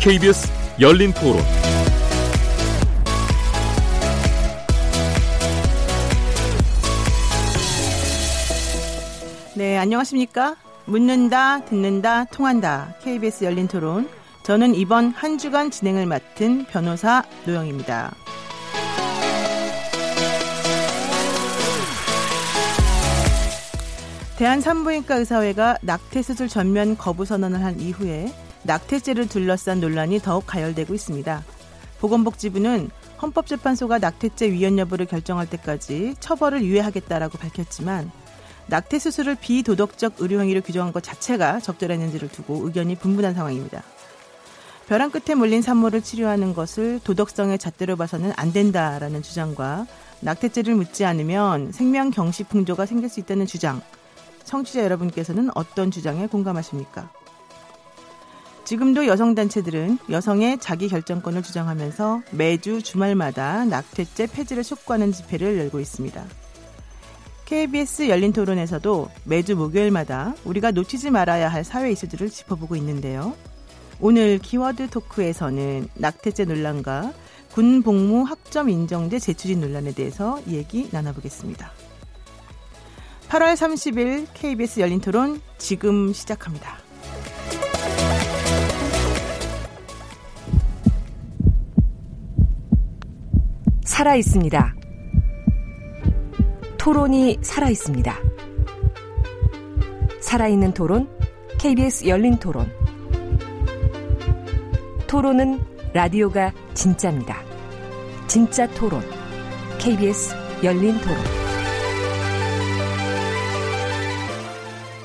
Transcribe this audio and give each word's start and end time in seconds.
KBS 0.00 0.50
열린 0.80 1.12
토론. 1.12 1.36
네, 9.54 9.76
안녕하십니까? 9.76 10.56
묻는다, 10.86 11.66
듣는다, 11.66 12.24
통한다. 12.24 12.94
KBS 13.02 13.44
열린 13.44 13.68
토론. 13.68 14.08
저는 14.42 14.74
이번 14.74 15.10
한 15.10 15.36
주간 15.36 15.70
진행을 15.70 16.06
맡은 16.06 16.64
변호사 16.64 17.22
노영입니다. 17.44 18.14
대한산부인과 24.38 25.16
의사회가 25.16 25.76
낙태수술 25.82 26.48
전면 26.48 26.96
거부 26.96 27.26
선언을 27.26 27.62
한 27.62 27.78
이후에 27.78 28.32
낙태죄를 28.62 29.28
둘러싼 29.28 29.80
논란이 29.80 30.20
더욱 30.20 30.46
가열되고 30.46 30.94
있습니다. 30.94 31.44
보건복지부는 32.00 32.90
헌법재판소가 33.20 33.98
낙태죄 33.98 34.50
위헌 34.52 34.78
여부를 34.78 35.06
결정할 35.06 35.48
때까지 35.48 36.14
처벌을 36.20 36.62
유예하겠다라고 36.62 37.38
밝혔지만 37.38 38.10
낙태 38.66 38.98
수술을 38.98 39.34
비도덕적 39.34 40.14
의료 40.18 40.40
행위로 40.40 40.60
규정한 40.62 40.92
것 40.92 41.02
자체가 41.02 41.60
적절했는지를 41.60 42.28
두고 42.28 42.66
의견이 42.66 42.94
분분한 42.96 43.34
상황입니다. 43.34 43.82
벼랑 44.88 45.10
끝에 45.10 45.34
몰린 45.34 45.62
산모를 45.62 46.02
치료하는 46.02 46.54
것을 46.54 47.00
도덕성의 47.04 47.58
잣대로 47.58 47.96
봐서는 47.96 48.32
안 48.36 48.52
된다라는 48.52 49.22
주장과 49.22 49.86
낙태죄를 50.20 50.74
묻지 50.74 51.04
않으면 51.04 51.72
생명 51.72 52.10
경시 52.10 52.44
풍조가 52.44 52.86
생길 52.86 53.08
수 53.08 53.20
있다는 53.20 53.46
주장. 53.46 53.80
청취자 54.44 54.82
여러분께서는 54.82 55.50
어떤 55.54 55.90
주장에 55.90 56.26
공감하십니까? 56.26 57.10
지금도 58.70 59.08
여성단체들은 59.08 59.98
여성의 60.10 60.58
자기 60.60 60.86
결정권을 60.86 61.42
주장하면서 61.42 62.22
매주 62.30 62.80
주말마다 62.82 63.64
낙태죄 63.64 64.28
폐지를 64.28 64.62
촉구하는 64.62 65.10
집회를 65.10 65.58
열고 65.58 65.80
있습니다. 65.80 66.24
KBS 67.46 68.08
열린 68.08 68.32
토론에서도 68.32 69.10
매주 69.24 69.56
목요일마다 69.56 70.36
우리가 70.44 70.70
놓치지 70.70 71.10
말아야 71.10 71.48
할 71.48 71.64
사회 71.64 71.90
이슈들을 71.90 72.30
짚어보고 72.30 72.76
있는데요. 72.76 73.34
오늘 73.98 74.38
키워드 74.38 74.90
토크에서는 74.90 75.88
낙태죄 75.94 76.44
논란과 76.44 77.12
군 77.50 77.82
복무 77.82 78.22
학점 78.22 78.68
인정제 78.68 79.18
재추진 79.18 79.60
논란에 79.62 79.92
대해서 79.92 80.40
얘기 80.46 80.88
나눠보겠습니다. 80.92 81.72
8월 83.30 83.54
30일 83.54 84.28
KBS 84.34 84.78
열린 84.78 85.00
토론 85.00 85.40
지금 85.58 86.12
시작합니다. 86.12 86.89
살아 94.00 94.14
있습니다. 94.16 94.74
토론이 96.78 97.40
살아 97.42 97.68
있습니다. 97.68 98.16
살아있는 100.22 100.72
토론, 100.72 101.06
KBS 101.58 102.06
열린 102.06 102.38
토론. 102.38 102.66
토론은 105.06 105.60
라디오가 105.92 106.50
진짜입니다. 106.72 107.42
진짜 108.26 108.66
토론, 108.68 109.02
KBS 109.78 110.34
열린 110.64 110.98
토론. 111.00 111.18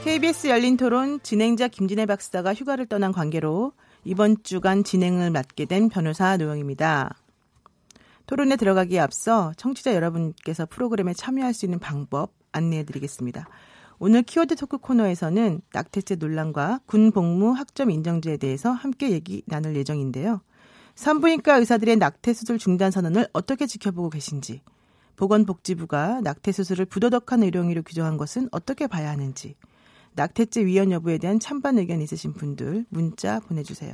KBS 0.05 0.47
열린 0.47 0.78
토론 0.78 1.19
진행자 1.22 1.67
김진애 1.67 2.05
박사가 2.05 2.53
휴가를 2.53 2.85
떠난 2.85 3.11
관계로 3.11 3.73
이번 4.05 4.38
주간 4.44 4.85
진행을 4.85 5.31
맡게 5.31 5.66
된 5.66 5.89
변호사 5.89 6.38
노영입니다. 6.38 7.24
토론에 8.25 8.55
들어가기에 8.55 8.99
앞서 8.99 9.53
청취자 9.57 9.93
여러분께서 9.93 10.65
프로그램에 10.65 11.13
참여할 11.13 11.53
수 11.53 11.65
있는 11.65 11.79
방법 11.79 12.33
안내해 12.51 12.83
드리겠습니다. 12.83 13.47
오늘 13.99 14.23
키워드 14.23 14.55
토크 14.55 14.77
코너에서는 14.77 15.61
낙태죄 15.71 16.15
논란과 16.15 16.81
군 16.85 17.11
복무 17.11 17.51
학점 17.51 17.91
인정제에 17.91 18.37
대해서 18.37 18.71
함께 18.71 19.11
얘기 19.11 19.43
나눌 19.45 19.75
예정인데요. 19.75 20.41
산부인과 20.95 21.57
의사들의 21.57 21.97
낙태 21.97 22.33
수술 22.33 22.57
중단 22.57 22.91
선언을 22.91 23.27
어떻게 23.33 23.67
지켜보고 23.67 24.09
계신지, 24.09 24.61
보건복지부가 25.17 26.21
낙태 26.21 26.51
수술을 26.51 26.85
부도덕한 26.85 27.43
의료행위로 27.43 27.83
규정한 27.83 28.17
것은 28.17 28.49
어떻게 28.51 28.87
봐야 28.87 29.09
하는지, 29.09 29.55
낙태죄 30.15 30.65
위헌 30.65 30.91
여부에 30.91 31.17
대한 31.17 31.39
찬반 31.39 31.77
의견 31.77 32.01
있으신 32.01 32.33
분들 32.33 32.85
문자 32.89 33.39
보내주세요. 33.41 33.93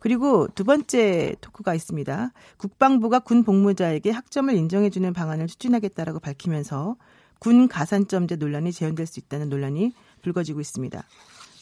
그리고 0.00 0.48
두 0.48 0.64
번째 0.64 1.36
토크가 1.40 1.74
있습니다. 1.74 2.32
국방부가 2.56 3.20
군 3.20 3.44
복무자에게 3.44 4.10
학점을 4.10 4.52
인정해주는 4.52 5.12
방안을 5.12 5.46
추진하겠다라고 5.46 6.20
밝히면서 6.20 6.96
군 7.38 7.68
가산점제 7.68 8.36
논란이 8.36 8.72
재현될 8.72 9.06
수 9.06 9.20
있다는 9.20 9.48
논란이 9.48 9.92
불거지고 10.22 10.60
있습니다. 10.60 11.04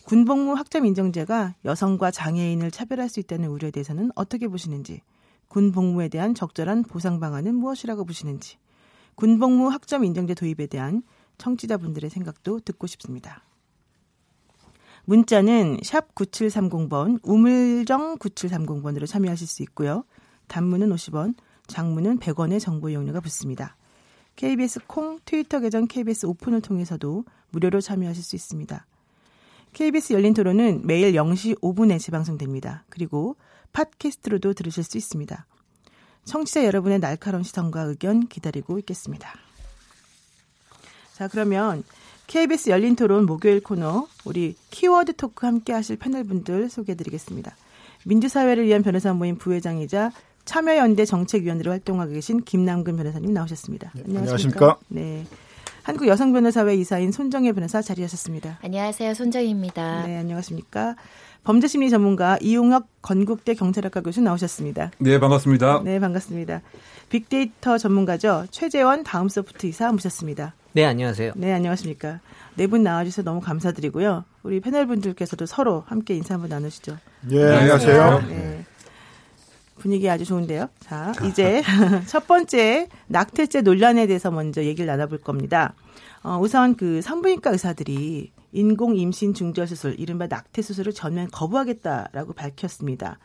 군복무 0.05 0.55
학점 0.55 0.87
인정제가 0.87 1.57
여성과 1.67 2.11
장애인을 2.11 2.71
차별할 2.71 3.11
수 3.11 3.21
있다는 3.21 3.51
우려에 3.51 3.71
대해서는 3.71 4.11
어떻게 4.15 4.49
보시는지, 4.49 5.03
군 5.49 5.71
복무에 5.71 6.09
대한 6.09 6.35
적절한 6.35 6.85
보상 6.85 7.21
방안은 7.21 7.55
무엇이라고 7.55 8.07
보시는지, 8.07 8.57
군복무 9.17 9.69
학점 9.69 10.05
인정제 10.05 10.35
도입에 10.35 10.67
대한 10.67 11.03
청취자분들의 11.37 12.09
생각도 12.09 12.61
듣고 12.61 12.87
싶습니다. 12.87 13.43
문자는 15.09 15.79
샵 15.85 16.15
9730번, 16.15 17.21
우물정 17.23 18.19
9730번으로 18.19 19.07
참여하실 19.07 19.47
수 19.47 19.63
있고요. 19.63 20.05
단문은 20.49 20.91
50원, 20.91 21.35
장문은 21.67 22.19
100원의 22.19 22.61
정보 22.61 22.91
이용료가 22.91 23.21
붙습니다. 23.21 23.75
KBS 24.37 24.81
콩 24.87 25.19
트위터 25.25 25.61
계정 25.61 25.87
KBS 25.87 26.27
오픈을 26.27 26.61
통해서도 26.61 27.25
무료로 27.53 27.81
참여하실 27.81 28.23
수 28.23 28.37
있습니다. 28.37 28.85
KBS 29.73 30.13
열린 30.13 30.35
토론은 30.35 30.87
매일 30.87 31.15
0시 31.15 31.59
5분에 31.63 31.99
재방송됩니다. 31.99 32.85
그리고 32.91 33.37
팟캐스트로도 33.73 34.53
들으실 34.53 34.85
수 34.85 34.99
있습니다. 34.99 35.47
청취자 36.27 36.67
여러분의 36.67 36.99
날카로운 36.99 37.45
시선과 37.45 37.81
의견 37.85 38.29
기다리고 38.29 38.79
있겠습니다. 38.81 39.33
자, 41.15 41.29
그러면 41.29 41.83
KBS 42.29 42.69
열린 42.69 42.95
토론 42.95 43.25
목요일 43.25 43.63
코너 43.63 44.07
우리 44.27 44.55
키워드 44.71 45.17
토크 45.17 45.47
함께 45.47 45.73
하실 45.73 45.97
패널분들 45.97 46.69
소개해 46.69 46.95
드리겠습니다. 46.95 47.57
민주사회를 48.05 48.67
위한 48.67 48.83
변호사 48.83 49.15
모임 49.15 49.39
부회장이자 49.39 50.13
참여연대 50.45 51.07
정책위원으로 51.07 51.71
활동하고 51.71 52.13
계신 52.13 52.43
김남근 52.45 52.97
변호사님 52.97 53.33
나오셨습니다. 53.33 53.93
네, 53.95 54.19
안녕하십니까? 54.19 54.77
네. 54.89 55.25
한국 55.83 56.07
여성 56.07 56.35
변호사회 56.35 56.75
이사인 56.75 57.13
손정혜 57.13 57.53
변호사 57.53 57.81
자리하셨습니다. 57.81 58.59
안녕하세요. 58.63 59.15
손정혜입니다. 59.15 60.07
네, 60.07 60.19
안녕하십니까? 60.19 60.97
범죄심리 61.45 61.89
전문가 61.89 62.37
이용혁 62.43 62.89
건국대 63.01 63.55
경찰학과 63.55 64.03
교수 64.03 64.21
나오셨습니다. 64.21 64.91
네, 64.99 65.19
반갑습니다. 65.19 65.81
네, 65.83 65.99
반갑습니다. 65.99 66.61
빅데이터 67.09 67.79
전문가죠. 67.79 68.45
최재원 68.51 69.03
다음소프트 69.03 69.67
이사 69.67 69.91
모셨습니다. 69.93 70.53
네, 70.73 70.85
안녕하세요. 70.85 71.33
네, 71.37 71.53
안녕하십니까. 71.53 72.21
네 72.55 72.67
분 72.67 72.83
나와주셔서 72.83 73.23
너무 73.23 73.41
감사드리고요. 73.41 74.25
우리 74.43 74.61
패널분들께서도 74.61 75.47
서로 75.47 75.85
함께 75.87 76.15
인사 76.15 76.35
한번 76.35 76.51
나누시죠. 76.51 76.99
예, 77.31 77.45
네, 77.45 77.57
안녕하세요. 77.57 78.21
네. 78.29 78.65
분위기 79.79 80.11
아주 80.11 80.25
좋은데요. 80.25 80.69
자, 80.81 81.13
이제 81.25 81.63
첫 82.07 82.27
번째 82.27 82.89
낙태죄 83.07 83.61
논란에 83.63 84.07
대해서 84.09 84.31
먼저 84.33 84.65
얘기를 84.65 84.87
나눠볼 84.87 85.19
겁니다. 85.19 85.75
어, 86.25 86.39
우선 86.41 86.75
그 86.75 87.01
산부인과 87.01 87.51
의사들이 87.51 88.33
인공 88.53 88.97
임신 88.97 89.35
중절 89.35 89.69
수술, 89.69 89.95
이른바 89.99 90.27
낙태 90.27 90.63
수술을 90.63 90.93
전면 90.93 91.29
거부하겠다라고 91.31 92.33
밝혔습니다. 92.33 93.19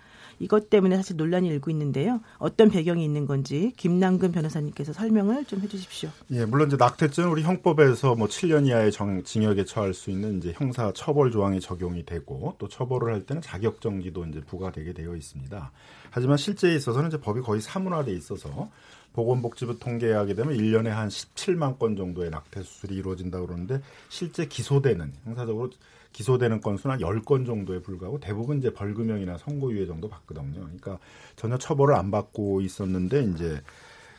이것 0.43 0.69
때문에 0.69 0.97
사실 0.97 1.15
논란이 1.15 1.47
일고 1.47 1.71
있는데요. 1.71 2.21
어떤 2.37 2.69
배경이 2.69 3.03
있는 3.03 3.25
건지 3.25 3.71
김남근 3.77 4.31
변호사님께서 4.31 4.93
설명을 4.93 5.45
좀 5.45 5.61
해주십시오. 5.61 6.09
예, 6.31 6.45
물론 6.45 6.67
이제 6.67 6.77
낙태죄는 6.77 7.29
우리 7.29 7.43
형법에서 7.43 8.15
뭐 8.15 8.27
7년 8.27 8.67
이하의 8.67 8.91
정, 8.91 9.23
징역에 9.23 9.65
처할 9.65 9.93
수 9.93 10.11
있는 10.11 10.37
이제 10.37 10.53
형사 10.55 10.91
처벌 10.93 11.31
조항이 11.31 11.59
적용이 11.59 12.05
되고 12.05 12.55
또 12.59 12.67
처벌을 12.67 13.13
할 13.13 13.25
때는 13.25 13.41
자격 13.41 13.79
정지도 13.81 14.25
이제 14.25 14.41
부과되게 14.41 14.93
되어 14.93 15.15
있습니다. 15.15 15.71
하지만 16.11 16.37
실제에 16.37 16.75
있어서는 16.75 17.07
이제 17.07 17.19
법이 17.19 17.41
거의 17.41 17.61
사문화돼 17.61 18.11
있어서 18.13 18.69
보건복지부 19.13 19.79
통계에 19.79 20.13
하게 20.13 20.33
되면 20.33 20.55
1년에 20.55 20.87
한 20.87 21.07
17만 21.07 21.79
건 21.79 21.95
정도의 21.95 22.29
낙태 22.31 22.63
수술이 22.63 22.95
이루어진다고 22.95 23.45
그러는데 23.45 23.81
실제 24.09 24.45
기소되는 24.45 25.13
형사적으로 25.23 25.69
기소되는 26.13 26.61
건수는 26.61 26.95
한 26.95 27.01
10건 27.01 27.45
정도에 27.45 27.81
불과하고 27.81 28.19
대부분 28.19 28.59
이제 28.59 28.71
벌금형이나 28.71 29.37
선고유예 29.37 29.87
정도 29.87 30.07
받거든요. 30.07 30.61
그러니까 30.61 30.99
전혀 31.35 31.57
처벌을 31.57 31.95
안 31.95 32.11
받고 32.11 32.61
있었는데 32.61 33.23
이제 33.23 33.61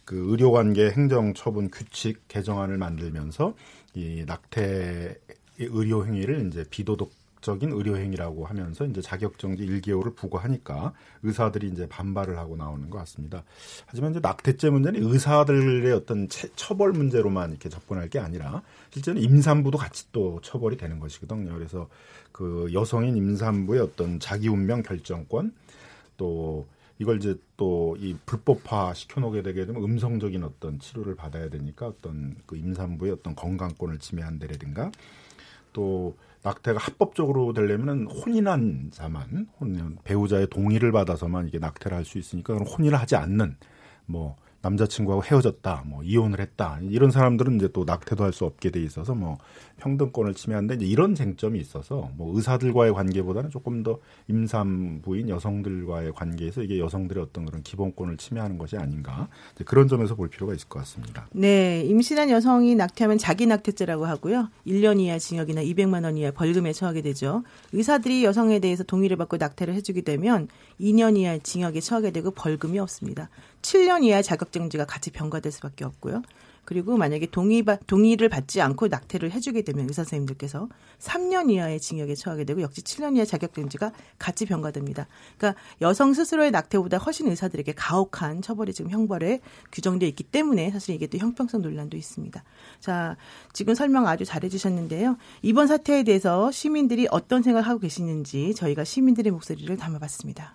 그 0.05 0.17
의료관계 0.31 0.91
행정처분 0.91 1.71
규칙 1.71 2.29
개정안을 2.29 2.77
만들면서 2.77 3.55
이 3.95 4.25
낙태 4.27 5.17
의료 5.59 6.05
행위를 6.05 6.49
이제 6.49 6.65
비도덕 6.69 7.11
도덕적인 7.45 7.73
의료 7.73 7.97
행위라고 7.97 8.47
하면서 8.47 8.87
이제 8.87 9.03
자격 9.03 9.39
정지 9.39 9.67
1개월을 9.67 10.17
부과하니까 10.17 10.95
의사들이 11.23 11.69
이제 11.69 11.87
반발을 11.87 12.39
하고 12.39 12.57
나오는 12.57 12.89
것 12.89 12.99
같습니다. 12.99 13.45
하지만 13.87 14.13
이제 14.13 14.21
낙태죄 14.21 14.71
문제는 14.71 15.05
의사들의 15.05 15.93
어떤 15.93 16.27
처벌 16.57 16.93
문제로만 16.93 17.51
이렇게 17.51 17.69
접근할 17.69 18.09
게 18.09 18.19
아니라 18.19 18.63
실제는 18.91 19.23
임산부도 19.23 19.77
같이 19.77 20.11
또 20.11 20.41
처벌이 20.43 20.77
되는 20.77 20.99
것이거든요. 20.99 21.53
그래서 21.53 21.89
그 22.33 22.71
여성인 22.73 23.17
임산부의 23.17 23.81
어떤 23.81 24.19
자기 24.19 24.49
운명 24.49 24.83
결정권 24.83 25.53
또 26.17 26.67
이걸 26.99 27.19
이제 27.19 27.37
또 27.57 27.97
이 27.99 28.17
불법화 28.27 28.95
시켜놓게 28.95 29.43
되게 29.43 29.67
되면 29.67 29.83
음성적인 29.83 30.43
어떤 30.43 30.81
치료를 30.81 31.15
받아야 31.15 31.49
되니까 31.49 31.87
어떤 31.87 32.37
그 32.47 32.57
임산부의 32.57 33.13
어떤 33.13 33.35
건강권을 33.35 33.99
침해한다라든가 33.99 34.91
또 35.73 36.17
낙태가 36.45 36.79
합법적으로 36.79 37.55
되려면은 37.55 38.07
혼인한 38.07 38.91
자만 38.93 39.49
혼 39.59 39.99
배우자의 40.05 40.47
동의를 40.49 40.93
받아서만 40.93 41.49
이게 41.49 41.59
낙태를 41.59 41.97
할 41.97 42.05
수 42.05 42.19
있으니까 42.19 42.53
그럼 42.53 42.69
혼인을 42.69 42.99
하지 42.99 43.17
않는 43.17 43.57
뭐 44.07 44.37
남자친구하고 44.65 45.23
헤어졌다, 45.23 45.85
뭐 45.87 46.03
이혼을 46.03 46.41
했다 46.41 46.79
이런 46.83 47.11
사람들은 47.11 47.57
이제 47.57 47.69
또 47.73 47.85
낙태도 47.85 48.25
할 48.25 48.33
수 48.33 48.45
없게 48.47 48.71
돼 48.71 48.83
있어서 48.83 49.15
뭐 49.15 49.39
평등권을 49.77 50.35
침해한다 50.35 50.75
이제 50.75 50.87
이런 50.87 51.15
쟁점이 51.15 51.61
있어서 51.61 52.11
뭐 52.17 52.35
의사들과의 52.35 52.93
관계보다는 52.95 53.51
조금 53.51 53.85
더 53.85 54.01
임산부인 54.29 55.29
여성들과의 55.29 56.13
관계에서 56.15 56.63
이게 56.63 56.81
여성들의 56.81 57.23
어떤 57.23 57.45
그런 57.45 57.63
기본권을 57.63 58.17
침해하는 58.17 58.59
것이 58.59 58.77
아닌가 58.77 59.29
그런 59.65 59.87
점에서 59.87 60.17
볼 60.17 60.29
필요가 60.29 60.55
있을 60.55 60.69
것 60.69 60.81
같습니다. 60.81 61.29
네, 61.33 61.83
임신한 61.83 62.31
여성이 62.31 62.75
낙태하면 62.75 63.19
자기 63.19 63.47
낙태죄라고 63.47 64.07
하고요, 64.07 64.49
1년 64.67 64.99
이하 64.99 65.19
징역이나 65.19 65.63
200만 65.63 66.05
원 66.05 66.17
이하 66.17 66.31
벌금에 66.33 66.73
처하게 66.73 67.03
되죠. 67.03 67.45
의사들이 67.73 68.25
여성에 68.25 68.59
대해서 68.59 68.83
동의를 68.83 69.17
받고 69.17 69.37
낙태를 69.37 69.75
해주게 69.75 70.01
되면 70.01 70.49
2년 70.81 71.17
이하 71.17 71.39
징역에 71.39 71.81
처하게 71.81 72.11
되고 72.11 72.31
벌금이 72.31 72.79
없습니다. 72.79 73.29
7년 73.65 74.05
이하 74.05 74.21
자격정지가 74.21 74.85
같이 74.85 75.11
병가될 75.11 75.51
수밖에 75.51 75.85
없고요. 75.85 76.23
그리고 76.67 76.97
만약에 76.97 77.27
동의 77.27 77.63
동의를 77.87 78.29
받지 78.29 78.61
않고 78.61 78.89
낙태를 78.89 79.33
해주게 79.33 79.63
되면 79.63 79.87
의사 79.87 80.03
선생님들께서 80.05 80.69
3년 80.99 81.51
이하의 81.51 81.81
징역에 81.81 82.15
처하게 82.15 82.45
되고 82.45 82.63
역시 82.63 82.83
7년 82.83 83.17
이하 83.17 83.25
자격정지가 83.25 83.93
같이 84.19 84.47
병가됩니다. 84.47 85.07
그러니까 85.37 85.61
여성 85.83 86.15
스스로의 86.15 86.51
낙태보다 86.51 86.99
훨씬 86.99 87.29
의사들에게 87.29 87.73
가혹한 87.73 88.41
처벌이 88.43 88.73
지금 88.73 88.91
형벌에 88.91 89.41
규정되어 89.73 90.09
있기 90.11 90.25
때문에 90.25 90.71
사실 90.71 90.95
이게 90.95 91.07
또 91.07 91.19
형평성 91.19 91.61
논란도 91.61 91.97
있습니다. 91.97 92.43
자, 92.81 93.17
지금 93.53 93.75
설명 93.75 94.07
아주 94.07 94.25
잘해주셨는데요. 94.25 95.17
이번 95.43 95.67
사태에 95.67 96.03
대해서 96.03 96.51
시민들이 96.51 97.07
어떤 97.11 97.43
생각을 97.43 97.67
하고 97.69 97.79
계시는지 97.79 98.55
저희가 98.55 98.85
시민들의 98.85 99.31
목소리를 99.33 99.75
담아봤습니다. 99.77 100.55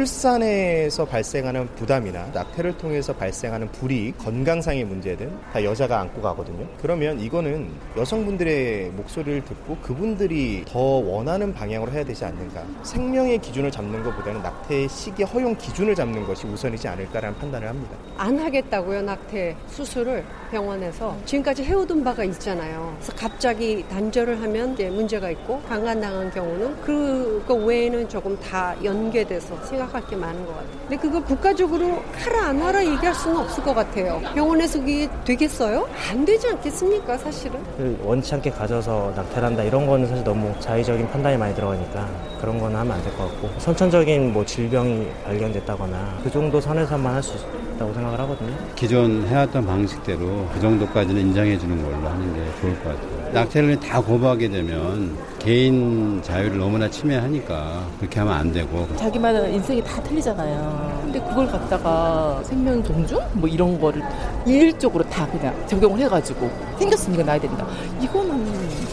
출산에서 0.00 1.04
발생하는 1.04 1.66
부담이나 1.74 2.26
낙태를 2.32 2.78
통해서 2.78 3.12
발생하는 3.12 3.72
불이 3.72 4.14
건강상의 4.18 4.84
문제든 4.84 5.32
다 5.52 5.64
여자가 5.64 6.00
안고 6.00 6.22
가거든요. 6.22 6.66
그러면 6.80 7.18
이거는 7.18 7.68
여성분들의 7.96 8.90
목소리를 8.90 9.44
듣고 9.44 9.76
그분들이 9.78 10.64
더 10.66 10.78
원하는 10.78 11.52
방향으로 11.52 11.90
해야 11.92 12.04
되지 12.04 12.24
않는가. 12.24 12.62
생명의 12.84 13.38
기준을 13.38 13.70
잡는 13.70 14.02
것보다는 14.04 14.42
낙태 14.42 14.86
시기 14.86 15.24
허용 15.24 15.56
기준을 15.56 15.94
잡는 15.94 16.24
것이 16.24 16.46
우선이지 16.46 16.86
않을까라는 16.86 17.38
판단을 17.38 17.66
합니다. 17.68 17.96
안 18.16 18.38
하겠다고요, 18.38 19.02
낙태 19.02 19.56
수술을 19.66 20.24
병원에서. 20.50 21.16
지금까지 21.24 21.64
해오던 21.64 22.04
바가 22.04 22.24
있잖아요. 22.24 22.94
그래서 22.98 23.12
갑자기 23.16 23.84
단절을 23.88 24.40
하면 24.42 24.74
문제가 24.74 25.30
있고 25.30 25.60
강간당한 25.62 26.30
경우는 26.30 26.80
그거 26.82 27.54
외에는 27.54 28.08
조금 28.08 28.38
다 28.38 28.76
연계돼서 28.84 29.60
생각할 29.70 30.04
게 30.08 30.16
많은 30.16 30.44
것 30.44 30.52
같아요. 30.52 30.70
근데 30.88 30.96
그거 30.96 31.22
국가적으로 31.22 32.02
하라 32.12 32.46
안 32.48 32.60
하라 32.60 32.84
얘기할 32.84 33.14
수는 33.14 33.36
없을 33.38 33.62
것 33.62 33.72
같아요. 33.74 34.20
병원에서 34.34 34.80
그게 34.80 35.08
되겠어요? 35.24 35.88
안 36.10 36.24
되지 36.24 36.48
않겠습니까, 36.48 37.16
사실은? 37.18 37.60
그 37.76 37.98
원치 38.02 38.34
않게 38.34 38.50
가져서 38.50 39.12
낙태한다 39.16 39.62
이런 39.62 39.86
거는 39.86 40.08
사실 40.08 40.24
너무 40.24 40.52
자의적인 40.60 41.08
판단이 41.10 41.36
많이 41.36 41.54
들어가니까 41.54 42.08
그런 42.40 42.58
거는 42.58 42.76
하면 42.76 42.92
안 42.96 43.02
될 43.04 43.10
것 43.16 43.28
같고 43.30 43.48
선천적인 43.60 44.32
뭐 44.32 44.44
질병이 44.44 45.08
발견됐다거나 45.24 46.18
그 46.24 46.30
정도 46.30 46.60
선에서만 46.60 47.14
할 47.14 47.22
수 47.22 47.36
있 47.36 47.69
다고 47.80 47.94
생각을 47.94 48.20
하거든요. 48.20 48.54
기존 48.76 49.26
해왔던 49.26 49.64
방식대로 49.64 50.46
그 50.52 50.60
정도까지는 50.60 51.18
인정해 51.18 51.58
주는 51.58 51.82
걸로 51.82 52.08
하는 52.08 52.34
게 52.34 52.60
좋을 52.60 52.78
것 52.82 52.90
같아요. 52.90 53.32
낙태를 53.32 53.80
다 53.80 54.02
거부하게 54.02 54.50
되면 54.50 55.16
개인 55.38 56.20
자유를 56.22 56.58
너무나 56.58 56.90
침해하니까 56.90 57.88
그렇게 57.98 58.18
하면 58.18 58.34
안 58.34 58.52
되고 58.52 58.86
자기마다 58.96 59.46
인생이 59.46 59.82
다 59.82 60.02
틀리잖아요. 60.02 61.00
근데 61.04 61.20
그걸 61.20 61.46
갖다가 61.46 62.42
생명 62.44 62.84
존중 62.84 63.18
뭐 63.32 63.48
이런 63.48 63.80
거를 63.80 64.02
일률적으로 64.46 65.02
다 65.04 65.26
그냥 65.30 65.66
적용을 65.66 66.00
해가지고 66.00 66.50
생겼으니까 66.78 67.24
나야 67.24 67.40
된다. 67.40 67.66
이거는 67.98 68.30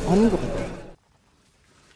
아닌 0.07 0.31
것 0.31 0.39
같아요. 0.39 0.65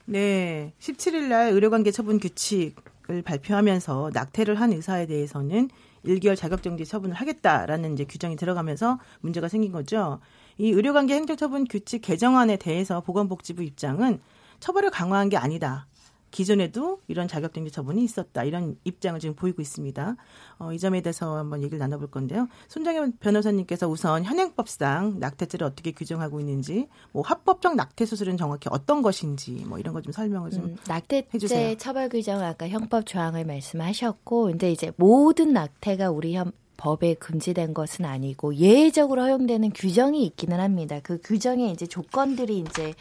네, 0.03 0.73
17일 0.81 1.29
날 1.29 1.53
의료관계 1.53 1.91
처분 1.91 2.19
규칙을 2.19 3.21
발표하면서 3.23 4.11
낙태를 4.13 4.59
한 4.59 4.73
의사에 4.73 5.05
대해서는 5.05 5.69
1개월 6.06 6.36
자격정지 6.36 6.86
처분을 6.86 7.15
하겠다라는 7.15 7.94
이제 7.94 8.06
규정이 8.06 8.36
들어가면서 8.36 9.00
문제가 9.19 9.48
생긴 9.48 9.71
거죠. 9.71 10.19
이 10.57 10.69
의료관계 10.71 11.13
행정처분 11.13 11.65
규칙 11.65 12.01
개정안에 12.01 12.57
대해서 12.57 13.01
보건복지부 13.01 13.63
입장은 13.63 14.19
처벌을 14.59 14.89
강화한 14.92 15.30
게 15.30 15.38
아니다. 15.38 15.88
기존에도 16.31 17.00
이런 17.07 17.28
자격정지 17.28 17.72
처분이 17.72 18.04
있었다. 18.04 18.44
이런 18.44 18.78
입장을 18.83 19.19
지금 19.19 19.36
보이고 19.36 19.62
있습니다. 19.62 20.16
어, 20.60 20.74
이 20.74 20.80
점에 20.80 21.01
대해서 21.01 21.38
한번 21.38 21.62
얘기를 21.62 21.78
나눠볼 21.80 22.10
건데요. 22.10 22.48
손정현 22.69 23.18
변호사님께서 23.19 23.88
우선 23.88 24.24
현행법상 24.24 25.19
낙태죄를 25.19 25.68
어떻게 25.68 25.92
규정하고 25.92 26.39
있는지, 26.39 26.88
뭐 27.12 27.22
합법적 27.24 27.75
낙태 27.75 28.06
수술은 28.06 28.38
정확히 28.38 28.69
어떤 28.72 29.01
것인지, 29.01 29.51
뭐 29.68 29.78
이런 29.78 29.94
거 29.94 30.01
좀 30.01 30.12
설명을 30.12 30.50
좀 30.51 30.63
음, 30.63 30.78
낙태죄 30.88 31.28
해주세요. 31.33 31.78
처벌 31.78 32.10
규정 32.10 32.42
아까 32.42 32.68
형법 32.68 33.06
조항을 33.06 33.45
말씀하셨고, 33.45 34.46
근데 34.46 34.72
이제 34.72 34.91
모든 34.98 35.53
낙태가 35.53 36.10
우리 36.12 36.36
현 36.36 36.51
법에 36.77 37.13
금지된 37.13 37.75
것은 37.75 38.05
아니고 38.05 38.55
예외적으로 38.55 39.22
허용되는 39.22 39.70
규정이 39.72 40.25
있기는 40.25 40.60
합니다. 40.60 41.00
그 41.03 41.20
규정에 41.24 41.70
이제 41.70 41.86
조건들이 41.86 42.58
이제 42.58 42.96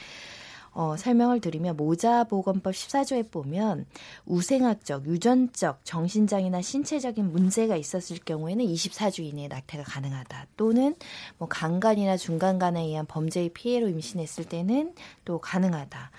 어, 0.73 0.97
설명을 0.97 1.41
드리면 1.41 1.77
모자보건법 1.77 2.75
14조에 2.75 3.31
보면 3.31 3.87
우생학적, 4.27 5.07
유전적, 5.07 5.85
정신장애나 5.85 6.63
신체적인 6.63 7.33
문제가 7.33 7.77
있었을 7.77 8.19
경우에는 8.25 8.65
24주 8.65 9.25
이내에 9.25 9.49
낙태가 9.49 9.85
가능하다. 9.85 10.47
또는 10.57 10.95
뭐 11.39 11.49
강간이나 11.49 12.17
중간간에 12.17 12.83
의한 12.83 13.07
범죄의 13.07 13.51
피해로 13.51 13.89
임신했을 13.89 14.45
때는 14.45 14.95
또 15.25 15.39
가능하다. 15.39 16.11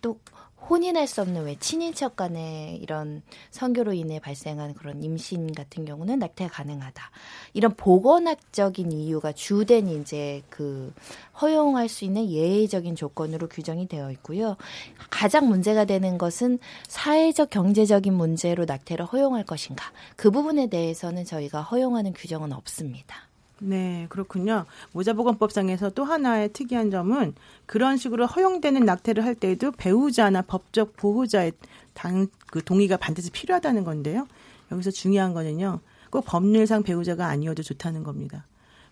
또 0.00 0.18
혼인할 0.68 1.06
수 1.06 1.20
없는 1.20 1.44
왜 1.44 1.56
친인척 1.58 2.16
간의 2.16 2.76
이런 2.76 3.22
성교로 3.50 3.92
인해 3.92 4.18
발생한 4.18 4.74
그런 4.74 5.02
임신 5.02 5.52
같은 5.52 5.84
경우는 5.84 6.18
낙태가 6.18 6.50
가능하다. 6.50 7.10
이런 7.52 7.74
보건학적인 7.74 8.92
이유가 8.92 9.32
주된 9.32 9.88
이제 9.88 10.42
그 10.48 10.92
허용할 11.40 11.88
수 11.88 12.04
있는 12.04 12.28
예외적인 12.28 12.96
조건으로 12.96 13.48
규정이 13.48 13.88
되어 13.88 14.10
있고요. 14.12 14.56
가장 15.10 15.48
문제가 15.48 15.84
되는 15.84 16.16
것은 16.18 16.58
사회적 16.88 17.50
경제적인 17.50 18.14
문제로 18.14 18.64
낙태를 18.64 19.04
허용할 19.04 19.44
것인가. 19.44 19.92
그 20.16 20.30
부분에 20.30 20.68
대해서는 20.68 21.24
저희가 21.24 21.62
허용하는 21.62 22.14
규정은 22.14 22.52
없습니다. 22.52 23.28
네, 23.60 24.06
그렇군요. 24.10 24.64
모자보건법상에서 24.92 25.90
또 25.90 26.04
하나의 26.04 26.52
특이한 26.52 26.90
점은 26.90 27.34
그런 27.66 27.96
식으로 27.96 28.26
허용되는 28.26 28.84
낙태를 28.84 29.24
할 29.24 29.34
때에도 29.34 29.70
배우자나 29.72 30.42
법적 30.42 30.96
보호자의 30.96 31.52
당, 31.94 32.26
그 32.50 32.62
동의가 32.62 32.96
반드시 32.96 33.30
필요하다는 33.30 33.84
건데요. 33.84 34.26
여기서 34.72 34.90
중요한 34.90 35.32
거는요. 35.32 35.80
꼭 36.10 36.24
법률상 36.26 36.82
배우자가 36.82 37.26
아니어도 37.28 37.62
좋다는 37.62 38.02
겁니다. 38.02 38.44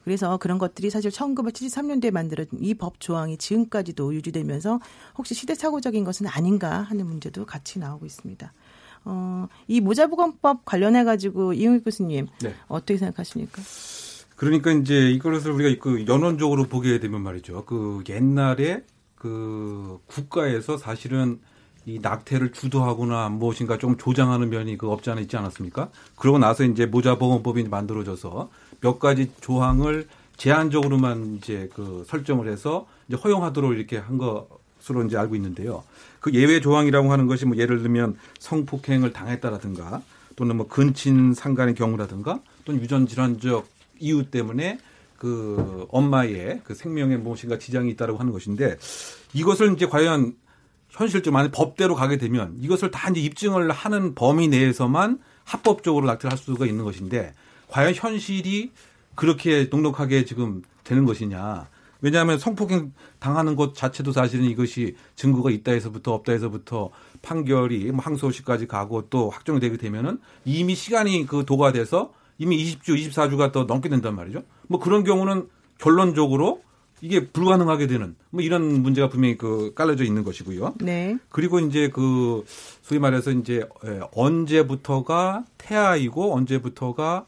그래서 0.04 0.36
그런 0.38 0.58
것들이 0.58 0.90
사실 0.90 1.10
1973년도에 1.10 2.10
만들어진 2.10 2.58
이 2.60 2.74
법 2.74 2.98
조항이 2.98 3.36
지금까지도 3.36 4.14
유지되면서 4.14 4.80
혹시 5.16 5.34
시대착오적인 5.34 6.02
것은 6.04 6.26
아닌가 6.26 6.82
하는 6.82 7.06
문제도 7.06 7.44
같이 7.44 7.78
나오고 7.78 8.06
있습니다. 8.06 8.52
어, 9.04 9.48
이 9.68 9.80
모자보건법 9.80 10.64
관련해 10.64 11.04
가지고 11.04 11.52
이용익 11.52 11.84
교수님 11.84 12.28
네. 12.40 12.54
어떻게 12.68 12.96
생각하십니까? 12.98 13.62
그러니까 14.42 14.72
이제 14.72 15.08
이것을 15.12 15.52
우리가 15.52 15.80
그 15.80 16.04
연원적으로 16.08 16.64
보게 16.64 16.98
되면 16.98 17.20
말이죠. 17.20 17.64
그 17.64 18.02
옛날에 18.08 18.82
그 19.14 20.00
국가에서 20.08 20.76
사실은 20.76 21.38
이 21.86 22.00
낙태를 22.02 22.50
주도하거나 22.50 23.28
무엇인가 23.28 23.78
좀 23.78 23.96
조장하는 23.96 24.50
면이 24.50 24.78
그 24.78 24.90
없지 24.90 25.10
않아 25.10 25.20
있지 25.20 25.36
않았습니까? 25.36 25.90
그러고 26.16 26.38
나서 26.38 26.64
이제 26.64 26.86
모자보건법이 26.86 27.62
만들어져서 27.68 28.50
몇 28.80 28.98
가지 28.98 29.30
조항을 29.40 30.08
제한적으로만 30.36 31.36
이제 31.36 31.70
그 31.72 32.04
설정을 32.08 32.48
해서 32.48 32.88
이제 33.06 33.16
허용하도록 33.16 33.72
이렇게 33.72 33.96
한거 33.98 34.48
것으로 34.80 35.04
이제 35.04 35.16
알고 35.16 35.36
있는데요. 35.36 35.84
그 36.18 36.32
예외 36.32 36.60
조항이라고 36.60 37.12
하는 37.12 37.28
것이 37.28 37.46
뭐 37.46 37.56
예를 37.56 37.80
들면 37.80 38.16
성폭행을 38.40 39.12
당했다라든가 39.12 40.02
또는 40.34 40.56
뭐 40.56 40.66
근친 40.66 41.32
상간의 41.32 41.76
경우라든가 41.76 42.40
또는 42.64 42.80
유전 42.82 43.06
질환적 43.06 43.66
이유 44.02 44.30
때문에 44.30 44.78
그 45.16 45.86
엄마의 45.90 46.60
그 46.64 46.74
생명에 46.74 47.16
무엇인가 47.16 47.56
지장이 47.56 47.90
있다라고 47.92 48.18
하는 48.18 48.32
것인데 48.32 48.76
이것을 49.32 49.72
이제 49.74 49.86
과연 49.86 50.34
현실적으로 50.90 51.32
만약 51.32 51.52
법대로 51.52 51.94
가게 51.94 52.18
되면 52.18 52.56
이것을 52.60 52.90
다 52.90 53.08
이제 53.08 53.20
입증을 53.20 53.70
하는 53.70 54.14
범위 54.14 54.48
내에서만 54.48 55.20
합법적으로 55.44 56.06
낙태를 56.06 56.32
할 56.32 56.38
수가 56.38 56.66
있는 56.66 56.84
것인데 56.84 57.34
과연 57.68 57.94
현실이 57.94 58.72
그렇게 59.14 59.68
넉넉하게 59.70 60.24
지금 60.24 60.62
되는 60.84 61.04
것이냐. 61.04 61.68
왜냐하면 62.00 62.38
성폭행 62.38 62.92
당하는 63.20 63.54
것 63.54 63.76
자체도 63.76 64.10
사실은 64.10 64.44
이것이 64.46 64.96
증거가 65.14 65.50
있다 65.50 65.70
해서부터 65.70 66.12
없다 66.14 66.32
해서부터 66.32 66.90
판결이 67.22 67.92
뭐 67.92 68.00
항소시까지 68.00 68.66
가고 68.66 69.08
또 69.08 69.30
확정되게 69.30 69.76
되면은 69.76 70.18
이미 70.44 70.74
시간이 70.74 71.26
그 71.26 71.44
도과돼서 71.46 72.12
이미 72.42 72.56
20주, 72.64 72.96
24주가 72.96 73.52
더 73.52 73.64
넘게 73.64 73.88
된단 73.88 74.16
말이죠. 74.16 74.42
뭐 74.66 74.80
그런 74.80 75.04
경우는 75.04 75.48
결론적으로 75.78 76.60
이게 77.00 77.28
불가능하게 77.28 77.86
되는 77.86 78.16
뭐 78.30 78.42
이런 78.42 78.82
문제가 78.82 79.08
분명히 79.08 79.36
그 79.36 79.72
깔려져 79.76 80.02
있는 80.02 80.24
것이고요. 80.24 80.74
네. 80.80 81.16
그리고 81.28 81.60
이제 81.60 81.88
그 81.88 82.44
소위 82.82 82.98
말해서 82.98 83.30
이제 83.30 83.68
예, 83.84 84.00
언제부터가 84.12 85.44
태아이고 85.56 86.34
언제부터가 86.34 87.26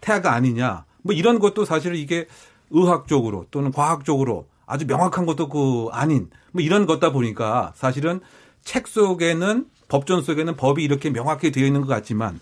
태아가 0.00 0.32
아니냐 0.34 0.84
뭐 1.02 1.12
이런 1.12 1.40
것도 1.40 1.64
사실 1.64 1.96
이게 1.96 2.28
의학적으로 2.70 3.46
또는 3.50 3.72
과학적으로 3.72 4.46
아주 4.64 4.86
명확한 4.86 5.26
것도 5.26 5.48
그 5.48 5.88
아닌 5.90 6.30
뭐 6.52 6.62
이런 6.62 6.86
것다 6.86 7.10
보니까 7.10 7.72
사실은 7.74 8.20
책 8.62 8.86
속에는 8.86 9.66
법전 9.88 10.22
속에는 10.22 10.54
법이 10.54 10.84
이렇게 10.84 11.10
명확히 11.10 11.50
되어 11.50 11.66
있는 11.66 11.80
것 11.80 11.88
같지만 11.88 12.38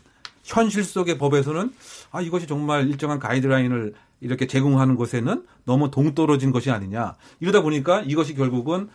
현실 0.50 0.85
속의 0.85 1.19
법에서는 1.19 1.73
아 2.11 2.21
이것이 2.21 2.47
정말 2.47 2.88
일정한 2.88 3.19
가이드라인을 3.19 3.95
이렇게 4.21 4.47
제공하는 4.47 4.97
것에는 4.97 5.45
너무 5.64 5.90
동떨어진 5.90 6.52
것이 6.52 6.71
아니냐 6.71 7.17
이러다 7.40 7.62
보니까 7.62 8.02
이것이 8.02 8.35
결국은 8.35 8.88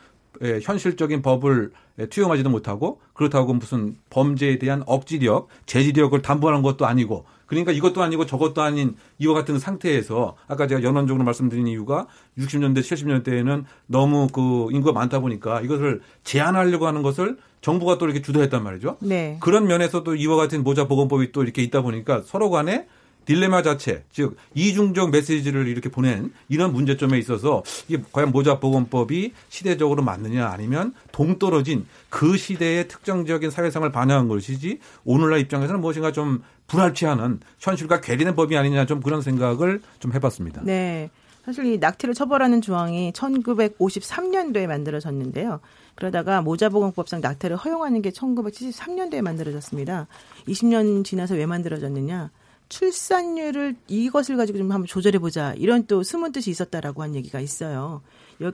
예, 0.43 0.59
현실적인 0.61 1.21
법을 1.21 1.71
예, 1.99 2.07
투영하지도 2.07 2.49
못하고 2.49 2.99
그렇다고 3.13 3.53
무슨 3.53 3.95
범죄에 4.09 4.59
대한 4.59 4.83
억지력, 4.85 5.47
제지력을 5.65 6.21
담보하는 6.21 6.61
것도 6.61 6.85
아니고 6.85 7.25
그러니까 7.45 7.71
이것도 7.71 8.01
아니고 8.01 8.25
저것도 8.25 8.61
아닌 8.61 8.95
이와 9.19 9.33
같은 9.33 9.59
상태에서 9.59 10.35
아까 10.47 10.67
제가 10.67 10.83
연원적으로 10.83 11.23
말씀드린 11.23 11.67
이유가 11.67 12.07
60년대, 12.37 12.79
70년대에는 12.79 13.63
너무 13.87 14.27
그 14.27 14.67
인구가 14.71 14.91
많다 14.91 15.19
보니까 15.19 15.61
이것을 15.61 16.01
제한하려고 16.23 16.87
하는 16.87 17.01
것을 17.03 17.37
정부가 17.61 17.97
또 17.97 18.05
이렇게 18.05 18.21
주도했단 18.21 18.63
말이죠. 18.63 18.97
네. 18.99 19.37
그런 19.41 19.67
면에서도 19.67 20.15
이와 20.15 20.35
같은 20.35 20.63
모자 20.63 20.87
보건법이 20.87 21.31
또 21.31 21.43
이렇게 21.43 21.63
있다 21.63 21.81
보니까 21.81 22.21
서로 22.25 22.49
간에 22.49 22.87
딜레마 23.25 23.61
자체, 23.61 24.03
즉 24.11 24.37
이중적 24.53 25.11
메시지를 25.11 25.67
이렇게 25.67 25.89
보낸 25.89 26.31
이런 26.47 26.73
문제점에 26.73 27.17
있어서 27.17 27.63
이게 27.87 28.01
과연 28.11 28.31
모자 28.31 28.59
보건법이 28.59 29.33
시대적으로 29.49 30.03
맞느냐 30.03 30.47
아니면 30.47 30.93
동떨어진 31.11 31.85
그 32.09 32.37
시대의 32.37 32.87
특정적인 32.87 33.49
사회상을 33.49 33.91
반영한 33.91 34.27
것이지 34.27 34.79
오늘날 35.03 35.39
입장에서는 35.39 35.81
무엇인가 35.81 36.11
좀 36.11 36.43
불합치하는 36.67 37.39
현실과 37.59 38.01
괴리는 38.01 38.35
법이 38.35 38.57
아니냐 38.57 38.85
좀 38.85 39.01
그런 39.01 39.21
생각을 39.21 39.81
좀 39.99 40.13
해봤습니다. 40.13 40.61
네. 40.63 41.09
사실 41.45 41.65
이 41.65 41.77
낙태를 41.77 42.15
처벌하는 42.15 42.59
조항이 42.59 43.11
1953년도에 43.11 44.65
만들어졌는데요. 44.65 45.59
그러다가 45.93 46.41
모자보건법상 46.41 47.21
낙태를 47.21 47.55
허용하는 47.55 48.01
게 48.01 48.09
1973년도에 48.09 49.21
만들어졌습니다. 49.21 50.07
20년 50.47 51.05
지나서 51.05 51.35
왜 51.35 51.45
만들어졌느냐? 51.45 52.31
출산율을 52.69 53.75
이것을 53.87 54.37
가지고 54.37 54.57
좀 54.57 54.71
한번 54.71 54.87
조절해 54.87 55.19
보자 55.19 55.53
이런 55.53 55.85
또 55.87 56.03
숨은 56.03 56.31
뜻이 56.31 56.49
있었다라고 56.51 57.03
한 57.03 57.15
얘기가 57.15 57.39
있어요. 57.39 58.01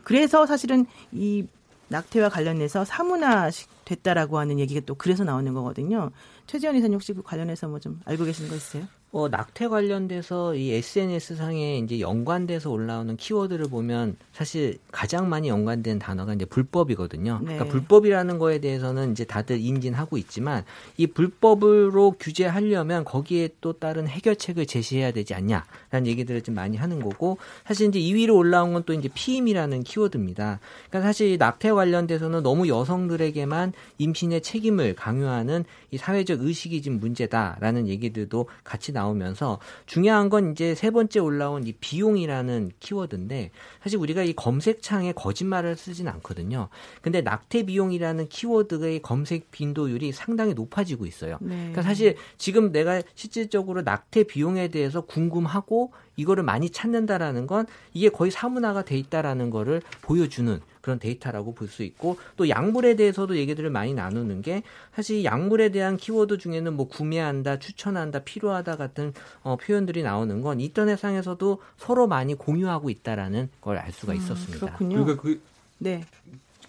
그래서 0.04 0.46
사실은 0.46 0.86
이 1.12 1.46
낙태와 1.90 2.30
관련해서 2.30 2.86
사문화 2.86 3.50
됐다라고 3.86 4.38
하는 4.40 4.60
얘기가 4.60 4.82
또 4.86 4.96
그래서 4.96 5.24
나오는 5.24 5.54
거거든요. 5.54 6.12
최지원 6.48 6.76
이사님 6.76 6.96
혹시 6.96 7.14
그 7.14 7.22
관련해서 7.22 7.68
뭐 7.68 7.80
좀 7.80 8.00
알고 8.06 8.24
계시는 8.26 8.50
거 8.50 8.56
있어요? 8.56 8.88
어, 9.14 9.28
낙태 9.30 9.68
관련돼서 9.68 10.56
이 10.56 10.72
SNS 10.74 11.36
상에 11.36 11.78
이제 11.78 12.00
연관돼서 12.00 12.70
올라오는 12.70 13.16
키워드를 13.18 13.68
보면 13.70 14.18
사실 14.34 14.78
가장 14.92 15.30
많이 15.30 15.50
연관된 15.50 16.00
단어가 16.00 16.34
이제 16.34 16.46
불법이거든요. 16.46 17.40
네. 17.40 17.46
그러니까 17.46 17.66
불법이라는 17.66 18.38
거에 18.40 18.60
대해서는 18.60 19.12
이제 19.12 19.24
다들 19.24 19.60
인진하고 19.60 20.18
있지만 20.18 20.64
이 20.98 21.08
불법으로 21.08 22.16
규제하려면 22.20 23.04
거기에 23.04 23.50
또 23.62 23.74
다른 23.74 24.08
해결책을 24.08 24.66
제시해야 24.66 25.12
되지 25.12 25.34
않냐라는 25.34 26.06
얘기들을 26.08 26.42
좀 26.42 26.56
많이 26.56 26.78
하는 26.78 27.02
거고 27.02 27.38
사실 27.66 27.88
이제 27.88 28.00
2위로 28.00 28.36
올라온 28.36 28.74
건 28.74 28.82
또 28.86 28.94
이제 28.94 29.10
피임이라는 29.14 29.84
키워드입니다. 29.84 30.60
그러니까 30.90 31.08
사실 31.08 31.38
낙태 31.38 31.72
관련돼서는 31.72 32.44
너무 32.44 32.68
여성들에게만 32.68 33.74
임신의 34.00 34.42
책임을 34.42 34.96
강요하는 34.96 35.66
이 35.92 35.98
사회적 35.98 36.42
의식이 36.42 36.82
지금 36.82 37.00
문제다라는 37.00 37.88
얘기들도 37.88 38.48
같이 38.64 38.92
나 38.92 39.01
오면서 39.08 39.60
중요한 39.86 40.30
건 40.30 40.52
이제 40.52 40.76
세 40.76 40.92
번째 40.92 41.20
올라온 41.20 41.66
이 41.66 41.74
비용이라는 41.74 42.72
키워드인데 42.80 43.52
사실 43.84 44.00
우리가 44.00 44.24
이 44.24 44.34
검색창에 44.34 45.14
거짓말을 45.14 45.76
쓰진 45.76 46.08
않거든요. 46.08 46.70
근데 47.02 47.22
낙태 47.22 47.64
비용이라는 47.64 48.30
키워드의 48.30 49.02
검색 49.02 49.52
빈도율이 49.52 50.12
상당히 50.12 50.54
높아지고 50.54 51.06
있어요. 51.06 51.38
네. 51.42 51.56
그러니까 51.56 51.82
사실 51.82 52.16
지금 52.38 52.72
내가 52.72 53.02
실질적으로 53.16 53.82
낙태 53.82 54.24
비용에 54.24 54.70
대해서 54.70 55.02
궁금하고 55.02 55.92
이거를 56.16 56.44
많이 56.44 56.70
찾는다라는 56.70 57.48
건 57.48 57.66
이게 57.94 58.10
거의 58.10 58.32
사문화가 58.32 58.84
돼 58.84 58.98
있다라는 58.98 59.50
거를 59.50 59.82
보여주는 60.02 60.60
그런 60.82 61.00
데이터라고 61.00 61.54
볼 61.54 61.68
수 61.72 61.84
있고 61.84 62.18
또 62.36 62.50
약물에 62.50 62.96
대해서도 62.96 63.38
얘기들을 63.38 63.70
많이 63.70 63.94
나누는 63.94 64.42
게 64.42 64.64
사실 64.94 65.24
약물에 65.24 65.70
대한 65.70 65.96
키워드 65.96 66.38
중에는 66.38 66.74
뭐 66.76 66.88
구매한다, 66.88 67.60
추천한다, 67.60 68.20
필요하다 68.20 68.76
같은 68.78 69.14
어, 69.44 69.56
표현들이 69.58 70.04
나오는 70.04 70.42
건 70.42 70.60
인터넷상에서도 70.60 71.60
서로 71.78 72.08
많이 72.08 72.34
공유하고 72.36 72.90
있다라는 72.90 73.50
걸 73.62 73.78
알 73.78 73.92
수가 73.94 74.14
있었습니다. 74.14 74.58
음, 74.58 74.60
그렇군요. 74.68 75.06
그러니까 75.06 75.22
그, 75.22 75.42
네. 75.78 76.04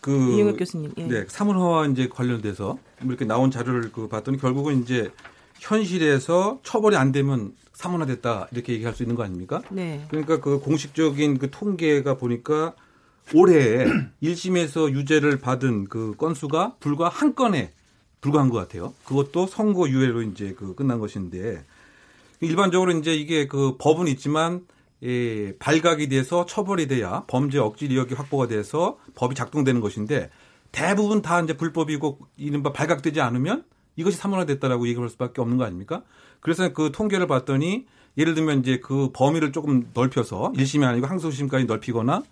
그 0.01 0.35
이영혁 0.37 0.57
교수님. 0.59 0.93
예. 0.99 1.07
네, 1.07 1.25
사문화와 1.29 1.87
이제 1.89 2.09
관련돼서 2.09 2.79
이렇게 3.03 3.25
나온 3.25 3.51
자료를 3.51 3.93
그 3.93 4.09
봤더니 4.09 4.39
결국은 4.39 4.83
이제 4.83 5.11
현실에서 5.61 6.61
처벌이 6.63 6.97
안 6.97 7.13
되면 7.13 7.55
사문화됐다 7.73 8.49
이렇게 8.53 8.73
얘기할 8.75 8.95
수 8.95 9.03
있는 9.03 9.17
거 9.17 9.23
아닙니까? 9.25 9.63
네. 9.71 10.05
그러니까 10.09 10.41
그 10.41 10.59
공식적인 10.61 11.39
그 11.39 11.51
통계가 11.51 12.17
보니까 12.17 12.75
올해 13.35 13.87
1심에서 14.23 14.93
유죄를 14.93 15.39
받은 15.39 15.85
그 15.85 16.15
건수가 16.17 16.77
불과 16.81 17.09
한 17.09 17.35
건에 17.35 17.73
불과한 18.21 18.51
것 18.51 18.59
같아요. 18.59 18.95
그것도 19.05 19.47
선고 19.47 19.89
유예로 19.89 20.23
이제 20.23 20.55
그 20.57 20.75
끝난 20.75 20.99
것인데 20.99 21.65
일반적으로 22.41 22.93
이제 22.93 23.15
이게 23.15 23.47
그 23.47 23.77
법은 23.79 24.09
있지만 24.09 24.67
예, 25.03 25.57
발각이 25.59 26.09
돼서 26.09 26.47
처벌이 26.47 26.87
돼야 26.87 27.25
범죄 27.27 27.59
억지력이 27.59 28.15
확보가 28.15 28.47
돼서 28.47 28.99
법이 29.15 29.35
작동되는 29.35 29.81
것인데 29.81 30.31
대부분 30.71 31.23
다 31.23 31.41
이제 31.41 31.57
불법이고 31.57 32.19
이른바 32.37 32.73
발각되지 32.73 33.21
않으면 33.21 33.65
이것이 33.97 34.17
사문화됐다라고 34.17 34.89
얘기할 34.89 35.09
수밖에 35.09 35.41
없는 35.41 35.59
거 35.59 35.65
아닙니까? 35.65 36.03
그래서 36.41 36.73
그 36.73 36.93
통계를 36.93 37.27
봤더니 37.27 37.87
예를 38.17 38.35
들면 38.35 38.61
이제 38.61 38.79
그 38.79 39.11
범위를 39.13 39.53
조금 39.53 39.89
넓혀서 39.93 40.53
1심이 40.57 40.85
아니고 40.85 41.07
항소심까지 41.07 41.65
넓히거나 41.65 42.23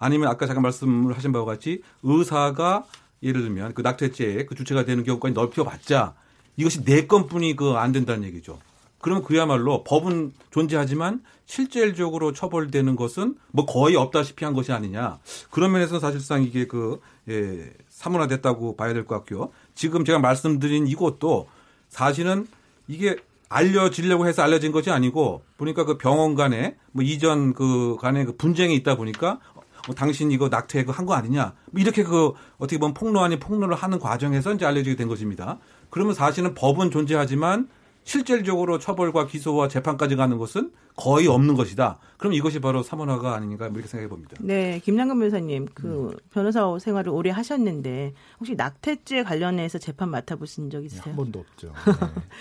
아니면 0.00 0.28
아까 0.28 0.46
잠깐 0.46 0.62
말씀을 0.62 1.16
하신 1.16 1.30
바와 1.30 1.44
같이 1.44 1.82
의사가 2.02 2.84
예를 3.22 3.42
들면 3.42 3.74
그 3.74 3.82
낙태죄의 3.82 4.46
그 4.46 4.54
주체가 4.56 4.84
되는 4.84 5.04
경우까지 5.04 5.34
넓혀봤자 5.34 6.14
이것이 6.56 6.84
네 6.84 7.06
건뿐이 7.06 7.54
그 7.54 7.76
안 7.76 7.92
된다는 7.92 8.24
얘기죠. 8.24 8.58
그러면 9.00 9.22
그야말로 9.24 9.84
법은 9.84 10.32
존재하지만 10.50 11.22
실질적으로 11.46 12.32
처벌되는 12.32 12.96
것은 12.96 13.34
뭐 13.50 13.64
거의 13.66 13.96
없다시피 13.96 14.44
한 14.44 14.52
것이 14.54 14.72
아니냐. 14.72 15.18
그런 15.50 15.72
면에서 15.72 15.98
사실상 15.98 16.42
이게 16.42 16.66
그, 16.66 17.00
예, 17.28 17.72
사문화됐다고 17.88 18.76
봐야 18.76 18.92
될 18.92 19.04
것 19.06 19.14
같고요. 19.16 19.50
지금 19.74 20.04
제가 20.04 20.18
말씀드린 20.18 20.86
이것도 20.86 21.48
사실은 21.88 22.46
이게 22.88 23.16
알려지려고 23.48 24.26
해서 24.28 24.42
알려진 24.42 24.70
것이 24.70 24.90
아니고 24.90 25.42
보니까 25.56 25.84
그 25.84 25.96
병원 25.98 26.34
간에 26.34 26.76
뭐 26.92 27.02
이전 27.02 27.52
그 27.54 27.96
간에 28.00 28.24
그 28.24 28.36
분쟁이 28.36 28.74
있다 28.76 28.96
보니까 28.96 29.40
어, 29.88 29.94
당신 29.94 30.30
이거 30.30 30.48
낙태 30.48 30.84
그 30.84 30.92
한 30.92 31.06
거 31.06 31.14
아니냐 31.14 31.54
뭐 31.70 31.80
이렇게 31.80 32.02
그 32.02 32.32
어떻게 32.58 32.78
보면 32.78 32.94
폭로 32.94 33.20
아닌 33.20 33.38
폭로를 33.38 33.74
하는 33.74 33.98
과정에서 33.98 34.52
이제 34.54 34.66
알려지게 34.66 34.96
된 34.96 35.08
것입니다. 35.08 35.58
그러면 35.90 36.14
사실은 36.14 36.54
법은 36.54 36.90
존재하지만 36.90 37.68
실질적으로 38.04 38.78
처벌과 38.78 39.26
기소와 39.26 39.68
재판까지 39.68 40.16
가는 40.16 40.36
것은 40.38 40.72
거의 40.96 41.28
없는 41.28 41.54
것이다. 41.54 41.98
그럼 42.16 42.32
이것이 42.32 42.58
바로 42.58 42.82
사문화가 42.82 43.34
아닌가 43.34 43.66
이렇게 43.68 43.86
생각해 43.86 44.08
봅니다. 44.08 44.36
네, 44.40 44.80
김남근 44.84 45.18
변호사님, 45.18 45.68
그 45.74 46.10
음. 46.12 46.16
변호사 46.32 46.78
생활을 46.78 47.10
오래 47.12 47.30
하셨는데 47.30 48.14
혹시 48.40 48.54
낙태죄 48.54 49.22
관련해서 49.22 49.78
재판 49.78 50.08
맡아보신 50.10 50.70
적 50.70 50.84
있으세요? 50.84 51.04
한 51.14 51.16
번도 51.16 51.40
없죠. 51.40 51.68
네. 51.86 51.92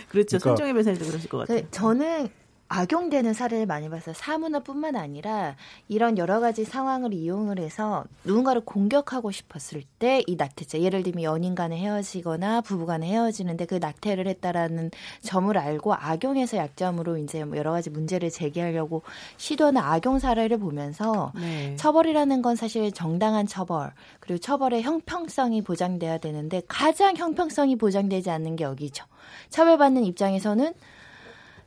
그렇죠. 0.10 0.38
그러니까, 0.38 0.40
손정혜 0.40 0.74
변호사님도 0.74 1.06
그러실 1.06 1.30
것 1.30 1.38
같아요. 1.40 1.58
네, 1.60 1.68
저는 1.72 2.30
악용되는 2.70 3.34
사례를 3.34 3.66
많이 3.66 3.90
봤어요. 3.90 4.14
사문화뿐만 4.16 4.96
아니라 4.96 5.56
이런 5.88 6.18
여러 6.18 6.40
가지 6.40 6.64
상황을 6.66 7.14
이용을 7.14 7.60
해서 7.60 8.06
누군가를 8.24 8.62
공격하고 8.62 9.32
싶었을 9.32 9.84
때 10.00 10.24
이 10.28 10.36
낙태죄 10.36 10.82
예를 10.82 11.02
들면 11.04 11.24
연인 11.24 11.56
간에 11.56 11.78
헤어지거나 11.78 12.62
부부 12.62 12.86
간에 12.86 13.08
헤어지는데 13.08 13.66
그 13.66 13.76
낙태를 13.76 14.28
했다라는 14.28 14.92
점을 15.22 15.58
알고 15.58 15.94
악용해서 15.96 16.58
약점으로 16.58 17.18
이제 17.18 17.44
뭐 17.44 17.58
여러 17.58 17.72
가지 17.72 17.90
문제를 17.90 18.30
제기하려고 18.30 19.02
시도하는 19.38 19.82
악용 19.82 20.20
사례를 20.20 20.58
보면서 20.58 21.32
네. 21.36 21.76
처벌이라는 21.78 22.42
건 22.42 22.56
사실 22.56 22.92
정당한 22.92 23.48
처벌 23.48 23.92
그리고 24.20 24.40
처벌의 24.40 24.84
형평성이 24.84 25.64
보장돼야 25.64 26.20
되는데 26.20 26.62
가장 26.68 27.18
형평성이 27.18 27.76
보장되지 27.76 28.30
않는 28.30 28.56
게 28.56 28.64
여기죠. 28.66 29.06
처벌받는 29.50 30.04
입장에서는 30.06 30.74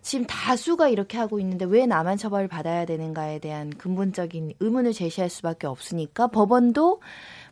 지금 0.03 0.27
다수가 0.27 0.89
이렇게 0.89 1.17
하고 1.17 1.39
있는데 1.39 1.65
왜 1.65 1.87
나만 1.87 2.17
처벌을 2.17 2.49
받아야 2.49 2.85
되는가에 2.85 3.39
대한 3.39 3.71
근본적인 3.71 4.55
의문을 4.59 4.93
제시할 4.93 5.31
수밖에 5.31 5.69
없으니까 5.69 6.27
법원도 6.27 7.01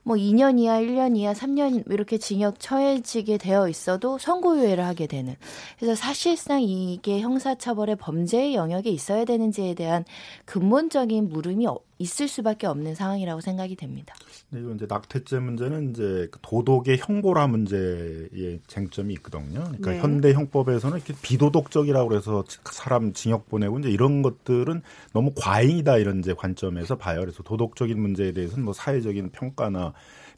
뭐 0.02 0.16
2년 0.16 0.58
이하, 0.58 0.80
1년 0.80 1.16
이하, 1.16 1.32
3년 1.32 1.90
이렇게 1.90 2.18
징역 2.18 2.58
처해지게 2.58 3.38
되어 3.38 3.68
있어도 3.68 4.18
선고유예를 4.18 4.84
하게 4.84 5.06
되는. 5.06 5.36
그래서 5.78 5.94
사실상 5.94 6.62
이게 6.62 7.20
형사처벌의 7.20 7.96
범죄의 7.96 8.54
영역에 8.54 8.90
있어야 8.90 9.24
되는지에 9.24 9.74
대한 9.74 10.04
근본적인 10.46 11.28
물음이 11.28 11.66
있을 12.00 12.28
수밖에 12.28 12.66
없는 12.66 12.94
상황이라고 12.94 13.42
생각이 13.42 13.76
됩니다. 13.76 14.14
네, 14.48 14.60
이제 14.74 14.86
낙태죄 14.88 15.38
문제는 15.38 15.90
이제 15.90 16.28
그 16.30 16.38
도덕의 16.40 16.96
형보라 16.98 17.46
문제의 17.46 18.60
쟁점이 18.66 19.12
있거든요. 19.14 19.64
그러니까 19.64 19.90
네. 19.92 19.98
현대 19.98 20.32
형법에서는 20.32 20.96
이렇게 20.96 21.14
비도덕적이라고 21.20 22.16
해서 22.16 22.42
사람 22.72 23.12
징역 23.12 23.50
보내고 23.50 23.78
이제 23.80 23.90
이런 23.90 24.22
것들은 24.22 24.80
너무 25.12 25.32
과잉이다 25.36 25.98
이런 25.98 26.20
이제 26.20 26.32
관점에서 26.32 26.96
봐요. 26.96 27.20
그래서 27.20 27.42
도덕적인 27.42 28.00
문제에 28.00 28.32
대해서는 28.32 28.64
뭐 28.64 28.72
사회적인 28.72 29.30
평가나 29.32 29.92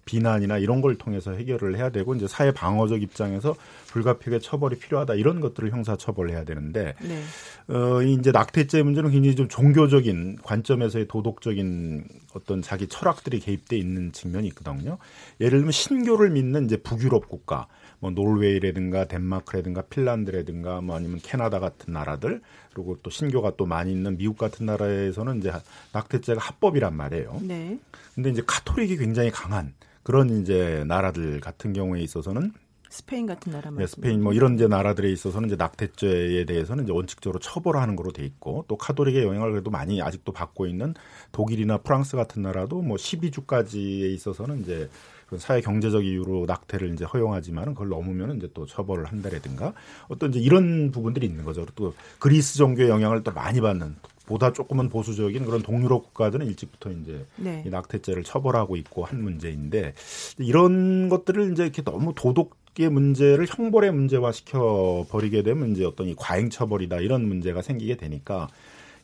비난이나 0.04 0.58
이런 0.58 0.80
걸 0.80 0.96
통해서 0.96 1.32
해결을 1.32 1.76
해야 1.76 1.90
되고 1.90 2.14
이제 2.14 2.26
사회 2.26 2.50
방어적 2.50 3.02
입장에서 3.02 3.54
불가피하게 3.88 4.40
처벌이 4.40 4.76
필요하다 4.76 5.14
이런 5.14 5.40
것들을 5.40 5.70
형사 5.70 5.96
처벌해야 5.96 6.44
되는데 6.44 6.94
네. 7.00 7.22
어 7.68 8.02
이제 8.02 8.32
낙태죄 8.32 8.82
문제는 8.82 9.10
굉장히 9.10 9.36
좀 9.36 9.48
종교적인 9.48 10.38
관점에서의 10.42 11.06
도덕적인 11.08 12.04
어떤 12.34 12.62
자기 12.62 12.88
철학들이 12.88 13.38
개입돼 13.40 13.76
있는 13.76 14.12
측면이 14.12 14.48
있거든요. 14.48 14.98
예를 15.40 15.58
들면 15.58 15.72
신교를 15.72 16.30
믿는 16.30 16.64
이제 16.64 16.76
북유럽 16.76 17.28
국가 17.28 17.68
뭐 18.00 18.10
노르웨이라든가 18.10 19.04
덴마크라든가 19.04 19.82
핀란드라든가 19.82 20.80
뭐 20.80 20.96
아니면 20.96 21.20
캐나다 21.22 21.60
같은 21.60 21.92
나라들 21.92 22.40
그리고 22.74 22.98
또 23.02 23.10
신교가 23.10 23.52
또 23.56 23.64
많이 23.64 23.92
있는 23.92 24.16
미국 24.16 24.38
같은 24.38 24.66
나라에서는 24.66 25.38
이제 25.38 25.52
낙태죄가 25.92 26.40
합법이란 26.40 26.96
말이에요. 26.96 27.40
네. 27.42 27.78
근데 28.14 28.30
이제 28.30 28.42
카톨릭이 28.44 28.96
굉장히 28.96 29.30
강한 29.30 29.72
그런 30.02 30.40
이제 30.40 30.84
나라들 30.86 31.40
같은 31.40 31.72
경우에 31.72 32.00
있어서는 32.00 32.52
스페인 32.92 33.24
같은 33.24 33.52
나라 33.52 33.70
네, 33.70 33.86
스페인 33.86 34.22
뭐 34.22 34.34
이런 34.34 34.54
이제 34.56 34.68
나라들에 34.68 35.10
있어서는 35.10 35.48
이제 35.48 35.56
낙태죄에 35.56 36.44
대해서는 36.44 36.84
이제 36.84 36.92
원칙적으로 36.92 37.38
처벌하는 37.38 37.96
거로 37.96 38.12
돼 38.12 38.22
있고 38.22 38.66
또 38.68 38.76
카톨릭의 38.76 39.24
영향을 39.24 39.52
그래도 39.52 39.70
많이 39.70 40.02
아직도 40.02 40.32
받고 40.32 40.66
있는 40.66 40.92
독일이나 41.32 41.78
프랑스 41.78 42.16
같은 42.16 42.42
나라도 42.42 42.82
뭐 42.82 42.98
12주까지에 42.98 44.12
있어서는 44.12 44.60
이제 44.60 44.90
사회 45.38 45.62
경제적 45.62 46.04
이유로 46.04 46.44
낙태를 46.46 46.92
이제 46.92 47.06
허용하지만은 47.06 47.72
그걸 47.72 47.88
넘으면 47.88 48.36
이제 48.36 48.50
또 48.52 48.66
처벌을 48.66 49.06
한다라든가 49.06 49.72
어떤 50.08 50.28
이제 50.28 50.40
이런 50.40 50.90
부분들이 50.90 51.26
있는 51.26 51.44
거죠. 51.44 51.64
또 51.74 51.94
그리스 52.18 52.58
종교의 52.58 52.90
영향을 52.90 53.22
또 53.22 53.32
많이 53.32 53.62
받는 53.62 53.96
보다 54.26 54.52
조금은 54.52 54.88
보수적인 54.88 55.44
그런 55.44 55.62
동유럽 55.62 56.04
국가들은 56.04 56.46
일찍부터 56.46 56.90
이제 56.90 57.26
네. 57.36 57.62
이 57.66 57.70
낙태죄를 57.70 58.24
처벌하고 58.24 58.76
있고 58.76 59.04
한 59.04 59.22
문제인데 59.22 59.94
이런 60.38 61.08
것들을 61.08 61.52
이제 61.52 61.64
이렇게 61.64 61.82
너무 61.82 62.12
도덕의 62.14 62.88
문제를 62.90 63.46
형벌의 63.48 63.92
문제화 63.92 64.32
시켜 64.32 65.04
버리게 65.10 65.42
되면 65.42 65.72
이제 65.72 65.84
어떤 65.84 66.08
이 66.08 66.14
과잉 66.16 66.50
처벌이다 66.50 67.00
이런 67.00 67.26
문제가 67.26 67.62
생기게 67.62 67.96
되니까 67.96 68.48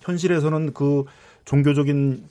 현실에서는 0.01 0.73
그 0.73 1.05
종교적인 1.45 2.25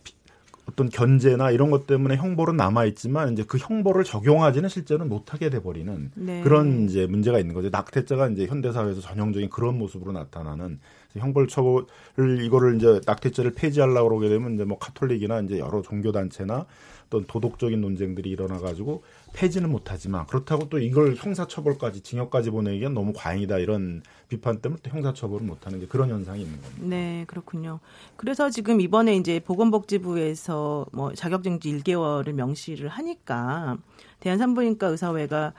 어떤 0.69 0.89
견제나 0.89 1.51
이런 1.51 1.71
것 1.71 1.87
때문에 1.87 2.17
형벌은 2.17 2.57
남아 2.57 2.85
있지만 2.85 3.33
이제 3.33 3.43
그 3.47 3.57
형벌을 3.57 4.03
적용하지는 4.03 4.67
실제는 4.67 5.07
못하게 5.07 5.49
돼 5.49 5.61
버리는 5.61 6.11
네. 6.13 6.41
그런 6.41 6.85
이제 6.85 7.07
문제가 7.07 7.39
있는 7.39 7.55
거죠. 7.55 7.69
낙태죄가 7.69 8.29
이제 8.29 8.45
현대 8.45 8.71
사회에서 8.71 8.99
전형적인 8.99 9.49
그런 9.49 9.77
모습으로 9.77 10.11
나타나는 10.11 10.79
형벌 11.19 11.47
처벌을 11.47 12.43
이거를 12.43 12.75
이제 12.77 13.01
낙태죄를 13.05 13.53
폐지하려고 13.53 14.09
그러게 14.09 14.29
되면 14.29 14.55
이제 14.55 14.63
뭐 14.63 14.77
카톨릭이나 14.77 15.41
이제 15.41 15.59
여러 15.59 15.81
종교 15.81 16.11
단체나 16.11 16.65
어떤 17.07 17.25
도덕적인 17.25 17.79
논쟁들이 17.79 18.29
일어나 18.29 18.59
가지고 18.59 19.03
폐지는 19.33 19.69
못하지만 19.69 20.25
그렇다고 20.27 20.69
또 20.69 20.79
이걸 20.79 21.15
형사처벌까지 21.15 22.01
징역까지 22.01 22.49
보내기엔 22.49 22.93
너무 22.93 23.13
과잉이다 23.15 23.59
이런 23.59 24.01
비판 24.27 24.59
때문에 24.59 24.81
또 24.83 24.89
형사처벌을 24.89 25.45
못하는 25.45 25.79
게 25.79 25.87
그런 25.87 26.09
현상이 26.09 26.41
있는 26.41 26.61
겁니다. 26.61 26.83
네, 26.85 27.23
그렇군요. 27.27 27.79
그래서 28.17 28.49
지금 28.49 28.81
이번에 28.81 29.15
이제 29.15 29.39
보건복지부에서 29.39 30.87
뭐 30.91 31.13
자격정지 31.13 31.71
1개월을 31.79 32.33
명시를 32.33 32.89
하니까 32.89 33.77
대한산부인과 34.19 34.87
의사회가 34.87 35.53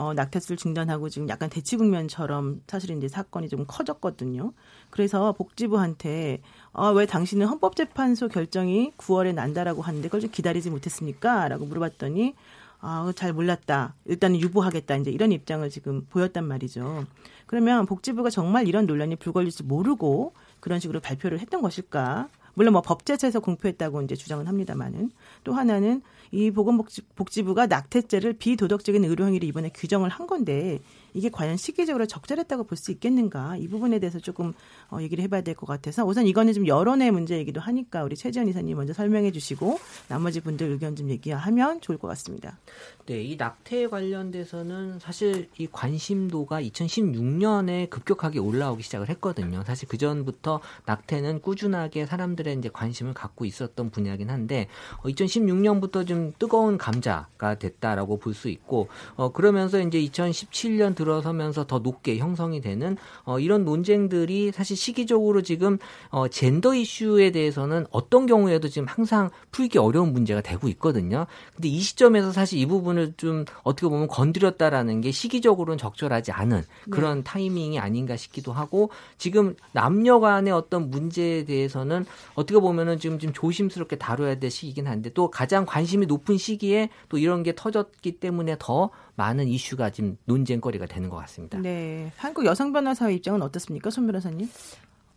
어, 0.00 0.14
낙태수를 0.14 0.56
중단하고 0.56 1.10
지금 1.10 1.28
약간 1.28 1.50
대치 1.50 1.76
국면처럼 1.76 2.62
사실 2.66 2.96
이제 2.96 3.06
사건이 3.06 3.50
좀 3.50 3.66
커졌거든요. 3.68 4.54
그래서 4.90 5.32
복지부한테 5.32 6.40
아, 6.72 6.88
왜 6.88 7.06
당신은 7.06 7.46
헌법재판소 7.46 8.28
결정이 8.28 8.92
9월에 8.96 9.34
난다라고 9.34 9.82
하는데 9.82 10.06
그걸 10.08 10.20
좀 10.20 10.30
기다리지 10.30 10.70
못했습니까? 10.70 11.48
라고 11.48 11.66
물어봤더니 11.66 12.34
아, 12.80 13.12
잘 13.14 13.32
몰랐다. 13.32 13.94
일단은 14.06 14.40
유보하겠다. 14.40 14.96
이제 14.96 15.10
이런 15.10 15.32
입장을 15.32 15.68
지금 15.70 16.06
보였단 16.08 16.44
말이죠. 16.44 17.04
그러면 17.46 17.86
복지부가 17.86 18.30
정말 18.30 18.68
이런 18.68 18.86
논란이 18.86 19.16
불거질 19.16 19.50
줄 19.50 19.66
모르고 19.66 20.32
그런 20.60 20.80
식으로 20.80 21.00
발표를 21.00 21.40
했던 21.40 21.62
것일까? 21.62 22.28
물론 22.54 22.72
뭐 22.72 22.82
법제처에서 22.82 23.40
공표했다고 23.40 24.02
이제 24.02 24.14
주장은 24.14 24.46
합니다만은 24.46 25.10
또 25.44 25.52
하나는 25.52 26.02
이 26.30 26.50
보건복지부가 26.50 27.66
낙태죄를 27.66 28.34
비도덕적인 28.34 29.04
의료 29.04 29.26
행위를 29.26 29.48
이번에 29.48 29.70
규정을 29.70 30.10
한 30.10 30.26
건데 30.26 30.80
이게 31.14 31.28
과연 31.30 31.56
시기적으로 31.56 32.06
적절했다고 32.06 32.64
볼 32.64 32.76
수 32.80 32.90
있겠는가 32.92 33.56
이 33.56 33.68
부분에 33.68 33.98
대해서 33.98 34.18
조금 34.20 34.54
어, 34.90 34.98
얘기를 35.02 35.22
해봐야 35.24 35.42
될 35.42 35.54
것 35.54 35.66
같아서 35.66 36.04
우선 36.06 36.26
이거는 36.26 36.52
좀 36.54 36.66
여론의 36.66 37.10
문제이기도 37.10 37.60
하니까 37.60 38.02
우리 38.04 38.16
최지원 38.16 38.48
이사님 38.48 38.76
먼저 38.76 38.92
설명해 38.94 39.32
주시고 39.32 39.78
나머지 40.08 40.40
분들 40.40 40.68
의견 40.70 40.96
좀 40.96 41.10
얘기하면 41.10 41.80
좋을 41.80 41.98
것 41.98 42.08
같습니다. 42.08 42.58
네, 43.06 43.22
이 43.22 43.36
낙태 43.36 43.88
관련돼서는 43.88 44.98
사실 45.00 45.48
이 45.58 45.66
관심도가 45.70 46.62
2016년에 46.62 47.90
급격하게 47.90 48.38
올라오기 48.38 48.82
시작을 48.82 49.08
했거든요. 49.10 49.62
사실 49.66 49.88
그 49.88 49.98
전부터 49.98 50.60
낙태는 50.86 51.42
꾸준하게 51.42 52.06
사람들의 52.06 52.56
이제 52.58 52.70
관심을 52.72 53.12
갖고 53.14 53.44
있었던 53.44 53.90
분야긴 53.90 54.30
한데 54.30 54.68
어, 54.98 55.08
2016년부터 55.08 56.06
좀 56.06 56.32
뜨거운 56.38 56.78
감자가 56.78 57.56
됐다라고 57.56 58.18
볼 58.18 58.30
수 58.30 58.48
있고 58.48 58.88
어, 59.16 59.32
그러면서 59.32 59.80
이제 59.80 60.00
2017년 60.00 60.94
들어서면서 61.00 61.66
더 61.66 61.78
높게 61.78 62.18
형성이 62.18 62.60
되는 62.60 62.98
어, 63.24 63.38
이런 63.38 63.64
논쟁들이 63.64 64.52
사실 64.52 64.76
시기적으로 64.76 65.40
지금 65.40 65.78
어, 66.10 66.28
젠더 66.28 66.74
이슈에 66.74 67.30
대해서는 67.30 67.86
어떤 67.90 68.26
경우에도 68.26 68.68
지금 68.68 68.86
항상 68.86 69.30
풀기 69.50 69.78
어려운 69.78 70.12
문제가 70.12 70.42
되고 70.42 70.68
있거든요. 70.68 71.26
근데 71.54 71.68
이 71.68 71.80
시점에서 71.80 72.32
사실 72.32 72.58
이 72.58 72.66
부분을 72.66 73.14
좀 73.16 73.46
어떻게 73.62 73.88
보면 73.88 74.08
건드렸다라는 74.08 75.00
게 75.00 75.10
시기적으로는 75.10 75.78
적절하지 75.78 76.32
않은 76.32 76.64
그런 76.90 77.18
네. 77.18 77.24
타이밍이 77.24 77.78
아닌가 77.78 78.16
싶기도 78.16 78.52
하고 78.52 78.90
지금 79.16 79.56
남녀 79.72 80.20
간의 80.20 80.52
어떤 80.52 80.90
문제에 80.90 81.44
대해서는 81.44 82.04
어떻게 82.34 82.60
보면은 82.60 82.98
지금 82.98 83.18
좀 83.18 83.32
조심스럽게 83.32 83.96
다뤄야 83.96 84.38
될 84.38 84.50
시기긴 84.50 84.86
한데 84.86 85.10
또 85.14 85.30
가장 85.30 85.64
관심이 85.64 86.04
높은 86.04 86.36
시기에 86.36 86.90
또 87.08 87.16
이런 87.16 87.42
게 87.42 87.54
터졌기 87.54 88.20
때문에 88.20 88.56
더 88.58 88.90
많은 89.20 89.48
이슈가 89.48 89.90
지금 89.90 90.16
논쟁거리가 90.24 90.86
되는 90.86 91.10
것 91.10 91.16
같습니다. 91.18 91.58
네. 91.58 92.10
한국 92.16 92.46
여성 92.46 92.72
변호사의 92.72 93.16
입장은 93.16 93.42
어떻습니까? 93.42 93.90
손 93.90 94.06
변호사님? 94.06 94.48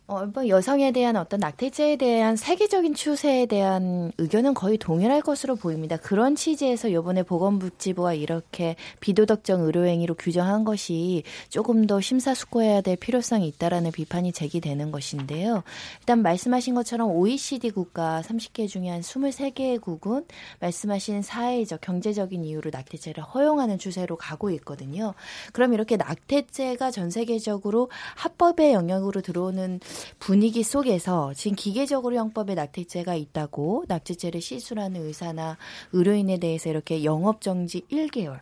어, 0.06 0.26
뭐 0.26 0.48
여성에 0.48 0.92
대한 0.92 1.16
어떤 1.16 1.40
낙태죄에 1.40 1.96
대한 1.96 2.36
세계적인 2.36 2.92
추세에 2.92 3.46
대한 3.46 4.12
의견은 4.18 4.52
거의 4.52 4.76
동일할 4.76 5.22
것으로 5.22 5.56
보입니다. 5.56 5.96
그런 5.96 6.36
취지에서 6.36 6.92
요번에 6.92 7.22
보건복지부가 7.22 8.12
이렇게 8.12 8.76
비도덕적 9.00 9.60
의료행위로 9.60 10.16
규정한 10.16 10.64
것이 10.64 11.22
조금 11.48 11.86
더 11.86 12.02
심사숙고해야 12.02 12.82
될 12.82 12.96
필요성이 12.96 13.48
있다라는 13.48 13.92
비판이 13.92 14.32
제기되는 14.32 14.92
것인데요. 14.92 15.62
일단 16.00 16.20
말씀하신 16.20 16.74
것처럼 16.74 17.10
OECD 17.10 17.70
국가 17.70 18.20
30개 18.26 18.68
중에 18.68 18.90
한 18.90 19.00
23개국은 19.00 20.26
말씀하신 20.60 21.22
사회적, 21.22 21.80
경제적인 21.80 22.44
이유로 22.44 22.68
낙태죄를 22.74 23.24
허용하는 23.24 23.78
추세로 23.78 24.16
가고 24.16 24.50
있거든요. 24.50 25.14
그럼 25.54 25.72
이렇게 25.72 25.96
낙태죄가 25.96 26.90
전 26.90 27.08
세계적으로 27.08 27.88
합법의 28.16 28.74
영역으로 28.74 29.22
들어오는 29.22 29.80
분위기 30.18 30.62
속에서 30.62 31.32
지금 31.34 31.56
기계적으로 31.56 32.16
형법에 32.16 32.54
낙태죄가 32.54 33.14
있다고 33.14 33.84
낙태죄를 33.88 34.40
시술하는 34.40 35.04
의사나 35.06 35.56
의료인에 35.92 36.38
대해서 36.38 36.70
이렇게 36.70 37.04
영업 37.04 37.40
정지 37.40 37.82
1개월 37.90 38.40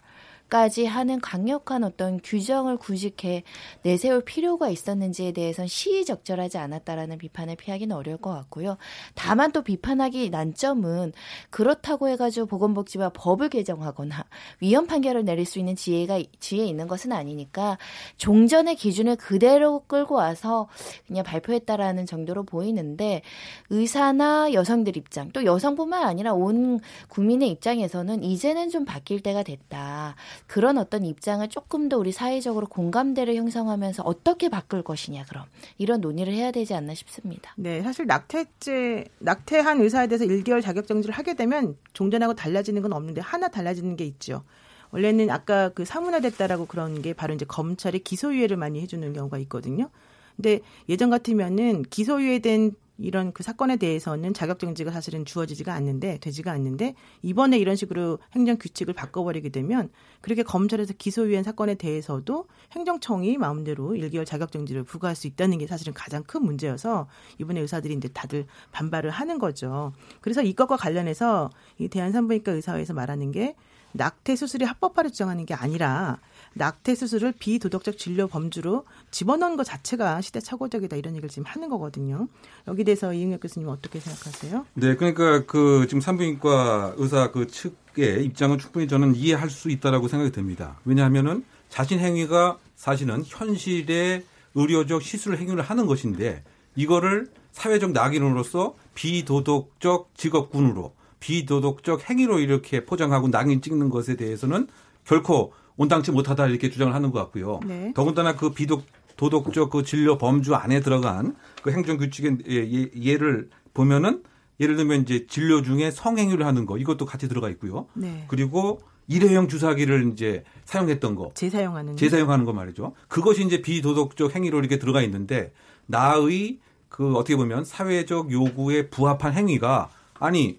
까지 0.52 0.84
하는 0.84 1.18
강력한 1.18 1.82
어떤 1.82 2.20
규정을 2.22 2.76
구직해 2.76 3.42
내세울 3.80 4.22
필요가 4.22 4.68
있었는지에 4.68 5.32
대해서는 5.32 5.66
시의적절하지 5.66 6.58
않았다라는 6.58 7.16
비판을 7.16 7.56
피하기는 7.56 7.96
어려울 7.96 8.18
것 8.18 8.34
같고요. 8.34 8.76
다만 9.14 9.52
또 9.52 9.62
비판하기 9.62 10.28
난점은 10.28 11.14
그렇다고 11.48 12.10
해가지고 12.10 12.44
보건복지부가 12.48 13.12
법을 13.14 13.48
개정하거나 13.48 14.26
위헌 14.60 14.88
판결을 14.88 15.24
내릴 15.24 15.46
수 15.46 15.58
있는 15.58 15.74
지혜가 15.74 16.22
지혜 16.38 16.66
있는 16.66 16.86
것은 16.86 17.12
아니니까 17.12 17.78
종전의 18.18 18.76
기준을 18.76 19.16
그대로 19.16 19.84
끌고 19.86 20.16
와서 20.16 20.68
그냥 21.06 21.24
발표했다라는 21.24 22.04
정도로 22.04 22.42
보이는데 22.42 23.22
의사나 23.70 24.52
여성들 24.52 24.98
입장 24.98 25.32
또 25.32 25.46
여성뿐만 25.46 26.02
아니라 26.02 26.34
온 26.34 26.78
국민의 27.08 27.48
입장에서는 27.48 28.22
이제는 28.22 28.68
좀 28.68 28.84
바뀔 28.84 29.22
때가 29.22 29.44
됐다. 29.44 30.14
그런 30.46 30.78
어떤 30.78 31.05
입장을 31.05 31.46
조금 31.48 31.88
더 31.88 31.98
우리 31.98 32.12
사회적으로 32.12 32.66
공감대를 32.66 33.35
형성하면서 33.35 34.02
어떻게 34.02 34.48
바꿀 34.48 34.83
것이냐 34.83 35.24
그럼 35.24 35.44
이런 35.78 36.00
논의를 36.00 36.33
해야 36.33 36.50
되지 36.50 36.74
않나 36.74 36.94
싶습니다. 36.94 37.55
네, 37.57 37.83
사실 37.83 38.07
낙태죄 38.07 39.07
낙태한 39.18 39.81
의사에 39.81 40.07
대해서 40.07 40.24
1개월 40.24 40.62
자격 40.62 40.87
정지를 40.87 41.14
하게 41.14 41.35
되면 41.35 41.76
종전하고 41.92 42.35
달라지는 42.35 42.83
건 42.83 42.92
없는데 42.92 43.20
하나 43.20 43.48
달라지는 43.48 43.96
게 43.96 44.05
있죠. 44.05 44.42
원래는 44.90 45.31
아까 45.31 45.70
그 45.70 45.85
사문화됐다라고 45.85 46.66
그런 46.66 47.00
게 47.02 47.14
바로 47.14 47.35
이제 47.35 47.44
검찰이 47.46 48.00
기소유예를 48.00 48.57
많이 48.57 48.81
해주는 48.83 49.12
경우가 49.12 49.38
있거든요. 49.38 49.88
근데 50.37 50.61
예전 50.88 51.11
같으면은 51.11 51.83
기소유예된 51.83 52.74
이런 52.98 53.33
그 53.33 53.42
사건에 53.42 53.76
대해서는 53.76 54.35
자격정지가 54.35 54.90
사실은 54.90 55.24
주어지지가 55.24 55.72
않는데 55.72 56.18
되지가 56.18 56.52
않는데 56.52 56.94
이번에 57.22 57.59
이런 57.59 57.76
식으로 57.76 58.18
행정 58.33 58.57
규칙을 58.59 58.94
바꿔버리게 58.94 59.48
되면 59.48 59.90
그렇게 60.20 60.42
검찰에서 60.42 60.92
기소유예 60.96 61.42
사건에 61.42 61.74
대해서도 61.74 62.46
행정청이 62.72 63.38
마음대로 63.38 63.90
1개월 63.90 64.26
자격정지를 64.26 64.85
부과할 64.85 65.16
수 65.16 65.26
있다는 65.26 65.59
게 65.59 65.66
사실은 65.66 65.92
가장 65.94 66.22
큰 66.22 66.44
문제여서 66.44 67.09
이번에 67.38 67.61
의사들이 67.61 67.94
이제 67.94 68.09
다들 68.09 68.46
반발을 68.72 69.11
하는 69.11 69.38
거죠. 69.38 69.92
그래서 70.20 70.42
이것과 70.42 70.76
관련해서 70.76 71.50
이 71.78 71.88
대한산부인과 71.88 72.52
의사회에서 72.52 72.94
말하는 72.94 73.33
게 73.33 73.57
낙태 73.92 74.37
수술이 74.37 74.64
합법화를 74.64 75.11
주장하는 75.11 75.46
게 75.46 75.55
아니라 75.55 76.18
낙태 76.55 76.94
수술을 76.94 77.33
비도덕적 77.33 77.98
진료 77.98 78.26
범주로 78.26 78.85
집어넣은 79.12 79.57
것 79.57 79.64
자체가 79.64 80.20
시대착오적이다 80.20 80.96
이런 80.96 81.14
얘기를 81.14 81.29
지금 81.29 81.44
하는 81.46 81.68
거거든요. 81.68 82.29
여기 82.66 82.83
대해서 82.83 83.12
이응혁 83.12 83.40
교수님 83.40 83.68
어떻게 83.68 84.01
생각하세요? 84.01 84.66
네, 84.75 84.96
그러니까 84.96 85.44
그 85.46 85.87
지금 85.88 86.01
산부인과 86.01 86.94
의사 86.96 87.31
그 87.31 87.46
측의 87.46 88.25
입장은 88.25 88.59
충분히 88.59 88.88
저는 88.88 89.14
이해할 89.14 89.51
수 89.51 89.70
있다라고 89.70 90.09
생각이 90.09 90.33
듭니다. 90.33 90.81
왜냐하면은 90.85 91.44
자신 91.68 92.01
행위가 92.01 92.59
사실은 92.75 93.22
현실의 93.25 94.25
의료적 94.55 95.03
시술 95.03 95.37
행위를 95.37 95.62
하는 95.62 95.87
것인데 95.87 96.42
이거를 96.75 97.29
사회적 97.53 97.92
낙인으로서 97.92 98.75
비도덕적 98.94 100.11
직업군으로 100.16 100.94
비도덕적 101.20 102.09
행위로 102.09 102.40
이렇게 102.40 102.85
포장하고 102.85 103.29
낙인 103.29 103.61
찍는 103.61 103.90
것에 103.90 104.16
대해서는 104.16 104.68
결코 105.05 105.53
온당치 105.77 106.11
못하다 106.11 106.48
이렇게 106.48 106.70
주장을 106.70 106.92
하는 106.94 107.11
것 107.11 107.18
같고요. 107.20 107.61
네. 107.66 107.92
더군다나 107.94 108.37
그 108.37 108.51
비독 108.51 108.85
도덕적 109.22 109.70
그 109.70 109.85
진료 109.85 110.18
범주 110.18 110.56
안에 110.56 110.80
들어간 110.80 111.37
그 111.62 111.70
행정 111.70 111.96
규칙의 111.96 112.38
예, 112.48 112.90
예를 113.00 113.50
보면은 113.72 114.24
예를 114.58 114.74
들면 114.74 115.02
이제 115.02 115.26
진료 115.28 115.62
중에 115.62 115.92
성행위를 115.92 116.44
하는 116.44 116.66
거 116.66 116.76
이것도 116.76 117.06
같이 117.06 117.28
들어가 117.28 117.48
있고요. 117.50 117.87
네. 117.94 118.24
그리고 118.26 118.80
일회용 119.06 119.46
주사기를 119.46 120.11
이제 120.12 120.42
사용했던 120.64 121.14
거. 121.14 121.30
재사용하는 121.35 121.96
재사용하는 121.96 122.44
거 122.44 122.52
말이죠. 122.52 122.94
그것이 123.06 123.44
이제 123.44 123.62
비도덕적 123.62 124.35
행위로 124.35 124.58
이렇게 124.58 124.80
들어가 124.80 125.02
있는데 125.02 125.52
나의 125.87 126.58
그 126.88 127.14
어떻게 127.14 127.37
보면 127.37 127.64
사회적 127.64 128.32
요구에 128.32 128.88
부합한 128.88 129.35
행위가 129.35 129.90
아니 130.18 130.58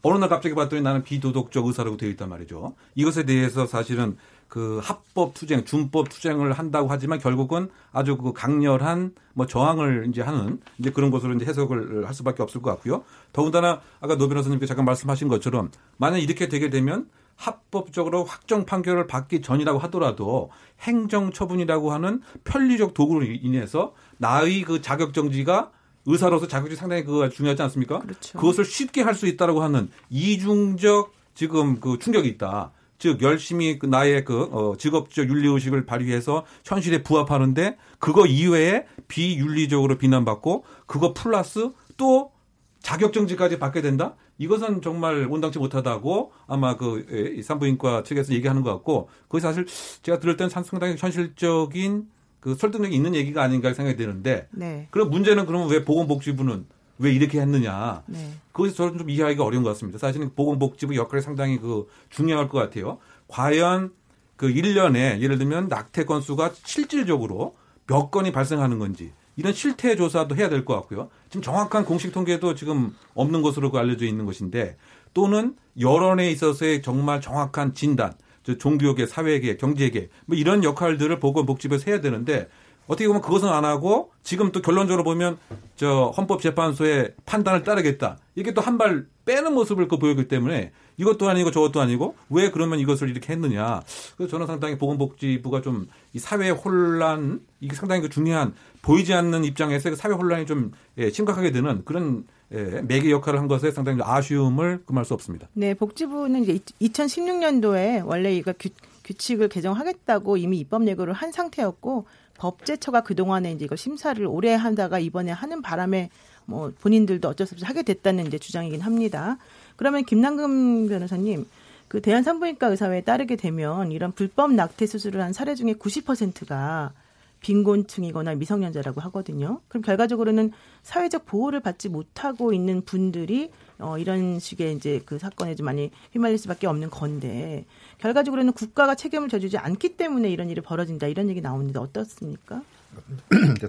어느 0.00 0.18
날 0.18 0.30
갑자기 0.30 0.54
봤더니 0.54 0.80
나는 0.80 1.02
비도덕적 1.02 1.66
의사라고 1.66 1.98
되어 1.98 2.08
있단 2.08 2.30
말이죠. 2.30 2.74
이것에 2.94 3.24
대해서 3.24 3.66
사실은 3.66 4.16
그 4.48 4.80
합법 4.82 5.34
투쟁, 5.34 5.64
준법 5.64 6.08
투쟁을 6.08 6.52
한다고 6.52 6.88
하지만 6.88 7.18
결국은 7.18 7.68
아주 7.92 8.16
그 8.16 8.32
강렬한 8.32 9.12
뭐 9.34 9.46
저항을 9.46 10.06
이제 10.08 10.22
하는 10.22 10.60
이제 10.78 10.90
그런 10.90 11.10
것으로 11.10 11.34
이제 11.34 11.44
해석을 11.44 12.06
할 12.06 12.14
수밖에 12.14 12.42
없을 12.42 12.62
것 12.62 12.70
같고요. 12.70 13.04
더군다나 13.32 13.80
아까 14.00 14.16
노 14.16 14.28
변호사님께서 14.28 14.68
잠깐 14.68 14.86
말씀하신 14.86 15.28
것처럼 15.28 15.70
만약 15.98 16.18
이렇게 16.18 16.48
되게 16.48 16.70
되면 16.70 17.08
합법적으로 17.36 18.24
확정 18.24 18.64
판결을 18.66 19.06
받기 19.06 19.42
전이라고 19.42 19.78
하더라도 19.80 20.50
행정 20.80 21.30
처분이라고 21.30 21.92
하는 21.92 22.20
편리적 22.44 22.94
도구로 22.94 23.24
인해서 23.24 23.94
나의 24.16 24.62
그 24.62 24.82
자격 24.82 25.14
정지가 25.14 25.70
의사로서 26.06 26.48
자격이 26.48 26.74
상당히 26.74 27.04
그거 27.04 27.28
중요하지 27.28 27.62
않습니까? 27.62 28.00
그렇죠. 28.00 28.38
그것을 28.38 28.64
쉽게 28.64 29.02
할 29.02 29.14
수 29.14 29.26
있다라고 29.26 29.62
하는 29.62 29.90
이중적 30.10 31.12
지금 31.34 31.80
그 31.80 31.98
충격이 31.98 32.28
있다. 32.30 32.72
즉 32.98 33.22
열심히 33.22 33.78
그 33.78 33.86
나의 33.86 34.24
그 34.24 34.42
어, 34.52 34.76
직업적 34.76 35.28
윤리 35.28 35.48
의식을 35.48 35.86
발휘해서 35.86 36.44
현실에 36.64 37.02
부합하는데 37.02 37.76
그거 37.98 38.26
이외에 38.26 38.86
비윤리적으로 39.06 39.98
비난받고 39.98 40.64
그거 40.86 41.14
플러스 41.14 41.70
또 41.96 42.32
자격 42.80 43.12
정지까지 43.12 43.58
받게 43.58 43.82
된다? 43.82 44.14
이것은 44.38 44.82
정말 44.82 45.26
온당치 45.28 45.58
못하다고 45.58 46.32
아마 46.46 46.76
그 46.76 47.40
산부인과 47.42 48.04
측에서 48.04 48.32
얘기하는 48.34 48.62
것 48.62 48.72
같고 48.72 49.08
그것이 49.22 49.42
사실 49.42 49.66
제가 50.02 50.20
들을 50.20 50.36
때는 50.36 50.48
상당히 50.48 50.96
현실적인 50.96 52.06
그 52.40 52.54
설득력이 52.54 52.94
있는 52.94 53.14
얘기가 53.14 53.42
아닌가 53.42 53.74
생각이 53.74 53.96
드는데 53.96 54.48
네. 54.52 54.86
그럼 54.90 55.10
문제는 55.10 55.44
그러면 55.46 55.68
왜 55.68 55.84
보건복지부는 55.84 56.66
왜 56.98 57.12
이렇게 57.12 57.40
했느냐. 57.40 58.02
네. 58.06 58.32
그것이 58.52 58.74
저는 58.74 58.98
좀 58.98 59.10
이해하기가 59.10 59.44
어려운 59.44 59.62
것 59.62 59.70
같습니다. 59.70 59.98
사실은 59.98 60.30
보건복지부 60.34 60.96
역할이 60.96 61.22
상당히 61.22 61.58
그 61.58 61.86
중요할 62.10 62.48
것 62.48 62.58
같아요. 62.58 62.98
과연 63.28 63.92
그 64.36 64.48
1년에 64.48 65.20
예를 65.20 65.38
들면 65.38 65.68
낙태 65.68 66.04
건수가 66.04 66.52
실질적으로 66.64 67.56
몇 67.86 68.10
건이 68.10 68.32
발생하는 68.32 68.78
건지 68.78 69.12
이런 69.36 69.52
실태 69.52 69.94
조사도 69.96 70.36
해야 70.36 70.48
될 70.48 70.64
것 70.64 70.74
같고요. 70.74 71.08
지금 71.28 71.42
정확한 71.42 71.84
공식 71.84 72.12
통계도 72.12 72.54
지금 72.54 72.94
없는 73.14 73.42
것으로 73.42 73.70
알려져 73.72 74.04
있는 74.04 74.26
것인데 74.26 74.76
또는 75.14 75.54
여론에 75.80 76.30
있어서의 76.32 76.82
정말 76.82 77.20
정확한 77.20 77.74
진단, 77.74 78.14
종교계, 78.58 79.06
사회계, 79.06 79.56
경제계 79.56 80.08
뭐 80.26 80.36
이런 80.36 80.64
역할들을 80.64 81.18
보건복지부에서 81.20 81.84
해야 81.90 82.00
되는데 82.00 82.48
어떻게 82.88 83.06
보면 83.06 83.22
그것은 83.22 83.48
안 83.48 83.64
하고 83.64 84.10
지금 84.24 84.50
또 84.50 84.60
결론적으로 84.60 85.04
보면 85.04 85.38
저 85.76 86.12
헌법재판소의 86.16 87.12
판단을 87.26 87.62
따르겠다. 87.62 88.18
이게 88.34 88.52
또 88.52 88.62
한 88.62 88.76
발 88.78 89.06
빼는 89.24 89.52
모습을 89.54 89.86
그 89.88 89.98
보였기 89.98 90.26
때문에 90.26 90.72
이것도 90.96 91.28
아니고 91.28 91.50
저것도 91.52 91.80
아니고 91.80 92.16
왜 92.30 92.50
그러면 92.50 92.78
이것을 92.80 93.08
이렇게 93.10 93.32
했느냐. 93.32 93.82
그래서 94.16 94.30
저는 94.30 94.46
상당히 94.46 94.76
보건복지부가 94.78 95.60
좀 95.62 95.86
이 96.14 96.18
사회 96.18 96.48
혼란 96.50 97.40
이게 97.60 97.76
상당히 97.76 98.00
그 98.00 98.08
중요한 98.08 98.54
보이지 98.80 99.12
않는 99.12 99.44
입장에서 99.44 99.90
그 99.90 99.96
사회 99.96 100.12
혼란이 100.14 100.46
좀 100.46 100.72
예, 100.96 101.10
심각하게 101.10 101.52
되는 101.52 101.84
그런 101.84 102.24
예, 102.54 102.80
매개 102.82 103.10
역할을 103.10 103.38
한 103.38 103.46
것에 103.46 103.70
상당히 103.70 104.00
아쉬움을 104.02 104.84
금할 104.86 105.04
수 105.04 105.12
없습니다. 105.12 105.48
네, 105.52 105.74
복지부는 105.74 106.42
이제 106.44 106.58
2016년도에 106.80 108.02
원래 108.06 108.34
이거 108.34 108.52
규, 108.58 108.70
규칙을 109.04 109.48
개정하겠다고 109.50 110.36
이미 110.38 110.58
입법 110.58 110.86
예고를 110.86 111.12
한 111.12 111.30
상태였고 111.32 112.06
법제처가 112.38 113.02
그동안에 113.02 113.52
이제 113.52 113.66
이걸 113.66 113.76
심사를 113.76 114.24
오래 114.26 114.54
한다가 114.54 114.98
이번에 114.98 115.32
하는 115.32 115.60
바람에 115.60 116.10
뭐 116.46 116.72
본인들도 116.80 117.28
어쩔 117.28 117.46
수 117.46 117.54
없이 117.54 117.64
하게 117.64 117.82
됐다는 117.82 118.26
이제 118.26 118.38
주장이긴 118.38 118.80
합니다. 118.80 119.36
그러면 119.76 120.04
김남금 120.04 120.88
변호사님, 120.88 121.46
그 121.88 122.00
대한산부인과 122.00 122.68
의사회에 122.68 123.02
따르게 123.02 123.36
되면 123.36 123.92
이런 123.92 124.12
불법 124.12 124.52
낙태 124.52 124.86
수술을 124.86 125.20
한 125.20 125.32
사례 125.32 125.54
중에 125.54 125.74
90%가 125.74 126.92
빈곤층이거나 127.40 128.34
미성년자라고 128.34 129.00
하거든요. 129.02 129.60
그럼 129.68 129.82
결과적으로는 129.82 130.50
사회적 130.82 131.26
보호를 131.26 131.60
받지 131.60 131.88
못하고 131.88 132.52
있는 132.52 132.82
분들이 132.82 133.50
어, 133.78 133.96
이런 133.98 134.38
식의 134.38 134.74
이제 134.74 135.00
그 135.04 135.18
사건에 135.18 135.54
좀 135.54 135.66
많이 135.66 135.90
휘말릴 136.12 136.38
수밖에 136.38 136.66
없는 136.66 136.90
건데 136.90 137.64
결과적으로는 137.98 138.52
국가가 138.52 138.94
책임을 138.94 139.28
져주지 139.28 139.58
않기 139.58 139.96
때문에 139.96 140.30
이런 140.30 140.50
일이 140.50 140.60
벌어진다 140.60 141.06
이런 141.06 141.28
얘기 141.28 141.40
나오는데 141.40 141.78
어떻습니까? 141.78 142.62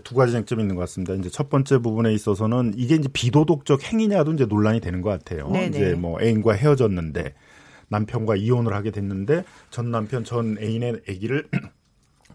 두 0.03 0.15
가지 0.15 0.31
쟁점이 0.31 0.63
있는 0.63 0.75
것 0.75 0.81
같습니다. 0.81 1.13
이제 1.13 1.29
첫 1.29 1.49
번째 1.49 1.77
부분에 1.79 2.13
있어서는 2.13 2.73
이게 2.75 2.95
이제 2.95 3.09
비도덕적 3.11 3.83
행위냐도 3.83 4.33
이제 4.33 4.45
논란이 4.45 4.79
되는 4.79 5.01
것 5.01 5.09
같아요. 5.09 5.49
네네. 5.49 5.67
이제 5.67 5.93
뭐 5.93 6.19
애인과 6.21 6.53
헤어졌는데 6.53 7.35
남편과 7.89 8.35
이혼을 8.37 8.73
하게 8.73 8.91
됐는데 8.91 9.43
전 9.69 9.91
남편 9.91 10.23
전 10.23 10.57
애인의 10.59 11.01
아기를 11.07 11.47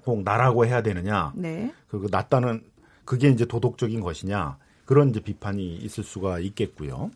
꼭 0.05 0.23
나라고 0.23 0.67
해야 0.67 0.83
되느냐. 0.83 1.33
네. 1.35 1.73
그 1.89 2.09
낫다는 2.11 2.63
그게 3.05 3.29
이제 3.29 3.45
도덕적인 3.45 4.01
것이냐. 4.01 4.59
그런 4.85 5.11
이제 5.11 5.21
비판이 5.21 5.77
있을 5.77 6.05
수가 6.05 6.39
있겠고요. 6.41 7.11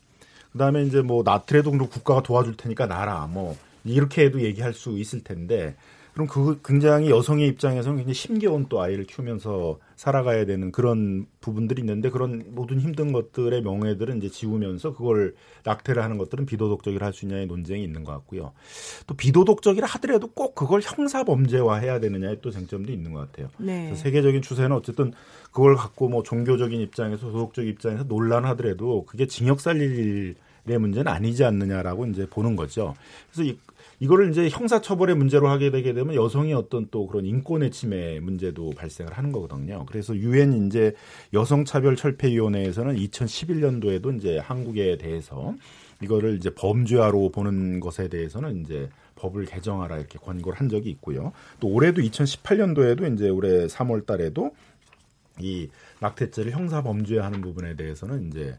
그다음에 0.52 0.82
이제 0.84 1.02
뭐 1.02 1.22
나트래도 1.22 1.70
국가가 1.72 2.22
도와줄 2.22 2.56
테니까 2.56 2.86
나라 2.86 3.26
뭐 3.26 3.56
이렇게 3.84 4.24
해도 4.24 4.40
얘기할 4.40 4.72
수 4.72 4.98
있을 4.98 5.22
텐데 5.22 5.76
그럼 6.18 6.26
그 6.26 6.60
굉장히 6.64 7.10
여성의 7.10 7.46
입장에서는 7.46 7.98
굉장히 7.98 8.14
심겨운 8.14 8.66
또 8.68 8.82
아이를 8.82 9.04
키우면서 9.04 9.78
살아가야 9.94 10.46
되는 10.46 10.72
그런 10.72 11.26
부분들이 11.40 11.80
있는데 11.80 12.10
그런 12.10 12.42
모든 12.48 12.80
힘든 12.80 13.12
것들의 13.12 13.62
명예들은 13.62 14.16
이제 14.18 14.28
지우면서 14.28 14.94
그걸 14.94 15.36
낙태를 15.62 16.02
하는 16.02 16.18
것들은 16.18 16.44
비도덕적이라 16.46 17.06
할 17.06 17.12
수 17.12 17.24
있냐의 17.24 17.46
논쟁이 17.46 17.84
있는 17.84 18.02
것 18.02 18.10
같고요. 18.12 18.52
또 19.06 19.14
비도덕적이라 19.14 19.86
하더라도 19.86 20.26
꼭 20.26 20.56
그걸 20.56 20.80
형사 20.82 21.22
범죄화 21.22 21.76
해야 21.76 22.00
되느냐의 22.00 22.38
또 22.42 22.50
쟁점도 22.50 22.92
있는 22.92 23.12
것 23.12 23.20
같아요. 23.20 23.48
네. 23.58 23.94
세계적인 23.94 24.42
추세는 24.42 24.72
어쨌든 24.72 25.12
그걸 25.52 25.76
갖고 25.76 26.08
뭐 26.08 26.24
종교적인 26.24 26.80
입장에서 26.80 27.30
도덕적 27.30 27.64
입장에서 27.64 28.02
논란하더라도 28.02 29.04
그게 29.06 29.26
징역 29.26 29.60
살릴 29.60 30.34
의 30.66 30.78
문제는 30.78 31.10
아니지 31.10 31.44
않느냐라고 31.44 32.06
이제 32.06 32.26
보는 32.28 32.54
거죠. 32.54 32.94
그래서 33.32 33.50
이, 33.50 33.58
이거를 34.00 34.30
이제 34.30 34.48
형사처벌의 34.48 35.16
문제로 35.16 35.48
하게 35.48 35.70
되게 35.70 35.92
되면 35.92 36.14
여성의 36.14 36.54
어떤 36.54 36.88
또 36.90 37.06
그런 37.06 37.24
인권의 37.24 37.70
침해 37.70 38.20
문제도 38.20 38.70
발생을 38.70 39.12
하는 39.12 39.32
거거든요. 39.32 39.84
그래서 39.86 40.14
유엔 40.16 40.66
이제 40.66 40.94
여성차별 41.32 41.96
철폐위원회에서는 41.96 42.96
2011년도에도 42.96 44.16
이제 44.16 44.38
한국에 44.38 44.98
대해서 44.98 45.54
이거를 46.00 46.36
이제 46.36 46.50
범죄화로 46.54 47.30
보는 47.30 47.80
것에 47.80 48.08
대해서는 48.08 48.62
이제 48.62 48.88
법을 49.16 49.46
개정하라 49.46 49.98
이렇게 49.98 50.18
권고를 50.18 50.58
한 50.58 50.68
적이 50.68 50.90
있고요. 50.90 51.32
또 51.58 51.68
올해도 51.68 52.00
2018년도에도 52.02 53.14
이제 53.14 53.28
올해 53.28 53.66
3월 53.66 54.06
달에도 54.06 54.52
이 55.40 55.68
낙태죄를 56.00 56.52
형사 56.52 56.82
범죄화하는 56.82 57.40
부분에 57.40 57.76
대해서는 57.76 58.28
이제 58.28 58.58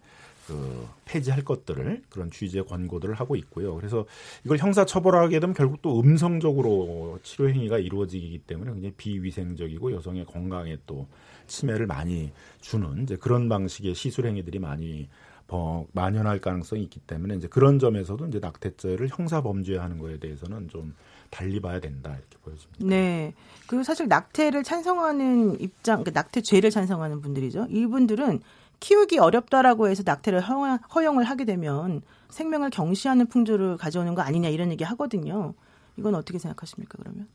그 0.50 0.88
폐지할 1.06 1.44
것들을 1.44 2.02
그런 2.10 2.32
취지의 2.32 2.66
권고들을 2.66 3.14
하고 3.14 3.36
있고요. 3.36 3.76
그래서 3.76 4.06
이걸 4.44 4.58
형사 4.58 4.84
처벌하게 4.84 5.40
되면 5.40 5.54
결국 5.54 5.82
또 5.84 6.00
음성적으로 6.00 7.20
치료 7.22 7.50
행위가 7.50 7.78
이루어지기 7.78 8.40
때문에 8.48 8.72
굉장히 8.72 8.94
비위생적이고 8.98 9.94
여성의 9.94 10.26
건강에 10.26 10.78
또 10.88 11.08
침해를 11.46 11.86
많이 11.86 12.32
주는 12.62 13.04
이제 13.04 13.16
그런 13.16 13.48
방식의 13.48 13.94
시술 13.94 14.26
행위들이 14.26 14.58
많이 14.58 15.08
어, 15.50 15.86
만연할 15.94 16.40
가능성이 16.40 16.84
있기 16.84 17.00
때문에 17.02 17.36
이제 17.36 17.48
그런 17.48 17.80
점에서도 17.80 18.26
이제 18.28 18.40
낙태죄를 18.40 19.10
형사 19.10 19.42
범죄하는 19.42 19.98
거에 19.98 20.18
대해서는 20.18 20.68
좀 20.70 20.96
달리 21.30 21.60
봐야 21.60 21.80
된다 21.80 22.12
이렇게 22.12 22.38
보여집니다. 22.44 22.86
네. 22.86 23.34
그리고 23.68 23.84
사실 23.84 24.08
낙태를 24.08 24.64
찬성하는 24.64 25.60
입장, 25.62 26.04
그러니까 26.04 26.22
낙태죄를 26.22 26.72
찬성하는 26.72 27.22
분들이죠. 27.22 27.68
이분들은 27.70 28.42
키우기 28.80 29.20
어렵다라고 29.20 29.90
해서 29.90 30.04
낙태를 30.06 30.42
허용, 30.42 31.20
을 31.20 31.24
하게 31.24 31.46
되면 31.46 32.02
생명을 32.30 32.70
경시하는 32.70 33.28
풍조를 33.28 33.78
가져오는 33.78 34.16
거 34.16 34.22
아니냐 34.22 34.50
이런 34.50 34.72
얘기 34.72 34.84
하거든요. 34.84 35.54
이건 35.98 36.16
어떻게 36.16 36.40
생각하십니까 36.40 36.98
그러면? 37.00 37.28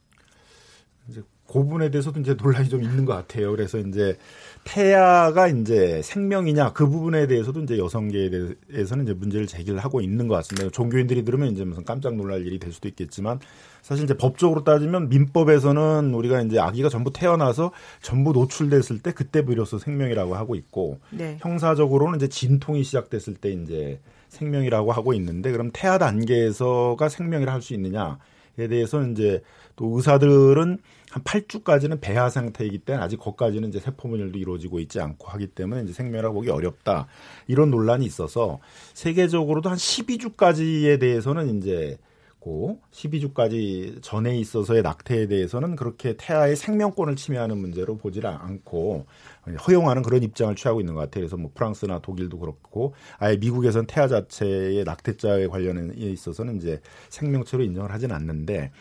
이제 1.09 1.23
그 1.47 1.55
부분에 1.55 1.91
대해서도 1.91 2.21
이제 2.21 2.35
논란이 2.35 2.69
좀 2.69 2.83
있는 2.83 3.05
것 3.05 3.15
같아요. 3.15 3.51
그래서 3.51 3.79
이제 3.79 4.17
태아가 4.65 5.47
이제 5.47 6.01
생명이냐 6.03 6.73
그 6.73 6.89
부분에 6.89 7.27
대해서도 7.27 7.61
이제 7.63 7.79
여성계에 7.79 8.31
대해서는 8.73 9.05
이제 9.05 9.13
문제를 9.13 9.47
제기를 9.47 9.79
하고 9.79 10.01
있는 10.01 10.27
것 10.27 10.35
같습니다. 10.37 10.71
종교인들이 10.71 11.25
들으면 11.25 11.53
이제 11.53 11.65
무슨 11.65 11.85
깜짝 11.85 12.17
놀랄 12.17 12.47
일이 12.47 12.59
될 12.59 12.73
수도 12.73 12.89
있겠지만 12.89 13.41
사실 13.83 14.05
이제 14.05 14.15
법적으로 14.15 14.65
따지면 14.65 15.11
민법에서는 15.11 16.15
우리가 16.15 16.41
이제 16.43 16.59
아기가 16.59 16.89
전부 16.89 17.13
태어나서 17.13 17.73
전부 18.01 18.33
노출됐을 18.33 19.01
때 19.01 19.13
그때 19.13 19.45
비로소 19.45 19.79
생명이라고 19.79 20.35
하고 20.35 20.55
있고 20.55 20.99
네. 21.11 21.37
형사적으로는 21.41 22.17
이제 22.17 22.29
진통이 22.29 22.83
시작됐을 22.83 23.35
때 23.35 23.51
이제 23.51 24.01
생명이라고 24.31 24.93
하고 24.93 25.13
있는데 25.13 25.53
그럼 25.53 25.71
태아 25.73 25.99
단계에서가 25.99 27.09
생명이라 27.09 27.53
할 27.53 27.61
수 27.61 27.75
있느냐에 27.75 28.17
대해서는 28.69 29.13
이제 29.13 29.43
또 29.77 29.97
의사들은 29.97 30.79
한 31.15 31.23
8주까지는 31.23 32.01
배아 32.01 32.29
상태이기 32.29 32.79
때문에 32.79 33.05
아직 33.05 33.21
거기까지는 33.21 33.69
이제 33.69 33.79
세포 33.79 34.09
분열도 34.09 34.37
이루어지고 34.37 34.81
있지 34.81 34.99
않고 35.01 35.29
하기 35.29 35.47
때문에 35.47 35.85
이제 35.85 35.93
생명이라고 35.93 36.35
보기 36.35 36.51
어렵다. 36.51 37.07
이런 37.47 37.71
논란이 37.71 38.05
있어서 38.05 38.59
세계적으로도 38.95 39.71
한 39.71 39.77
12주까지에 39.77 40.99
대해서는 40.99 41.59
이제 41.59 41.99
고 42.41 42.81
12주까지 42.91 44.03
전에 44.03 44.37
있어서의 44.39 44.83
낙태에 44.83 45.29
대해서는 45.29 45.77
그렇게 45.77 46.17
태아의 46.19 46.57
생명권을 46.57 47.15
침해하는 47.15 47.59
문제로 47.59 47.97
보질 47.97 48.27
않고 48.27 49.07
허용하는 49.69 50.03
그런 50.03 50.25
입장을 50.25 50.55
취하고 50.57 50.81
있는 50.81 50.95
것 50.95 51.01
같아요. 51.03 51.23
그래서 51.23 51.37
뭐 51.37 51.53
프랑스나 51.55 52.01
독일도 52.01 52.41
그렇고 52.41 52.93
아예 53.19 53.37
미국에서는 53.37 53.87
태아 53.87 54.09
자체의 54.09 54.83
낙태자에 54.83 55.47
관련해 55.47 55.95
있어서는 55.95 56.57
이제 56.57 56.81
생명체로 57.09 57.63
인정을 57.63 57.93
하진 57.93 58.11
않는데 58.11 58.73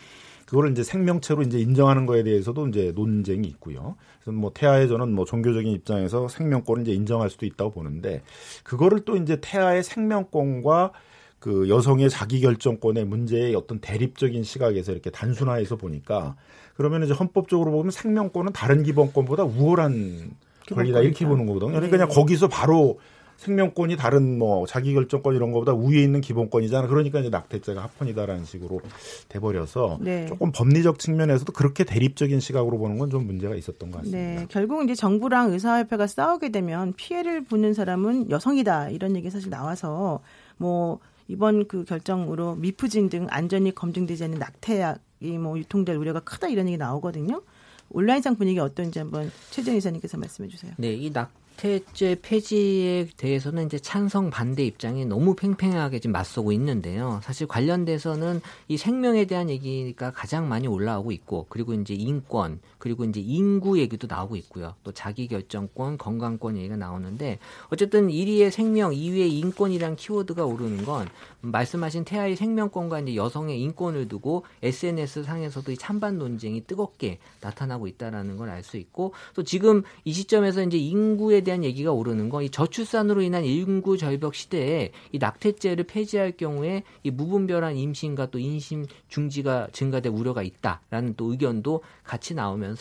그거를 0.54 0.70
이제 0.70 0.84
생명체로 0.84 1.42
이제 1.42 1.58
인정하는 1.58 2.06
거에 2.06 2.22
대해서도 2.22 2.68
이제 2.68 2.92
논쟁이 2.94 3.48
있고요. 3.48 3.96
그래서 4.22 4.38
뭐 4.38 4.52
태아의 4.54 4.86
저는 4.86 5.12
뭐 5.12 5.24
종교적인 5.24 5.72
입장에서 5.72 6.28
생명권을 6.28 6.82
이제 6.82 6.92
인정할 6.92 7.28
수도 7.28 7.44
있다고 7.44 7.72
보는데 7.72 8.22
그거를 8.62 9.00
또 9.00 9.16
이제 9.16 9.38
태아의 9.40 9.82
생명권과 9.82 10.92
그 11.40 11.68
여성의 11.68 12.08
자기 12.08 12.40
결정권의 12.40 13.04
문제의 13.04 13.56
어떤 13.56 13.80
대립적인 13.80 14.44
시각에서 14.44 14.92
이렇게 14.92 15.10
단순화해서 15.10 15.74
보니까 15.74 16.36
그러면 16.76 17.02
이제 17.02 17.12
헌법적으로 17.12 17.72
보면 17.72 17.90
생명권은 17.90 18.52
다른 18.52 18.84
기본권보다 18.84 19.42
우월한 19.42 20.36
권리다 20.72 21.00
이렇게 21.00 21.26
보는 21.26 21.46
거거든요. 21.46 21.72
그러니까 21.72 21.90
그냥 21.90 22.08
네. 22.08 22.14
거기서 22.14 22.46
바로 22.46 23.00
생명권이 23.36 23.96
다른 23.96 24.38
뭐 24.38 24.66
자기결정권 24.66 25.34
이런 25.34 25.52
것보다 25.52 25.74
위에 25.74 26.02
있는 26.02 26.20
기본권이잖아. 26.20 26.88
그러니까 26.88 27.20
이제 27.20 27.28
낙태죄가 27.30 27.82
합헌이다라는 27.82 28.44
식으로 28.44 28.80
돼버려서 29.28 29.98
네. 30.00 30.26
조금 30.26 30.52
법리적 30.52 30.98
측면에서도 30.98 31.52
그렇게 31.52 31.84
대립적인 31.84 32.40
시각으로 32.40 32.78
보는 32.78 32.98
건 32.98 33.10
좀 33.10 33.26
문제가 33.26 33.54
있었던 33.54 33.90
것 33.90 33.98
같습니다. 33.98 34.18
네. 34.18 34.46
결국 34.48 34.82
이제 34.82 34.94
정부랑 34.94 35.52
의사협회가 35.52 36.06
싸우게 36.06 36.48
되면 36.50 36.94
피해를 36.94 37.44
보는 37.44 37.74
사람은 37.74 38.30
여성이다 38.30 38.88
이런 38.90 39.14
얘기 39.14 39.30
사실 39.30 39.50
나와서 39.50 40.20
뭐 40.56 41.00
이번 41.28 41.68
그 41.68 41.84
결정으로 41.84 42.54
미프진 42.56 43.08
등 43.08 43.26
안전이 43.30 43.74
검증되지 43.74 44.24
않는 44.24 44.38
낙태약이 44.38 45.38
뭐 45.38 45.58
유통될 45.58 45.96
우려가 45.96 46.20
크다 46.20 46.48
이런 46.48 46.66
얘기 46.66 46.76
나오거든요. 46.78 47.42
온라인상 47.90 48.36
분위기 48.36 48.58
어떤지 48.58 48.98
한번 48.98 49.30
최정 49.50 49.76
이사님께서 49.76 50.16
말씀해 50.16 50.48
주세요. 50.48 50.72
네, 50.78 50.92
이 50.94 51.12
낙, 51.12 51.30
낙태죄 51.54 52.18
폐지에 52.22 53.08
대해서는 53.16 53.66
이제 53.66 53.78
찬성 53.78 54.30
반대 54.30 54.64
입장이 54.64 55.06
너무 55.06 55.34
팽팽하게 55.34 56.00
지금 56.00 56.12
맞서고 56.12 56.52
있는데요. 56.52 57.20
사실 57.22 57.46
관련돼서는 57.46 58.40
이 58.68 58.76
생명에 58.76 59.24
대한 59.26 59.48
얘기가 59.48 60.10
가장 60.10 60.48
많이 60.48 60.66
올라오고 60.66 61.12
있고, 61.12 61.46
그리고 61.48 61.74
이제 61.74 61.94
인권, 61.94 62.60
그리고 62.84 63.06
이제 63.06 63.18
인구 63.18 63.78
얘기도 63.78 64.06
나오고 64.06 64.36
있고요. 64.36 64.74
또 64.84 64.92
자기 64.92 65.26
결정권, 65.26 65.96
건강권 65.96 66.58
얘기가 66.58 66.76
나오는데, 66.76 67.38
어쨌든 67.70 68.08
1위의 68.08 68.50
생명, 68.50 68.92
2위의 68.92 69.32
인권이란 69.32 69.96
키워드가 69.96 70.44
오르는 70.44 70.84
건 70.84 71.08
말씀하신 71.40 72.04
태아의 72.04 72.36
생명권과 72.36 73.00
이제 73.00 73.16
여성의 73.16 73.58
인권을 73.62 74.08
두고 74.08 74.44
SNS 74.62 75.22
상에서도 75.24 75.72
이 75.72 75.78
찬반 75.78 76.18
논쟁이 76.18 76.66
뜨겁게 76.66 77.20
나타나고 77.40 77.86
있다라는 77.86 78.36
걸 78.36 78.50
알 78.50 78.62
수 78.62 78.76
있고, 78.76 79.14
또 79.34 79.42
지금 79.42 79.82
이 80.04 80.12
시점에서 80.12 80.62
이제 80.62 80.76
인구에 80.76 81.40
대한 81.40 81.64
얘기가 81.64 81.90
오르는 81.90 82.28
건 82.28 82.42
이 82.42 82.50
저출산으로 82.50 83.22
인한 83.22 83.44
인구 83.46 83.96
절벽 83.96 84.34
시대에 84.34 84.92
이 85.12 85.18
낙태죄를 85.18 85.84
폐지할 85.84 86.32
경우에 86.32 86.82
이 87.02 87.10
무분별한 87.10 87.76
임신과 87.76 88.26
또 88.26 88.38
임신 88.38 88.86
중지가 89.08 89.68
증가될 89.72 90.12
우려가 90.12 90.42
있다라는 90.42 91.14
또 91.16 91.30
의견도 91.30 91.82
같이 92.02 92.34
나오면서 92.34 92.73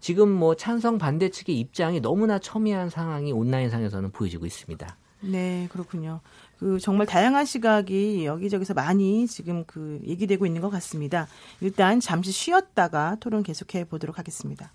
지금 0.00 0.30
뭐 0.30 0.54
찬성 0.56 0.98
반대 0.98 1.30
측의 1.30 1.58
입장이 1.58 2.00
너무나 2.00 2.38
첨예한 2.38 2.90
상황이 2.90 3.32
온라인상에서는 3.32 4.10
보여지고 4.10 4.46
있습니다. 4.46 4.96
네, 5.20 5.68
그렇군요. 5.72 6.20
그 6.58 6.78
정말 6.78 7.06
다양한 7.06 7.44
시각이 7.46 8.26
여기저기서 8.26 8.74
많이 8.74 9.26
지금 9.26 9.64
그 9.66 10.00
얘기되고 10.06 10.46
있는 10.46 10.60
것 10.60 10.70
같습니다. 10.70 11.26
일단 11.60 12.00
잠시 12.00 12.30
쉬었다가 12.30 13.16
토론 13.20 13.42
계속해 13.42 13.84
보도록 13.84 14.18
하겠습니다. 14.18 14.72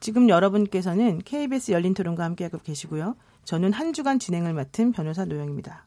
지금 0.00 0.28
여러분께서는 0.28 1.20
KBS 1.24 1.72
열린 1.72 1.94
토론과 1.94 2.24
함께하고 2.24 2.58
계시고요. 2.58 3.16
저는 3.44 3.72
한 3.72 3.92
주간 3.92 4.18
진행을 4.18 4.54
맡은 4.54 4.92
변호사 4.92 5.24
노영입니다. 5.24 5.84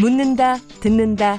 묻는다, 0.00 0.58
듣는다, 0.80 1.38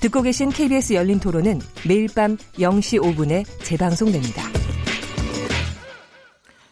듣고 0.00 0.22
계신 0.22 0.48
KBS 0.48 0.94
열린 0.94 1.20
토론은 1.20 1.60
매일 1.86 2.08
밤 2.14 2.38
0시 2.54 3.02
5분에 3.02 3.44
재방송됩니다. 3.62 4.42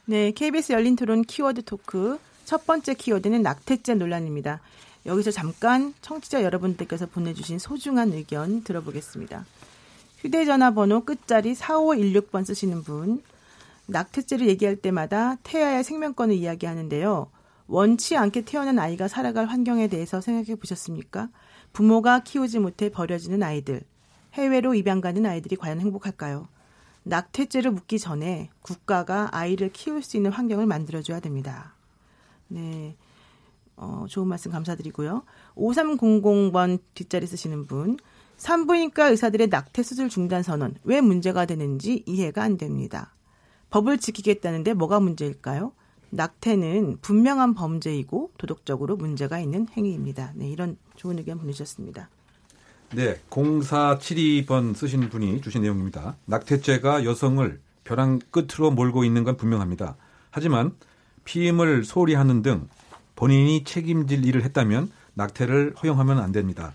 네, 0.06 0.30
KBS 0.30 0.72
열린 0.72 0.96
토론 0.96 1.22
키워드 1.22 1.64
토크 1.64 2.18
첫 2.46 2.64
번째 2.64 2.94
키워드는 2.94 3.42
낙태죄 3.42 3.96
논란입니다. 3.96 4.60
여기서 5.04 5.30
잠깐 5.30 5.92
청취자 6.00 6.42
여러분들께서 6.42 7.04
보내주신 7.04 7.58
소중한 7.58 8.14
의견 8.14 8.64
들어보겠습니다. 8.64 9.44
휴대전화 10.20 10.70
번호 10.70 11.04
끝자리 11.04 11.52
4516번 11.52 12.46
쓰시는 12.46 12.82
분, 12.82 13.22
낙태죄를 13.88 14.48
얘기할 14.48 14.76
때마다 14.76 15.36
태아의 15.42 15.84
생명권을 15.84 16.34
이야기하는데요. 16.34 17.28
원치 17.66 18.16
않게 18.16 18.46
태어난 18.46 18.78
아이가 18.78 19.06
살아갈 19.06 19.44
환경에 19.44 19.88
대해서 19.88 20.22
생각해 20.22 20.54
보셨습니까? 20.54 21.28
부모가 21.78 22.24
키우지 22.24 22.58
못해 22.58 22.88
버려지는 22.88 23.40
아이들, 23.44 23.82
해외로 24.34 24.74
입양 24.74 25.00
가는 25.00 25.24
아이들이 25.24 25.54
과연 25.54 25.78
행복할까요? 25.78 26.48
낙태죄를 27.04 27.70
묻기 27.70 28.00
전에 28.00 28.50
국가가 28.62 29.28
아이를 29.30 29.70
키울 29.72 30.02
수 30.02 30.16
있는 30.16 30.32
환경을 30.32 30.66
만들어줘야 30.66 31.20
됩니다. 31.20 31.76
네. 32.48 32.96
어, 33.76 34.06
좋은 34.08 34.26
말씀 34.26 34.50
감사드리고요. 34.50 35.22
5300번 35.54 36.80
뒷자리 36.94 37.28
쓰시는 37.28 37.66
분. 37.66 37.96
산부인과 38.38 39.10
의사들의 39.10 39.46
낙태 39.46 39.84
수술 39.84 40.08
중단 40.08 40.42
선언 40.42 40.74
왜 40.82 41.00
문제가 41.00 41.46
되는지 41.46 42.02
이해가 42.06 42.42
안 42.42 42.58
됩니다. 42.58 43.14
법을 43.70 43.98
지키겠다는데 43.98 44.74
뭐가 44.74 44.98
문제일까요? 44.98 45.70
낙태는 46.10 46.98
분명한 47.02 47.54
범죄이고 47.54 48.32
도덕적으로 48.38 48.96
문제가 48.96 49.38
있는 49.38 49.66
행위입니다. 49.76 50.32
네, 50.34 50.48
이런 50.48 50.76
좋은 50.96 51.18
의견 51.18 51.38
보내주셨습니다. 51.38 52.08
네, 52.94 53.20
0472번 53.30 54.74
쓰신 54.74 55.08
분이 55.10 55.42
주신 55.42 55.62
내용입니다. 55.62 56.16
낙태죄가 56.24 57.04
여성을 57.04 57.60
벼랑 57.84 58.18
끝으로 58.30 58.70
몰고 58.70 59.04
있는 59.04 59.24
건 59.24 59.36
분명합니다. 59.36 59.96
하지만 60.30 60.72
피임을 61.24 61.84
소홀히 61.84 62.14
하는 62.14 62.42
등 62.42 62.68
본인이 63.14 63.64
책임질 63.64 64.24
일을 64.24 64.42
했다면 64.44 64.90
낙태를 65.14 65.74
허용하면 65.82 66.18
안 66.18 66.32
됩니다. 66.32 66.72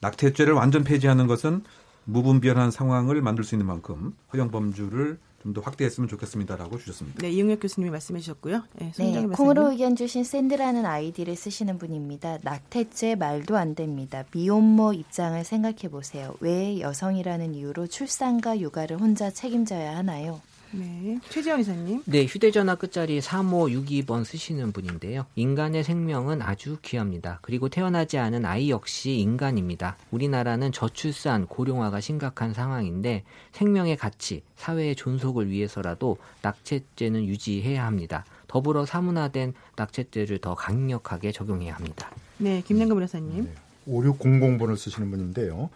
낙태죄를 0.00 0.54
완전 0.54 0.82
폐지하는 0.84 1.26
것은 1.26 1.62
무분별한 2.04 2.70
상황을 2.70 3.20
만들 3.20 3.44
수 3.44 3.54
있는 3.54 3.66
만큼 3.66 4.16
허용 4.32 4.50
범주를 4.50 5.18
좀 5.42 5.52
더 5.52 5.60
확대했으면 5.60 6.08
좋겠습니다라고 6.08 6.78
주셨습니다. 6.78 7.20
네, 7.22 7.30
이용혁 7.30 7.60
교수님이 7.60 7.90
말씀해 7.90 8.20
주셨고요. 8.20 8.62
네, 8.74 8.92
네 8.96 9.26
콩으로 9.26 9.72
의견 9.72 9.96
주신 9.96 10.22
샌드라는 10.24 10.84
아이디를 10.84 11.36
쓰시는 11.36 11.78
분입니다. 11.78 12.38
낙태죄 12.42 13.16
말도 13.16 13.56
안 13.56 13.74
됩니다. 13.74 14.24
미혼모 14.32 14.92
입장을 14.92 15.42
생각해 15.44 15.88
보세요. 15.90 16.34
왜 16.40 16.80
여성이라는 16.80 17.54
이유로 17.54 17.86
출산과 17.86 18.60
육아를 18.60 19.00
혼자 19.00 19.30
책임져야 19.30 19.96
하나요? 19.96 20.40
네. 20.70 21.18
최지원 21.30 21.60
이사님. 21.60 22.02
네, 22.04 22.24
휴대전화 22.24 22.74
끝자리 22.74 23.20
3562번 23.20 24.24
쓰시는 24.24 24.72
분인데요. 24.72 25.26
인간의 25.34 25.82
생명은 25.84 26.42
아주 26.42 26.78
귀합니다. 26.82 27.38
그리고 27.42 27.68
태어나지 27.68 28.18
않은 28.18 28.44
아이 28.44 28.70
역시 28.70 29.18
인간입니다. 29.18 29.96
우리나라는 30.10 30.72
저출산, 30.72 31.46
고령화가 31.46 32.00
심각한 32.00 32.52
상황인데 32.52 33.24
생명의 33.52 33.96
가치, 33.96 34.42
사회의 34.56 34.94
존속을 34.94 35.48
위해서라도 35.50 36.18
낙태죄는 36.42 37.24
유지해야 37.24 37.86
합니다. 37.86 38.24
더불어 38.46 38.84
사문화된 38.84 39.54
낙태죄를 39.76 40.38
더 40.38 40.54
강력하게 40.54 41.32
적용해야 41.32 41.74
합니다. 41.74 42.10
네, 42.38 42.62
김남금 42.66 42.96
변호사님. 42.96 43.44
네, 43.44 43.54
5600번을 43.86 44.76
쓰시는 44.76 45.10
분인데요. 45.10 45.70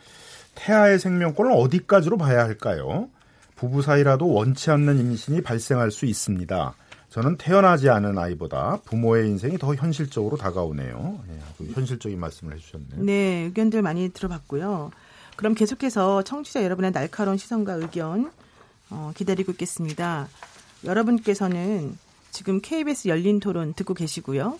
태아의 0.54 0.98
생명권을 0.98 1.50
어디까지로 1.52 2.18
봐야 2.18 2.40
할까요? 2.40 3.08
부부 3.62 3.80
사이라도 3.80 4.28
원치 4.28 4.72
않는 4.72 4.98
임신이 4.98 5.42
발생할 5.42 5.92
수 5.92 6.04
있습니다. 6.04 6.74
저는 7.10 7.36
태어나지 7.36 7.90
않은 7.90 8.18
아이보다 8.18 8.80
부모의 8.84 9.28
인생이 9.28 9.56
더 9.56 9.76
현실적으로 9.76 10.36
다가오네요. 10.36 11.20
네, 11.28 11.68
현실적인 11.72 12.18
말씀을 12.18 12.56
해주셨네요. 12.56 13.04
네, 13.04 13.12
의견들 13.44 13.80
많이 13.82 14.08
들어봤고요. 14.08 14.90
그럼 15.36 15.54
계속해서 15.54 16.22
청취자 16.22 16.64
여러분의 16.64 16.90
날카로운 16.90 17.38
시선과 17.38 17.74
의견 17.74 18.32
어, 18.90 19.12
기다리고 19.14 19.52
있겠습니다. 19.52 20.26
여러분께서는 20.84 21.96
지금 22.32 22.60
KBS 22.60 23.06
열린 23.06 23.38
토론 23.38 23.74
듣고 23.74 23.94
계시고요. 23.94 24.58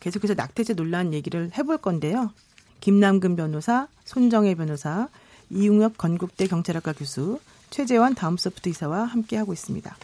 계속해서 0.00 0.34
낙태죄 0.34 0.74
논란 0.74 1.14
얘기를 1.14 1.52
해볼 1.56 1.78
건데요. 1.78 2.32
김남근 2.80 3.36
변호사, 3.36 3.86
손정혜 4.04 4.56
변호사, 4.56 5.06
이웅혁 5.50 5.96
건국대 5.96 6.48
경찰학과 6.48 6.92
교수, 6.92 7.38
최재원 7.72 8.14
다음 8.14 8.36
소프트 8.36 8.68
이사와 8.68 9.04
함께 9.04 9.36
하고 9.36 9.52
있습니다. 9.52 9.96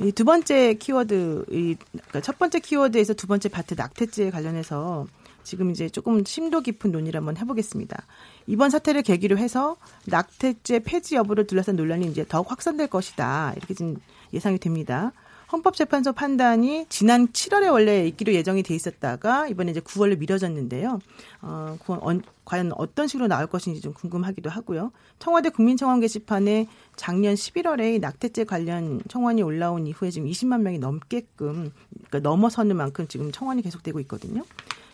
이 0.00 0.12
두 0.12 0.24
번째 0.24 0.74
키워드, 0.74 1.46
이, 1.50 1.76
그러니까 1.92 2.20
첫 2.20 2.38
번째 2.38 2.58
키워드에서 2.60 3.14
두 3.14 3.26
번째 3.26 3.48
파트 3.48 3.74
낙태죄 3.74 4.30
관련해서 4.30 5.06
지금 5.44 5.70
이제 5.70 5.88
조금 5.88 6.24
심도 6.24 6.60
깊은 6.62 6.90
논의를 6.90 7.18
한번 7.18 7.36
해보겠습니다. 7.36 8.02
이번 8.46 8.70
사태를 8.70 9.02
계기로 9.02 9.38
해서 9.38 9.76
낙태죄 10.06 10.80
폐지 10.80 11.16
여부를 11.16 11.46
둘러싼 11.46 11.76
논란이 11.76 12.06
이제 12.06 12.24
더욱 12.26 12.50
확산될 12.50 12.88
것이다. 12.88 13.52
이렇게 13.56 13.74
지금 13.74 13.96
예상이 14.32 14.58
됩니다. 14.58 15.12
헌법재판소 15.54 16.14
판단이 16.14 16.86
지난 16.88 17.28
7월에 17.28 17.70
원래 17.70 18.06
있기로 18.08 18.32
예정이 18.34 18.64
돼 18.64 18.74
있었다가 18.74 19.46
이번에 19.46 19.70
이제 19.70 19.80
9월로 19.80 20.18
미뤄졌는데요. 20.18 20.98
어, 21.42 21.76
어, 21.86 22.18
과연 22.44 22.72
어떤 22.76 23.06
식으로 23.06 23.28
나올 23.28 23.46
것인지 23.46 23.80
좀 23.80 23.92
궁금하기도 23.92 24.50
하고요. 24.50 24.90
청와대 25.20 25.50
국민청원 25.50 26.00
게시판에 26.00 26.66
작년 26.96 27.34
11월에 27.34 28.00
낙태죄 28.00 28.44
관련 28.44 29.00
청원이 29.08 29.42
올라온 29.42 29.86
이후에 29.86 30.10
지금 30.10 30.28
20만 30.28 30.62
명이 30.62 30.78
넘게끔 30.78 31.70
그러니까 32.08 32.18
넘어서는 32.18 32.76
만큼 32.76 33.06
지금 33.06 33.30
청원이 33.30 33.62
계속되고 33.62 34.00
있거든요. 34.00 34.42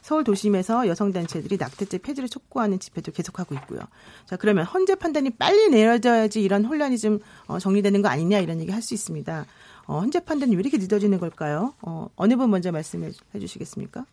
서울 0.03 0.25
도심에서 0.25 0.89
여성단체들이 0.89 1.57
낙태죄 1.59 1.99
폐지를 1.99 2.29
촉구하는 2.29 2.79
집회도 2.79 3.13
계속하고 3.13 3.55
있고요. 3.57 3.81
자, 4.27 4.37
그러면 4.37 4.65
헌재 4.65 4.97
판단이 4.97 5.31
빨리 5.31 5.69
내려져야지 5.71 6.43
이런 6.43 6.65
혼란이 6.65 6.99
좀 6.99 7.21
어, 7.47 7.59
정리되는 7.59 8.03
거 8.03 8.09
아니냐 8.09 8.39
이런 8.39 8.61
얘기 8.61 8.73
할 8.73 8.81
수 8.81 8.95
있습니다. 8.95 9.45
어, 9.91 9.99
헌재 9.99 10.21
판단이 10.21 10.55
왜 10.55 10.61
이렇게 10.61 10.79
늦어지는 10.79 11.19
걸까요? 11.19 11.75
어, 11.83 12.09
어느 12.15 12.37
분 12.37 12.49
먼저 12.49 12.71
말씀해 12.71 13.11
주시겠습니까? 13.41 14.07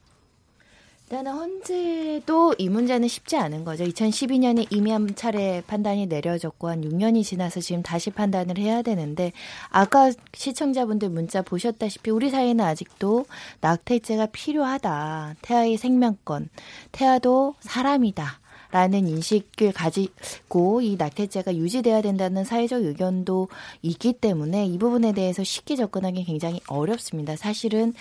일단은 1.03 1.31
헌재도 1.31 2.55
이 2.57 2.67
문제는 2.67 3.07
쉽지 3.07 3.37
않은 3.37 3.63
거죠. 3.63 3.83
2012년에 3.83 4.65
이미 4.71 4.89
한 4.89 5.15
차례 5.15 5.61
판단이 5.67 6.07
내려졌고 6.07 6.67
한 6.67 6.81
6년이 6.81 7.23
지나서 7.23 7.61
지금 7.61 7.83
다시 7.83 8.09
판단을 8.09 8.57
해야 8.57 8.81
되는데 8.81 9.31
아까 9.69 10.11
시청자분들 10.33 11.09
문자 11.09 11.43
보셨다시피 11.43 12.09
우리 12.09 12.31
사회는 12.31 12.65
아직도 12.65 13.27
낙태죄가 13.61 14.29
필요하다. 14.31 15.35
태아의 15.43 15.77
생명권, 15.77 16.49
태아도 16.91 17.53
사람이다. 17.59 18.39
라는 18.71 19.07
인식을 19.07 19.71
가지고 19.73 20.81
이 20.81 20.95
낙태죄가 20.97 21.55
유지돼야 21.55 22.01
된다는 22.01 22.43
사회적 22.43 22.83
의견도 22.83 23.47
있기 23.81 24.13
때문에 24.13 24.65
이 24.65 24.77
부분에 24.77 25.13
대해서 25.13 25.43
쉽게 25.43 25.75
접근하기 25.75 26.25
굉장히 26.25 26.59
어렵습니다. 26.67 27.35
사실은 27.35 27.93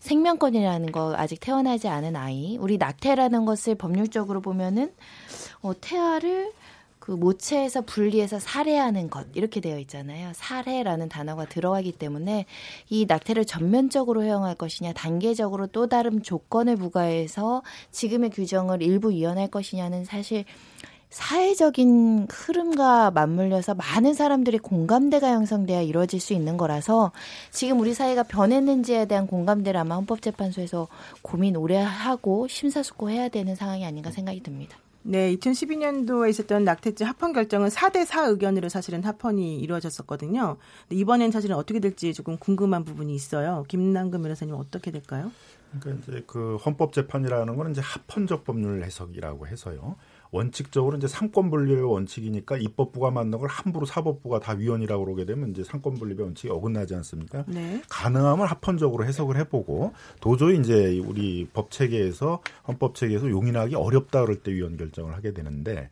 생명권이라는 0.00 0.92
거 0.92 1.14
아직 1.16 1.40
태어나지 1.40 1.88
않은 1.88 2.16
아이, 2.16 2.56
우리 2.58 2.78
낙태라는 2.78 3.44
것을 3.44 3.74
법률적으로 3.74 4.40
보면은 4.40 4.92
어, 5.62 5.72
태아를 5.80 6.52
그 7.04 7.10
모체에서 7.10 7.82
분리해서 7.82 8.38
살해하는 8.38 9.10
것 9.10 9.26
이렇게 9.34 9.60
되어 9.60 9.78
있잖아요. 9.80 10.32
살해라는 10.34 11.10
단어가 11.10 11.44
들어가기 11.44 11.92
때문에 11.92 12.46
이 12.88 13.04
낙태를 13.04 13.44
전면적으로 13.44 14.22
허용할 14.22 14.54
것이냐 14.54 14.94
단계적으로 14.94 15.66
또 15.66 15.86
다른 15.86 16.22
조건을 16.22 16.76
부과해서 16.76 17.62
지금의 17.90 18.30
규정을 18.30 18.80
일부 18.80 19.12
이연할 19.12 19.48
것이냐는 19.48 20.06
사실 20.06 20.46
사회적인 21.10 22.28
흐름과 22.30 23.10
맞물려서 23.10 23.74
많은 23.74 24.14
사람들이 24.14 24.56
공감대가 24.56 25.28
형성돼야 25.28 25.82
이루어질 25.82 26.20
수 26.20 26.32
있는 26.32 26.56
거라서 26.56 27.12
지금 27.50 27.80
우리 27.80 27.92
사회가 27.92 28.22
변했는지에 28.22 29.04
대한 29.04 29.26
공감대를 29.26 29.78
아마 29.78 29.96
헌법재판소에서 29.96 30.88
고민 31.20 31.54
오래 31.56 31.76
하고 31.76 32.48
심사숙고해야 32.48 33.28
되는 33.28 33.54
상황이 33.54 33.84
아닌가 33.84 34.10
생각이 34.10 34.42
듭니다. 34.42 34.78
네, 35.06 35.36
2012년도에 35.36 36.30
있었던 36.30 36.64
낙태죄 36.64 37.04
합헌 37.04 37.34
결정은 37.34 37.68
4대 37.68 38.06
4 38.06 38.26
의견으로 38.28 38.70
사실은 38.70 39.04
합헌이 39.04 39.60
이루어졌었거든요. 39.60 40.56
이번엔 40.90 41.30
사실은 41.30 41.56
어떻게 41.56 41.78
될지 41.78 42.14
조금 42.14 42.38
궁금한 42.38 42.84
부분이 42.84 43.14
있어요. 43.14 43.64
김남금 43.68 44.22
변호사님 44.22 44.54
어떻게 44.54 44.90
될까요? 44.90 45.30
그러니까 45.78 46.02
이제 46.02 46.24
그 46.26 46.56
헌법 46.56 46.94
재판이라는 46.94 47.54
건 47.54 47.70
이제 47.70 47.82
합헌적 47.82 48.44
법률 48.44 48.82
해석이라고 48.82 49.46
해서요. 49.46 49.96
원칙적으로 50.30 50.96
이제 50.96 51.06
상권 51.06 51.50
분립의 51.50 51.82
원칙이니까 51.82 52.56
입법부가 52.56 53.10
만든 53.10 53.38
걸 53.38 53.48
함부로 53.48 53.86
사법부가 53.86 54.40
다 54.40 54.52
위헌이라고 54.52 55.04
그러게 55.04 55.24
되면 55.24 55.50
이제 55.50 55.62
상권 55.62 55.94
분립의 55.94 56.24
원칙이 56.24 56.52
어긋나지 56.52 56.94
않습니까? 56.96 57.44
네. 57.46 57.82
가능하면 57.88 58.46
합헌적으로 58.46 59.04
해석을 59.04 59.36
해보고 59.38 59.92
도저히 60.20 60.58
이제 60.58 60.98
우리 60.98 61.48
법 61.52 61.70
체계에서 61.70 62.40
헌법 62.66 62.94
체계에서 62.94 63.30
용인하기 63.30 63.74
어렵다 63.74 64.22
그럴 64.22 64.42
때 64.42 64.52
위헌 64.52 64.76
결정을 64.76 65.14
하게 65.14 65.32
되는데 65.32 65.90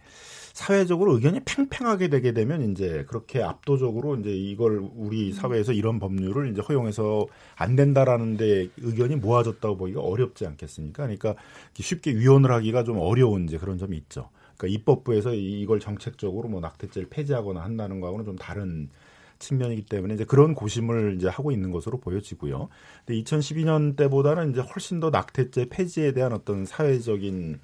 사회적으로 0.52 1.14
의견이 1.14 1.40
팽팽하게 1.44 2.08
되게 2.08 2.32
되면 2.32 2.70
이제 2.70 3.04
그렇게 3.08 3.42
압도적으로 3.42 4.16
이제 4.16 4.30
이걸 4.30 4.82
우리 4.94 5.32
사회에서 5.32 5.72
이런 5.72 5.98
법률을 5.98 6.50
이제 6.50 6.60
허용해서 6.60 7.26
안 7.56 7.76
된다라는데 7.76 8.68
의견이 8.78 9.16
모아졌다고 9.16 9.76
보기가 9.76 10.00
어렵지 10.00 10.46
않겠습니까? 10.46 11.04
그러니까 11.04 11.34
쉽게 11.74 12.12
위헌을 12.12 12.50
하기가 12.52 12.84
좀 12.84 12.98
어려운 12.98 13.44
이제 13.44 13.58
그런 13.58 13.78
점이 13.78 13.96
있죠. 13.96 14.28
그러니까 14.56 14.78
입법부에서 14.78 15.34
이걸 15.34 15.80
정책적으로 15.80 16.48
뭐 16.48 16.60
낙태죄를 16.60 17.08
폐지하거나 17.08 17.62
한다는 17.62 18.00
거하고는 18.00 18.24
좀 18.24 18.36
다른 18.36 18.90
측면이기 19.38 19.86
때문에 19.86 20.14
이제 20.14 20.24
그런 20.24 20.54
고심을 20.54 21.16
이제 21.16 21.28
하고 21.28 21.50
있는 21.50 21.72
것으로 21.72 21.98
보여지고요. 21.98 22.68
근데 23.04 23.20
2012년 23.22 23.96
때보다는 23.96 24.52
이제 24.52 24.60
훨씬 24.60 25.00
더 25.00 25.10
낙태죄 25.10 25.66
폐지에 25.68 26.12
대한 26.12 26.32
어떤 26.32 26.64
사회적인 26.64 27.58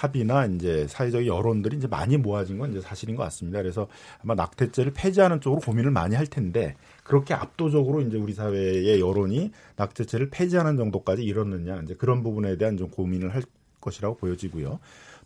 합의나 0.00 0.46
이제 0.46 0.86
사회적 0.88 1.26
여론들이 1.26 1.76
이제 1.76 1.86
많이 1.86 2.16
모아진 2.16 2.58
건 2.58 2.70
이제 2.70 2.80
사실인 2.80 3.16
것 3.16 3.22
같습니다. 3.24 3.60
그래서 3.60 3.86
아마 4.22 4.34
낙태죄를 4.34 4.92
폐지하는 4.94 5.42
쪽으로 5.42 5.60
고민을 5.60 5.90
많이 5.90 6.16
할 6.16 6.26
텐데 6.26 6.74
그렇게 7.04 7.34
압도적으로 7.34 8.00
이제 8.00 8.16
우리 8.16 8.32
사회의 8.32 8.98
여론이 8.98 9.52
낙태죄를 9.76 10.30
폐지하는 10.30 10.78
정도까지 10.78 11.22
이뤘느냐 11.22 11.82
이제 11.84 11.94
그런 11.94 12.22
부분에 12.22 12.56
대한 12.56 12.78
좀 12.78 12.88
고민을 12.90 13.34
할 13.34 13.42
것이라고 13.82 14.16
보여지고요. 14.16 14.78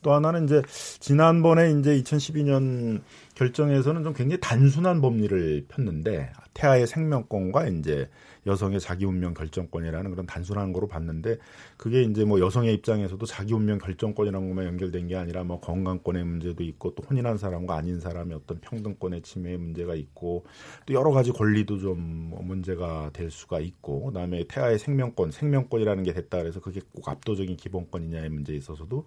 또 0.03 0.13
하나는 0.13 0.45
이제 0.45 0.61
지난번에 1.01 1.71
이제 1.71 2.01
2012년 2.03 3.01
결정에서는 3.37 4.03
좀 4.03 4.13
굉장히 4.13 4.41
단순한 4.41 5.01
법리를 5.01 5.67
폈는데 5.69 6.33
태아의 6.53 6.87
생명권과 6.87 7.69
이제 7.69 8.09
여성의 8.47 8.81
자기 8.81 9.05
운명 9.05 9.35
결정권이라는 9.35 10.11
그런 10.11 10.27
단순한 10.27 10.73
거로 10.73 10.87
봤는데 10.87 11.39
그게 11.77 12.03
이제 12.03 12.25
뭐 12.25 12.41
여성의 12.41 12.75
입장에서도 12.75 13.25
자기 13.27 13.55
운명 13.55 13.79
결정권이라는 13.79 14.49
것만 14.49 14.67
연결된 14.67 15.09
게 15.09 15.17
아니라 15.17 15.45
뭐 15.45 15.61
건강권의 15.61 16.25
문제도 16.25 16.63
있고 16.63 16.95
또 16.95 17.03
혼인한 17.03 17.39
사람과 17.39 17.77
아닌 17.77 18.01
사람의 18.01 18.37
어떤 18.37 18.61
평등권의 18.61 19.23
침해 19.23 19.57
문제가 19.57 19.95
있고 19.95 20.45
또 20.87 20.95
여러 20.95 21.11
가지 21.11 21.33
권리도 21.33 21.79
좀뭐 21.79 22.43
문제가 22.43 23.11
될 23.13 23.31
수가 23.31 23.61
있고 23.61 24.07
그다음에 24.07 24.45
태아의 24.49 24.79
생명권 24.79 25.31
생명권이라는 25.31 26.03
게 26.03 26.13
됐다 26.13 26.39
그래서 26.39 26.61
그게 26.61 26.81
꼭 26.95 27.09
압도적인 27.09 27.57
기본권이냐의 27.57 28.29
문제에 28.29 28.57
있어서도 28.57 29.07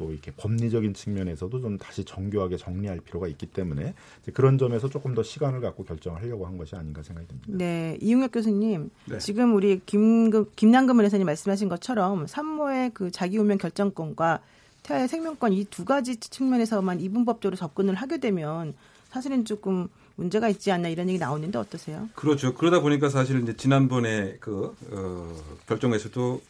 또 0.00 0.10
이렇게 0.10 0.30
법리적인 0.30 0.94
측면에서도 0.94 1.60
좀 1.60 1.76
다시 1.76 2.04
정교하게 2.04 2.56
정리할 2.56 3.00
필요가 3.00 3.28
있기 3.28 3.44
때문에 3.44 3.92
그런 4.32 4.56
점에서 4.56 4.88
조금 4.88 5.14
더 5.14 5.22
시간을 5.22 5.60
갖고 5.60 5.84
결정을 5.84 6.22
하려고 6.22 6.46
한 6.46 6.56
것이 6.56 6.74
아닌가 6.74 7.02
생각이 7.02 7.28
듭니다. 7.28 7.48
네, 7.48 7.98
이용혁 8.00 8.32
교수님, 8.32 8.88
네. 9.04 9.18
지금 9.18 9.54
우리 9.54 9.82
김금 9.84 10.46
김남금 10.56 10.98
의원님 10.98 11.26
말씀하신 11.26 11.68
것처럼 11.68 12.26
산모의 12.26 12.92
그 12.94 13.10
자기 13.10 13.36
운명 13.36 13.58
결정권과 13.58 14.40
태아의 14.84 15.06
생명권 15.06 15.52
이 15.52 15.66
두 15.70 15.84
가지 15.84 16.16
측면에서만 16.16 17.00
이분법적으로 17.00 17.56
접근을 17.56 17.94
하게 17.94 18.18
되면 18.18 18.72
사실은 19.10 19.44
조금 19.44 19.88
문제가 20.16 20.48
있지 20.48 20.72
않나 20.72 20.88
이런 20.88 21.08
얘기 21.08 21.18
나오는데 21.18 21.58
어떠세요? 21.58 22.08
그렇죠. 22.14 22.54
그러다 22.54 22.80
보니까 22.80 23.10
사실 23.10 23.42
이제 23.42 23.54
지난번에 23.54 24.36
그 24.40 24.74
어, 24.90 25.34
결정에서도 25.66 26.40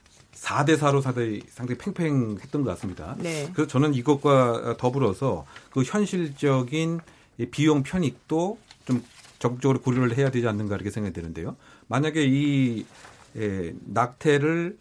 4대 0.40 0.78
4로 0.78 1.02
상당히, 1.02 1.42
상당히 1.50 1.78
팽팽했던 1.78 2.62
것 2.62 2.70
같습니다. 2.70 3.14
네. 3.18 3.50
그래서 3.52 3.68
저는 3.68 3.94
이것과 3.94 4.76
더불어서 4.78 5.44
그 5.70 5.82
현실적인 5.82 7.00
이 7.38 7.46
비용 7.46 7.82
편익도 7.82 8.58
좀 8.86 9.04
적극적으로 9.38 9.80
고려를 9.80 10.16
해야 10.16 10.30
되지 10.30 10.48
않는가 10.48 10.76
이렇게 10.76 10.90
생각이 10.90 11.12
드는데요. 11.12 11.56
만약에 11.88 12.24
이 12.24 12.86
에, 13.36 13.74
낙태를 13.86 14.78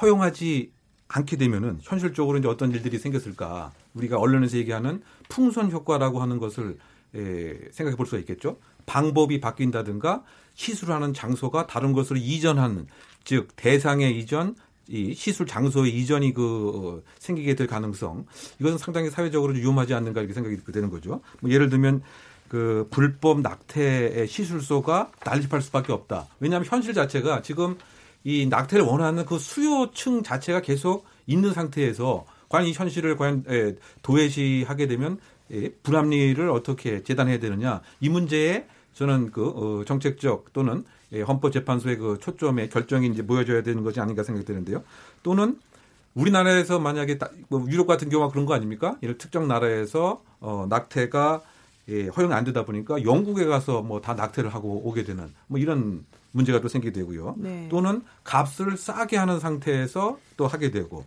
허용하지 0.00 0.70
않게 1.08 1.36
되면은 1.36 1.78
현실적으로 1.82 2.38
이제 2.38 2.46
어떤 2.46 2.70
일들이 2.70 2.98
생겼을까? 2.98 3.72
우리가 3.94 4.18
언론에서 4.18 4.58
얘기하는 4.58 5.02
풍선 5.28 5.70
효과라고 5.70 6.20
하는 6.20 6.38
것을 6.38 6.78
에, 7.14 7.58
생각해 7.72 7.96
볼 7.96 8.06
수가 8.06 8.18
있겠죠. 8.18 8.58
방법이 8.86 9.40
바뀐다든가 9.40 10.24
시술하는 10.54 11.14
장소가 11.14 11.66
다른 11.66 11.92
것으로 11.92 12.18
이전하는 12.18 12.86
즉 13.24 13.48
대상의 13.56 14.18
이전 14.18 14.54
이 14.90 15.14
시술 15.14 15.46
장소의 15.46 15.96
이전이 15.96 16.34
그 16.34 17.02
어, 17.04 17.10
생기게 17.18 17.54
될 17.54 17.66
가능성 17.68 18.26
이것은 18.58 18.78
상당히 18.78 19.08
사회적으로 19.08 19.52
위험하지 19.52 19.94
않는가 19.94 20.20
이렇게 20.20 20.34
생각이 20.34 20.56
되는 20.72 20.90
거죠. 20.90 21.20
뭐 21.40 21.50
예를 21.50 21.70
들면 21.70 22.02
그 22.48 22.88
불법 22.90 23.40
낙태의 23.40 24.26
시술소가 24.26 25.12
난립할 25.24 25.62
수밖에 25.62 25.92
없다. 25.92 26.26
왜냐하면 26.40 26.66
현실 26.68 26.92
자체가 26.92 27.42
지금 27.42 27.78
이 28.24 28.46
낙태를 28.46 28.84
원하는 28.84 29.24
그 29.24 29.38
수요층 29.38 30.24
자체가 30.24 30.60
계속 30.60 31.06
있는 31.26 31.52
상태에서 31.52 32.26
과연 32.48 32.66
이 32.66 32.72
현실을 32.72 33.16
과연 33.16 33.44
에, 33.48 33.76
도외시하게 34.02 34.88
되면 34.88 35.20
에, 35.52 35.70
불합리를 35.84 36.50
어떻게 36.50 37.04
재단해야 37.04 37.38
되느냐 37.38 37.80
이 38.00 38.08
문제에 38.08 38.66
저는 38.94 39.30
그 39.30 39.48
어, 39.48 39.84
정책적 39.84 40.52
또는 40.52 40.84
예, 40.84 40.99
헌법재판소의 41.12 41.96
그 41.98 42.18
초점의 42.20 42.70
결정이 42.70 43.08
이제 43.08 43.22
모여져야 43.22 43.62
되는 43.62 43.82
것이 43.82 44.00
아닌가 44.00 44.22
생각이 44.22 44.46
드는데요. 44.46 44.82
또는 45.22 45.58
우리나라에서 46.14 46.78
만약에 46.78 47.18
다, 47.18 47.30
뭐 47.48 47.64
유럽 47.68 47.86
같은 47.86 48.08
경우가 48.08 48.30
그런 48.32 48.46
거 48.46 48.54
아닙니까? 48.54 48.96
이런 49.00 49.18
특정 49.18 49.48
나라에서 49.48 50.22
어, 50.40 50.66
낙태가 50.68 51.42
예, 51.88 52.06
허용이 52.08 52.32
안 52.34 52.44
되다 52.44 52.64
보니까 52.64 53.02
영국에 53.04 53.44
가서 53.46 53.82
뭐 53.82 54.00
다 54.00 54.14
낙태를 54.14 54.54
하고 54.54 54.82
오게 54.84 55.04
되는 55.04 55.28
뭐 55.46 55.58
이런 55.58 56.04
문제가 56.32 56.60
또 56.60 56.68
생기게 56.68 56.92
되고요. 56.92 57.34
네. 57.38 57.68
또는 57.70 58.02
값을 58.22 58.76
싸게 58.76 59.16
하는 59.16 59.40
상태에서 59.40 60.18
또 60.36 60.46
하게 60.46 60.70
되고 60.70 61.04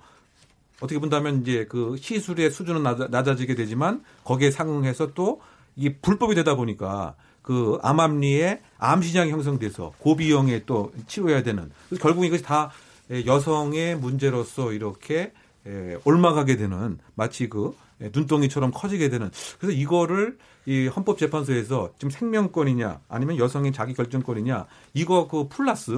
어떻게 0.82 0.99
본다면 0.99 1.41
이제 1.41 1.66
그 1.70 1.95
시술의 1.97 2.51
수준은 2.51 2.84
낮아, 2.84 3.08
낮아지게 3.10 3.56
되지만 3.56 4.04
거기에 4.26 4.51
상응해서 4.51 5.14
또 5.14 5.41
이게 5.76 5.97
불법이 5.97 6.36
되다 6.36 6.56
보니까 6.56 7.16
그 7.44 7.78
암암리에 7.84 8.62
암 8.80 9.04
시장이 9.04 9.32
형성돼서 9.32 9.94
고비용에 10.00 10.64
또 10.66 10.91
치료해야 11.06 11.44
되는. 11.44 11.70
결국 12.02 12.26
이것이 12.26 12.41
다 12.41 12.72
여성의 13.12 13.98
문제로서 13.98 14.72
이렇게 14.72 15.34
에, 15.68 15.98
옮아가게 16.04 16.58
되는 16.58 16.98
마치 17.14 17.48
그 17.48 17.76
에, 18.02 18.10
눈덩이처럼 18.14 18.72
커지게 18.72 19.10
되는. 19.10 19.30
그래서 19.60 19.78
이거를 19.78 20.38
이 20.66 20.88
헌법재판소에서 20.88 21.91
지금 21.98 22.10
생명권이냐 22.10 23.02
아니면 23.10 23.38
여성의 23.38 23.74
자기 23.74 23.94
결정권이냐 23.94 24.66
이거 24.94 25.28
그 25.28 25.50
플러스 25.50 25.91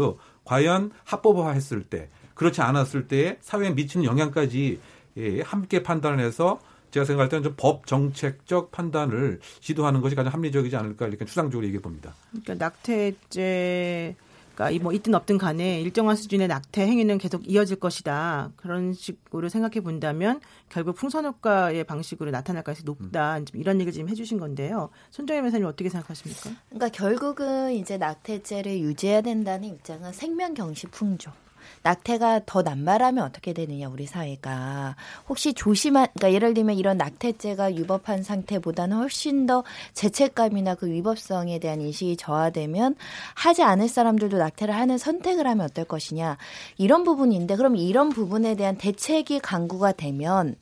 과연 0.44 0.92
합법화했을 1.04 1.84
때 1.84 2.10
그렇지 2.34 2.62
않았을 2.62 3.08
때에 3.08 3.38
사회에 3.42 3.70
미치는 3.72 4.06
영향까지 4.06 4.80
예, 5.18 5.42
함께 5.42 5.84
판단을 5.84 6.20
해서 6.20 6.60
제가 6.96 7.06
생각할 7.06 7.30
때는 7.30 7.44
좀 7.44 7.56
법 7.58 7.88
정책적 7.88 8.72
판단을 8.72 9.40
시도하는 9.60 10.02
것이 10.02 10.16
가장 10.16 10.34
합리적이지 10.34 10.76
않을까 10.76 11.08
이렇게 11.08 11.26
추상적으로 11.26 11.66
얘기해 11.66 11.82
봅니다. 11.82 12.14
그러니까 12.32 12.66
낙태죄가 12.66 14.72
뭐 14.82 14.94
있든 14.94 15.16
없든 15.16 15.38
간에 15.38 15.82
일정한 15.82 16.16
수준의 16.16 16.48
낙태 16.48 16.86
행위는 16.86 17.18
계속 17.18 17.50
이어질 17.50 17.78
것이다. 17.78 18.52
그런 18.56 18.94
식으로 18.94 19.50
생각해 19.50 19.82
본다면 19.82 20.40
결국 20.70 20.96
풍선 20.96 21.26
효과의 21.26 21.84
방식으로 21.86 22.32
나타날 22.32 22.64
가능성이 22.64 22.86
높다. 22.86 23.44
좀 23.44 23.60
이런 23.60 23.78
얘기를 23.78 23.94
지금 23.94 24.10
해주신 24.10 24.40
건데요. 24.40 24.90
손정혜 25.12 25.42
변호사님 25.42 25.66
어떻게 25.66 25.90
생각하십니까? 25.90 26.52
그러니까 26.70 26.90
결국은 26.90 27.74
이제 27.74 27.98
낙태죄를 27.98 28.80
유지해야 28.80 29.22
된다는 29.22 29.70
입장은 29.70 30.14
생명 30.14 30.54
경시 30.54 30.88
풍조. 30.88 31.32
낙태가 31.84 32.42
더 32.46 32.62
남발하면 32.62 33.24
어떻게 33.24 33.54
되느냐 33.54 33.88
우리 33.90 34.06
사회가. 34.06 34.96
혹시 35.30 35.54
조심한 35.54 36.08
그러니까 36.14 36.34
예를 36.34 36.54
들면 36.54 36.78
이런 36.78 36.98
낙태죄가 36.98 37.66
위법한 37.66 38.24
상태보다는 38.24 38.98
훨씬 38.98 39.46
더 39.46 39.64
죄책감이나 39.94 40.76
그 40.76 40.88
위법성에 40.88 41.60
대한 41.60 41.82
인식이 41.82 42.18
저하되면 42.18 42.96
하지 43.36 43.64
않을 43.64 43.88
사람들도 43.88 44.38
낙태를 44.38 44.76
하는 44.76 44.98
선택을 44.98 45.48
하면 45.48 45.66
어떨 45.66 45.86
것이냐. 45.86 46.38
이런 46.78 47.04
부분인데 47.04 47.56
그럼 47.56 47.76
이런 47.76 48.10
부분에 48.10 48.56
대한 48.56 48.78
대책이 48.78 49.40
강구가 49.40 49.92
되면 49.92 50.56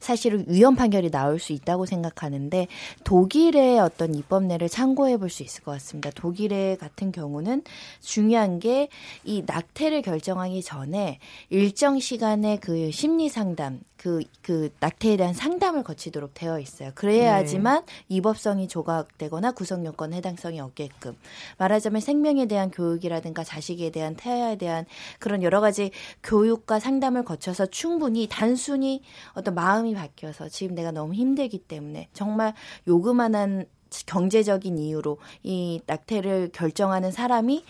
사실은 0.00 0.44
위헌 0.48 0.76
판결이 0.76 1.10
나올 1.10 1.38
수 1.38 1.52
있다고 1.52 1.86
생각하는데 1.86 2.66
독일의 3.04 3.80
어떤 3.80 4.14
입법례를 4.14 4.68
참고해 4.68 5.16
볼 5.16 5.28
수 5.28 5.42
있을 5.42 5.62
것 5.62 5.72
같습니다. 5.72 6.10
독일의 6.10 6.78
같은 6.78 7.12
경우는 7.12 7.62
중요한 8.00 8.58
게 8.58 8.88
이 9.24 9.42
낙태를 9.46 10.02
결정하기 10.02 10.62
전에 10.62 11.18
일정 11.50 11.98
시간의 11.98 12.58
그 12.60 12.90
심리 12.90 13.28
상담, 13.28 13.80
그, 13.96 14.22
그 14.42 14.70
낙태에 14.80 15.16
대한 15.16 15.34
상담을 15.34 15.82
거치도록 15.82 16.34
되어 16.34 16.60
있어요. 16.60 16.92
그래야지만 16.94 17.84
네. 17.84 17.92
입법성이 18.08 18.68
조각되거나 18.68 19.52
구성 19.52 19.84
요건 19.84 20.12
해당성이 20.12 20.60
없게끔 20.60 21.16
말하자면 21.58 22.00
생명에 22.00 22.46
대한 22.46 22.70
교육이라든가 22.70 23.42
자식에 23.42 23.90
대한 23.90 24.14
태아에 24.14 24.56
대한 24.56 24.86
그런 25.18 25.42
여러 25.42 25.60
가지 25.60 25.90
교육과 26.22 26.78
상담을 26.78 27.24
거쳐서 27.24 27.66
충분히 27.66 28.28
단순히 28.30 29.02
어떤 29.32 29.54
마음이 29.54 29.87
바뀌어서 29.94 30.48
지금 30.48 30.74
내가 30.74 30.90
너무 30.90 31.14
힘들기 31.14 31.58
때문에 31.58 32.08
정말 32.12 32.54
요그만한 32.86 33.66
경제적인 34.06 34.78
이유로 34.78 35.18
이 35.42 35.80
낙태를 35.86 36.50
결정하는 36.52 37.10
사람이 37.10 37.64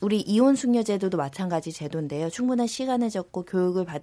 우리 0.00 0.20
이혼 0.20 0.54
숙녀 0.54 0.82
제도도 0.82 1.16
마찬가지 1.16 1.72
제도인데요. 1.72 2.30
충분한 2.30 2.66
시간을 2.66 3.10
줬고 3.10 3.44
교육을 3.44 3.84
받 3.84 4.02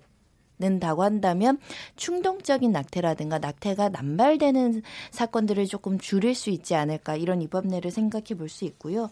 는다고 0.61 1.01
한다면 1.01 1.57
충동적인 1.95 2.71
낙태라든가 2.71 3.39
낙태가 3.39 3.89
남발되는 3.89 4.83
사건들을 5.09 5.65
조금 5.65 5.97
줄일 5.97 6.35
수 6.35 6.51
있지 6.51 6.75
않을까 6.75 7.15
이런 7.15 7.41
입법례를 7.41 7.89
생각해 7.89 8.35
볼 8.37 8.47
수 8.47 8.65
있고요. 8.65 9.09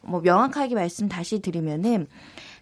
뭐 0.00 0.20
명확하게 0.20 0.74
말씀 0.74 1.08
다시 1.08 1.40
드리면은 1.40 2.06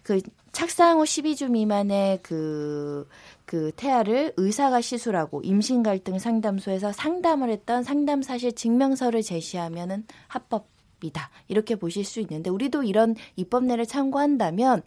그 0.05 0.21
착상 0.51 0.99
후 0.99 1.03
12주 1.03 1.49
미만의 1.49 2.19
그, 2.21 3.09
그 3.45 3.71
태아를 3.75 4.33
의사가 4.37 4.79
시술하고 4.79 5.41
임신 5.41 5.81
갈등 5.81 6.19
상담소에서 6.19 6.91
상담을 6.91 7.49
했던 7.49 7.81
상담 7.81 8.21
사실 8.21 8.53
증명서를 8.53 9.23
제시하면은 9.23 10.05
합법 10.27 10.67
이다. 11.03 11.31
이렇게 11.47 11.75
보실 11.75 12.05
수 12.05 12.19
있는데 12.21 12.51
우리도 12.51 12.83
이런 12.83 13.15
입법례를 13.35 13.85
참고한다면 13.87 14.83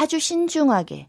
아주 0.00 0.20
신중하게 0.20 1.08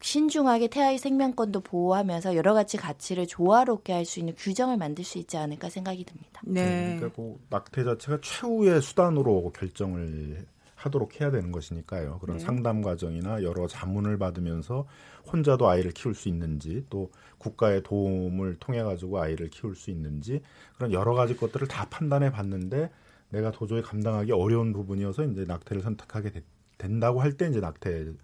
신중하게 0.00 0.66
태아의 0.66 0.98
생명권도 0.98 1.60
보호하면서 1.60 2.34
여러 2.34 2.54
가지 2.54 2.76
가치를 2.76 3.28
조화롭게 3.28 3.92
할 3.92 4.04
수 4.04 4.18
있는 4.18 4.34
규정을 4.36 4.76
만들 4.76 5.04
수 5.04 5.18
있지 5.18 5.36
않을까 5.36 5.70
생각이 5.70 6.04
듭니다. 6.04 6.42
네. 6.44 6.64
네 6.64 6.96
그러니까 6.96 7.16
그 7.16 7.38
낙태 7.50 7.84
자체가 7.84 8.18
최후의 8.20 8.82
수단으로 8.82 9.52
결정을 9.52 10.44
하도록 10.80 11.20
해야 11.20 11.30
되는 11.30 11.52
것이니까요. 11.52 12.18
그런 12.20 12.38
네. 12.38 12.42
상담 12.44 12.80
과정이나 12.82 13.42
여러 13.42 13.66
자문을 13.66 14.18
받으면서 14.18 14.86
혼자도 15.30 15.68
아이를 15.68 15.90
키울 15.92 16.14
수 16.14 16.28
있는지 16.28 16.84
또 16.88 17.10
국가의 17.38 17.82
도움을 17.82 18.56
통해 18.60 18.82
가지고 18.82 19.20
아이를 19.20 19.48
키울 19.50 19.74
수 19.76 19.90
있는지 19.90 20.40
그런 20.76 20.92
여러 20.92 21.14
가지 21.14 21.36
것들을 21.36 21.68
다 21.68 21.86
판단해 21.90 22.30
봤는데 22.32 22.90
내가 23.28 23.50
도저히 23.50 23.82
감당하기 23.82 24.32
어려운 24.32 24.72
부분이어서 24.72 25.24
이제 25.24 25.44
낙태를 25.44 25.82
선택하게 25.82 26.30
되, 26.30 26.42
된다고 26.78 27.20
할 27.20 27.36
때 27.36 27.46
이제 27.48 27.60
낙태를 27.60 28.16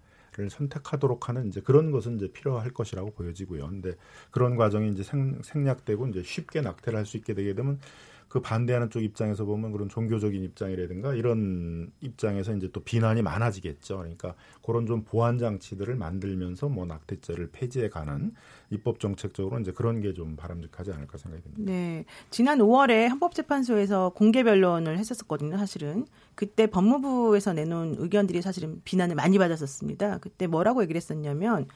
선택하도록 0.49 1.29
하는 1.29 1.47
이제 1.47 1.61
그런 1.61 1.91
것은 1.91 2.17
이제 2.17 2.31
필요할 2.31 2.71
것이라고 2.71 3.11
보여지고요. 3.11 3.67
근데 3.67 3.93
그런 4.31 4.55
과정이 4.55 4.89
이제 4.91 5.03
생, 5.03 5.41
생략되고 5.43 6.07
이제 6.07 6.23
쉽게 6.23 6.61
낙태를 6.61 6.97
할 6.97 7.05
수 7.05 7.17
있게 7.17 7.33
되게 7.33 7.53
되면 7.53 7.79
그 8.27 8.41
반대하는 8.41 8.89
쪽 8.89 9.01
입장에서 9.03 9.45
보면 9.45 9.71
그런 9.71 9.87
종교적인 9.87 10.43
입장이라든가 10.43 11.13
이런 11.13 11.91
입장에서 12.01 12.53
이제 12.53 12.69
또 12.73 12.81
비난이 12.81 13.21
많아지겠죠. 13.21 13.97
그러니까 13.99 14.35
그런 14.61 14.85
좀 14.85 15.03
보완 15.03 15.37
장치들을 15.37 15.95
만들면서 15.95 16.67
뭐 16.67 16.85
낙태죄를 16.85 17.49
폐지해 17.51 17.87
가는 17.89 18.33
입법 18.69 18.99
정책적으로 18.99 19.57
이제 19.59 19.71
그런 19.71 20.01
게 20.01 20.17
좀 20.17 20.35
바람직하지 20.35 20.91
않을까 20.91 21.17
생각이 21.17 21.43
듭니다. 21.43 21.71
네. 21.71 22.03
지난 22.31 22.57
5월에 22.57 23.07
헌법재판소에서 23.09 24.13
공개 24.15 24.43
변론을 24.43 24.97
했었거든요, 24.97 25.57
사실은. 25.57 26.07
그때 26.33 26.65
법무부에서 26.65 27.53
내놓은 27.53 27.95
의견들이 27.99 28.41
사실은 28.41 28.81
비난을 28.83 29.15
많이 29.15 29.37
받았었습니다. 29.37 30.17
그때 30.19 30.47
뭐라고 30.47 30.81
얘기를 30.81 30.97
했었냐면 30.97 31.67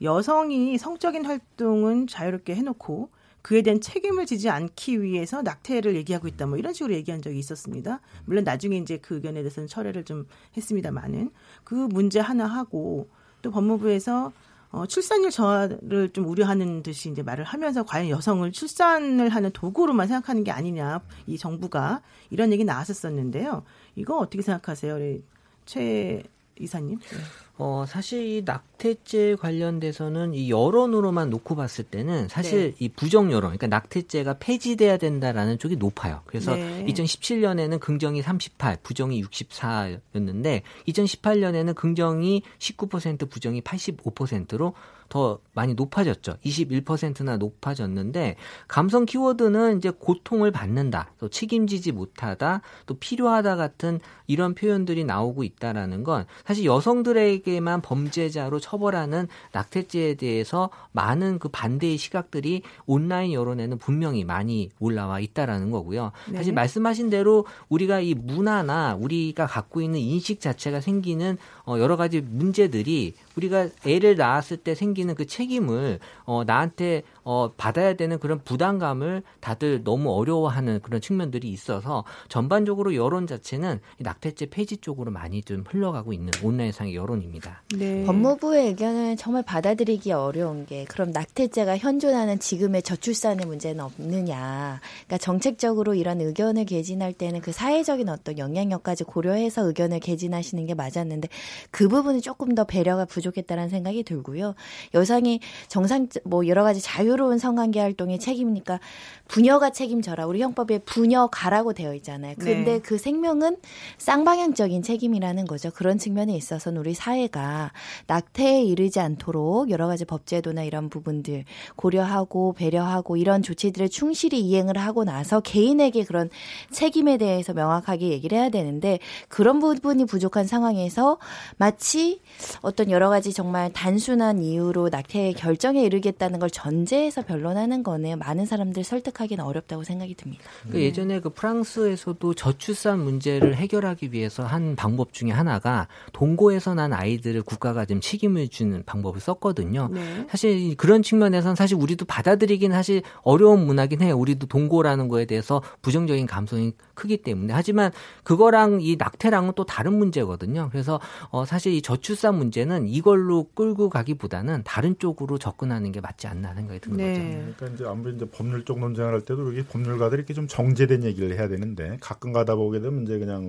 여성이 0.00 0.78
성적인 0.78 1.24
활동은 1.24 2.06
자유롭게 2.06 2.54
해놓고 2.54 3.10
그에 3.42 3.62
대한 3.62 3.80
책임을 3.80 4.26
지지 4.26 4.50
않기 4.50 5.02
위해서 5.02 5.42
낙태를 5.42 5.96
얘기하고 5.96 6.28
있다. 6.28 6.46
뭐 6.46 6.58
이런 6.58 6.72
식으로 6.72 6.94
얘기한 6.94 7.22
적이 7.22 7.38
있었습니다. 7.38 8.00
물론 8.24 8.44
나중에 8.44 8.76
이제 8.76 8.98
그 8.98 9.16
의견에 9.16 9.40
대해서는 9.40 9.68
철회를 9.68 10.04
좀 10.04 10.26
했습니다만은 10.56 11.30
그 11.64 11.74
문제 11.74 12.20
하나 12.20 12.46
하고 12.46 13.08
또 13.42 13.50
법무부에서 13.50 14.32
어, 14.70 14.86
출산율 14.86 15.30
저하를 15.30 16.10
좀 16.12 16.26
우려하는 16.26 16.82
듯이 16.82 17.10
이제 17.10 17.22
말을 17.22 17.44
하면서 17.44 17.84
과연 17.84 18.10
여성을 18.10 18.50
출산을 18.52 19.30
하는 19.30 19.50
도구로만 19.52 20.08
생각하는 20.08 20.44
게 20.44 20.50
아니냐 20.50 21.00
이 21.26 21.38
정부가 21.38 22.02
이런 22.30 22.52
얘기 22.52 22.64
나왔었었는데요. 22.64 23.62
이거 23.96 24.18
어떻게 24.18 24.42
생각하세요, 24.42 25.20
최 25.64 26.22
이사님? 26.58 26.98
네. 26.98 27.16
어, 27.60 27.84
사실 27.88 28.24
이 28.24 28.42
낙태죄 28.44 29.36
관련돼서는 29.36 30.32
이 30.32 30.48
여론으로만 30.48 31.28
놓고 31.28 31.56
봤을 31.56 31.84
때는 31.84 32.28
사실 32.28 32.70
네. 32.70 32.76
이 32.78 32.88
부정 32.88 33.32
여론, 33.32 33.50
그러니까 33.50 33.66
낙태죄가 33.66 34.38
폐지돼야 34.38 34.96
된다라는 34.96 35.58
쪽이 35.58 35.76
높아요. 35.76 36.22
그래서 36.26 36.54
네. 36.54 36.86
2017년에는 36.86 37.80
긍정이 37.80 38.22
38, 38.22 38.78
부정이 38.84 39.24
64였는데 39.24 40.62
2018년에는 40.86 41.74
긍정이 41.74 42.42
19%, 42.60 43.28
부정이 43.28 43.60
85%로 43.62 44.74
더 45.08 45.38
많이 45.54 45.74
높아졌죠. 45.74 46.36
21%나 46.44 47.36
높아졌는데 47.36 48.36
감성 48.68 49.06
키워드는 49.06 49.78
이제 49.78 49.90
고통을 49.90 50.50
받는다, 50.50 51.10
또 51.18 51.28
책임지지 51.28 51.92
못하다, 51.92 52.60
또 52.86 52.94
필요하다 52.94 53.56
같은 53.56 54.00
이런 54.26 54.54
표현들이 54.54 55.04
나오고 55.04 55.42
있다라는 55.42 56.04
건 56.04 56.26
사실 56.44 56.64
여성들에게만 56.64 57.80
범죄자로 57.80 58.60
처벌하는 58.60 59.26
낙태죄에 59.52 60.14
대해서 60.14 60.70
많은 60.92 61.38
그 61.38 61.48
반대의 61.48 61.96
시각들이 61.96 62.62
온라인 62.86 63.32
여론에는 63.32 63.78
분명히 63.78 64.24
많이 64.24 64.70
올라와 64.78 65.20
있다라는 65.20 65.70
거고요. 65.70 66.12
네. 66.28 66.36
사실 66.36 66.52
말씀하신 66.52 67.10
대로 67.10 67.46
우리가 67.68 68.00
이 68.00 68.14
문화나 68.14 68.94
우리가 68.94 69.46
갖고 69.46 69.80
있는 69.80 69.98
인식 69.98 70.40
자체가 70.40 70.80
생기는 70.80 71.38
어 71.66 71.78
여러 71.78 71.96
가지 71.96 72.20
문제들이 72.20 73.14
우리가 73.38 73.68
애를 73.86 74.16
낳았을 74.16 74.56
때 74.58 74.74
생기는 74.74 75.14
그 75.14 75.26
책임을 75.26 76.00
어 76.24 76.42
나한테 76.44 77.02
어 77.30 77.52
받아야 77.56 77.94
되는 77.94 78.18
그런 78.18 78.40
부담감을 78.42 79.22
다들 79.40 79.84
너무 79.84 80.10
어려워하는 80.12 80.80
그런 80.80 81.00
측면들이 81.00 81.48
있어서 81.48 82.04
전반적으로 82.28 82.94
여론 82.94 83.26
자체는 83.26 83.80
낙태죄 84.00 84.46
폐지 84.46 84.78
쪽으로 84.78 85.10
많이 85.10 85.42
좀 85.42 85.62
흘러가고 85.68 86.12
있는 86.12 86.32
온라인상의 86.42 86.94
여론입니다. 86.94 87.62
네. 87.76 88.04
법무부의 88.04 88.68
의견을 88.68 89.16
정말 89.16 89.44
받아들이기 89.44 90.10
어려운 90.12 90.66
게 90.66 90.84
그럼 90.86 91.10
낙태죄가 91.12 91.78
현존하는 91.78 92.40
지금의 92.40 92.82
저출산의 92.82 93.46
문제는 93.46 93.84
없느냐. 93.84 94.80
그러니까 95.06 95.18
정책적으로 95.18 95.94
이런 95.94 96.20
의견을 96.20 96.64
개진할 96.64 97.12
때는 97.12 97.40
그 97.40 97.52
사회적인 97.52 98.08
어떤 98.08 98.38
영향력까지 98.38 99.04
고려해서 99.04 99.66
의견을 99.66 100.00
개진하시는 100.00 100.66
게 100.66 100.74
맞았는데 100.74 101.28
그 101.70 101.88
부분이 101.88 102.20
조금 102.20 102.54
더 102.54 102.64
배려가 102.64 103.04
부족. 103.04 103.28
부족했다는 103.28 103.68
생각이 103.68 104.02
들고요. 104.02 104.54
여성이 104.94 105.40
정상 105.68 106.08
뭐 106.24 106.46
여러 106.46 106.62
가지 106.62 106.80
자유 106.80 107.16
로운 107.18 107.38
성관계 107.38 107.80
활동의 107.80 108.18
책임이니까 108.18 108.80
부녀가 109.28 109.70
책임져라. 109.70 110.26
우리 110.26 110.40
형법에 110.40 110.78
부녀가라고 110.78 111.74
되어 111.74 111.94
있잖아요. 111.94 112.34
근데 112.38 112.74
네. 112.74 112.78
그 112.78 112.96
생명은 112.96 113.58
쌍방향적인 113.98 114.82
책임이라는 114.82 115.46
거죠. 115.46 115.70
그런 115.70 115.98
측면에 115.98 116.34
있어서는 116.34 116.80
우리 116.80 116.94
사회가 116.94 117.72
낙태에 118.06 118.62
이르지 118.62 119.00
않도록 119.00 119.70
여러 119.70 119.86
가지 119.86 120.04
법제도나 120.04 120.62
이런 120.62 120.88
부분들 120.88 121.44
고려하고 121.76 122.54
배려하고 122.54 123.16
이런 123.16 123.42
조치들을 123.42 123.90
충실히 123.90 124.40
이행을 124.40 124.78
하고 124.78 125.04
나서 125.04 125.40
개인에게 125.40 126.04
그런 126.04 126.30
책임에 126.70 127.18
대해서 127.18 127.52
명확하게 127.52 128.08
얘기를 128.08 128.38
해야 128.38 128.48
되는데 128.48 128.98
그런 129.28 129.58
부분이 129.58 130.06
부족한 130.06 130.46
상황에서 130.46 131.18
마치 131.56 132.22
어떤 132.62 132.90
여러 132.90 133.10
가지 133.10 133.32
정말 133.32 133.72
단순한 133.72 134.42
이유로 134.42 134.88
낙태 134.88 135.32
결정에 135.32 135.82
이르겠다는 135.82 136.38
걸 136.38 136.48
전제 136.48 137.07
해서 137.08 137.22
변론하는 137.22 137.82
거는 137.82 138.20
많은 138.20 138.46
사람들 138.46 138.84
설득 138.84 139.18
생각하기는 139.18 139.44
어렵다고 139.44 139.82
생각이 139.82 140.14
듭니다. 140.14 140.44
그 140.70 140.80
예전에 140.80 141.20
그 141.20 141.30
프랑스에서도 141.30 142.34
저출산 142.34 143.00
문제를 143.00 143.56
해결하기 143.56 144.12
위해서 144.12 144.44
한 144.44 144.76
방법 144.76 145.12
중에 145.12 145.30
하나가 145.30 145.88
동거에서 146.12 146.74
난 146.74 146.92
아이 146.92 147.08
아이들을 147.08 147.42
국가가 147.42 147.84
좀 147.84 148.00
책임을 148.00 148.48
주는 148.48 148.82
방법을 148.84 149.20
썼거든요. 149.20 149.88
네. 149.92 150.26
사실 150.30 150.76
그런 150.76 151.02
측면에서는 151.02 151.56
사실 151.56 151.76
우리도 151.76 152.04
받아들이긴 152.04 152.72
사실 152.72 153.02
어려운 153.22 153.64
문화긴 153.66 154.02
해요. 154.02 154.16
우리도 154.16 154.46
동고라는 154.46 155.08
거에 155.08 155.24
대해서 155.24 155.62
부정적인 155.82 156.26
감성이 156.26 156.74
크기 156.94 157.16
때문에 157.16 157.54
하지만 157.54 157.90
그거랑 158.24 158.80
이 158.82 158.96
낙태랑은 158.96 159.52
또 159.56 159.64
다른 159.64 159.98
문제거든요. 159.98 160.68
그래서 160.70 161.00
어 161.30 161.44
사실 161.44 161.72
이 161.72 161.80
저출산 161.80 162.36
문제는 162.36 162.88
이걸로 162.88 163.46
끌고 163.54 163.88
가기보다는 163.88 164.62
다른 164.64 164.98
쪽으로 164.98 165.38
접근하는 165.38 165.92
게 165.92 166.00
맞지 166.00 166.26
않나 166.26 166.54
생각이 166.54 166.80
드는 166.88 166.96
네. 166.96 167.14
거죠. 167.14 167.54
그러니까 167.56 167.66
이제 167.74 167.84
아무리 167.86 168.14
이제 168.14 168.24
법률적 168.30 168.78
논쟁을 168.78 169.12
할 169.12 169.20
때도 169.22 169.52
이게 169.52 169.64
법률가들이 169.64 170.20
이렇게 170.20 170.34
좀 170.34 170.46
정제된 170.46 171.04
얘기를 171.04 171.36
해야 171.36 171.48
되는데 171.48 171.96
가끔 172.00 172.32
가다 172.32 172.56
보게 172.56 172.80
되면 172.80 173.04
이제 173.04 173.18
그냥 173.18 173.48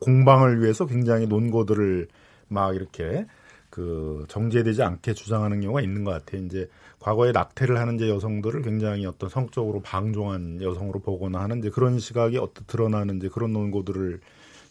공방을 0.00 0.62
위해서 0.62 0.86
굉장히 0.86 1.26
논고들을 1.26 2.08
막 2.48 2.74
이렇게 2.74 3.26
그 3.70 4.26
정제되지 4.28 4.82
않게 4.82 5.14
주장하는 5.14 5.62
경우가 5.62 5.80
있는 5.80 6.04
것 6.04 6.10
같아요. 6.10 6.44
이제 6.44 6.68
과거에 7.00 7.32
낙태를 7.32 7.78
하는 7.78 7.96
이제 7.96 8.08
여성들을 8.08 8.62
굉장히 8.62 9.06
어떤 9.06 9.30
성적으로 9.30 9.80
방종한 9.80 10.60
여성으로 10.60 11.00
보거나 11.00 11.40
하는 11.40 11.58
이제 11.58 11.70
그런 11.70 11.98
시각이 11.98 12.36
어떤 12.36 12.64
드러나는 12.66 13.16
이제 13.16 13.28
그런 13.28 13.52
논고들을 13.52 14.20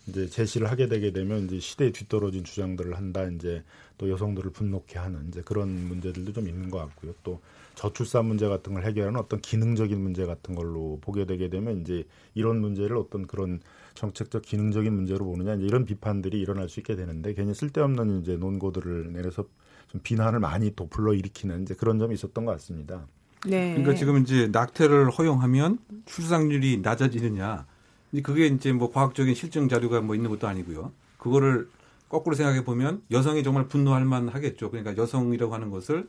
이제 0.08 0.28
제시를 0.28 0.70
하게 0.70 0.88
되게 0.88 1.12
되면 1.12 1.46
이제 1.46 1.60
시대에 1.60 1.92
뒤떨어진 1.92 2.44
주장들을 2.44 2.96
한다. 2.96 3.24
이제 3.24 3.64
또 3.98 4.10
여성들을 4.10 4.52
분노케 4.52 5.00
하는 5.00 5.28
이제 5.30 5.42
그런 5.44 5.70
문제들도 5.88 6.32
좀 6.34 6.48
있는 6.48 6.70
것 6.70 6.78
같고요. 6.78 7.14
또 7.24 7.42
저출산 7.82 8.26
문제 8.26 8.48
같은 8.48 8.76
걸 8.76 8.84
해결하는 8.84 9.20
어떤 9.20 9.42
기능적인 9.42 10.00
문제 10.00 10.28
같은 10.28 10.54
걸로 10.54 11.00
보게 11.02 11.26
되게 11.26 11.50
되면 11.50 11.82
이제 11.82 12.04
이런 12.36 12.62
문제를 12.62 12.96
어떤 12.96 13.26
그런 13.26 13.60
정책적 13.96 14.44
기능적인 14.44 14.94
문제로 14.94 15.26
보느냐 15.26 15.56
이제 15.56 15.66
이런 15.66 15.86
비판들이 15.86 16.40
일어날 16.40 16.70
수 16.70 16.80
있게 16.80 16.96
되는데 16.96 17.34
괜히 17.34 17.56
쓸데없는 17.56 18.22
이제 18.22 18.38
논고들을 18.38 19.14
내려서 19.14 19.46
좀 19.88 20.00
비난을 20.04 20.40
많이 20.40 20.76
또 20.76 20.88
불러일으키는 20.90 21.64
이제 21.64 21.74
그런 21.74 21.98
점이 21.98 22.14
있었던 22.14 22.46
것 22.46 22.52
같습니다. 22.52 23.08
네. 23.48 23.72
그러니까 23.72 23.96
지금 23.96 24.22
이제 24.22 24.48
낙태를 24.52 25.10
허용하면 25.10 25.80
출산율이 26.06 26.82
낮아지느냐. 26.84 27.66
이제 28.12 28.22
그게 28.22 28.46
이제 28.46 28.72
뭐 28.72 28.92
과학적인 28.92 29.34
실증 29.34 29.68
자료가 29.68 30.02
뭐 30.02 30.14
있는 30.14 30.30
것도 30.30 30.48
아니고요. 30.48 30.92
그거를 31.18 31.68
거꾸로 32.10 32.36
생각해 32.36 32.64
보면 32.64 33.02
여성이 33.10 33.42
정말 33.42 33.68
분노할 33.68 34.06
만 34.06 34.30
하겠죠. 34.30 34.70
그러니까 34.70 35.02
여성이라고 35.02 35.52
하는 35.52 35.72
것을 35.72 36.08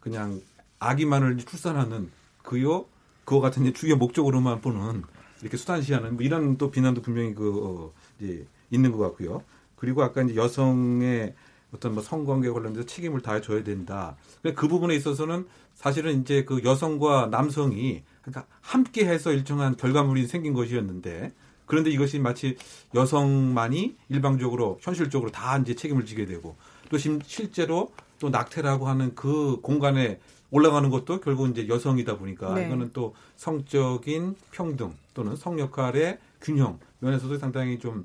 그냥 0.00 0.40
아기만을 0.82 1.38
출산하는 1.38 2.10
그요 2.42 2.86
그거 3.24 3.40
같은 3.40 3.62
이제 3.62 3.72
주요 3.72 3.96
목적으로만 3.96 4.60
보는 4.60 5.04
이렇게 5.40 5.56
수단시하는 5.56 6.14
뭐 6.14 6.24
이런 6.24 6.56
또 6.58 6.70
비난도 6.70 7.02
분명히 7.02 7.34
그 7.34 7.64
어, 7.64 7.92
이제 8.20 8.46
있는 8.70 8.92
것 8.92 8.98
같고요. 8.98 9.42
그리고 9.76 10.02
아까 10.02 10.22
이제 10.22 10.34
여성의 10.36 11.34
어떤 11.74 11.94
뭐 11.94 12.02
성관계 12.02 12.50
관련돼서 12.50 12.86
책임을 12.86 13.20
다해줘야 13.20 13.64
된다. 13.64 14.16
그 14.54 14.68
부분에 14.68 14.94
있어서는 14.94 15.46
사실은 15.74 16.20
이제 16.20 16.44
그 16.44 16.62
여성과 16.64 17.28
남성이 17.30 18.02
그러니까 18.20 18.46
함께해서 18.60 19.32
일정한 19.32 19.76
결과물이 19.76 20.26
생긴 20.26 20.52
것이었는데 20.52 21.32
그런데 21.66 21.90
이것이 21.90 22.18
마치 22.18 22.56
여성만이 22.94 23.96
일방적으로 24.08 24.78
현실적으로 24.82 25.30
다 25.30 25.56
이제 25.58 25.74
책임을 25.74 26.04
지게 26.04 26.26
되고 26.26 26.56
또 26.90 26.98
심, 26.98 27.20
실제로 27.24 27.92
또 28.18 28.28
낙태라고 28.28 28.86
하는 28.86 29.14
그 29.14 29.58
공간에 29.62 30.20
올라가는 30.52 30.88
것도 30.88 31.20
결국 31.20 31.48
이제 31.48 31.66
여성이다 31.66 32.18
보니까 32.18 32.54
네. 32.54 32.66
이거는 32.66 32.90
또 32.92 33.14
성적인 33.36 34.36
평등 34.52 34.94
또는 35.14 35.34
성 35.34 35.58
역할의 35.58 36.18
균형 36.40 36.78
면에서도 37.00 37.38
상당히 37.38 37.78
좀 37.78 38.04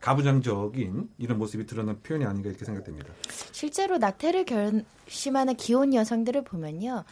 가부장적인 0.00 1.10
이런 1.18 1.38
모습이 1.38 1.66
드러난 1.66 2.00
표현이 2.02 2.24
아닌가 2.24 2.48
이렇게 2.48 2.64
생각됩니다. 2.64 3.08
실제로 3.50 3.98
낙태를 3.98 4.44
결심하는 4.44 5.56
기혼 5.56 5.92
여성들을 5.94 6.44
보면요. 6.44 7.04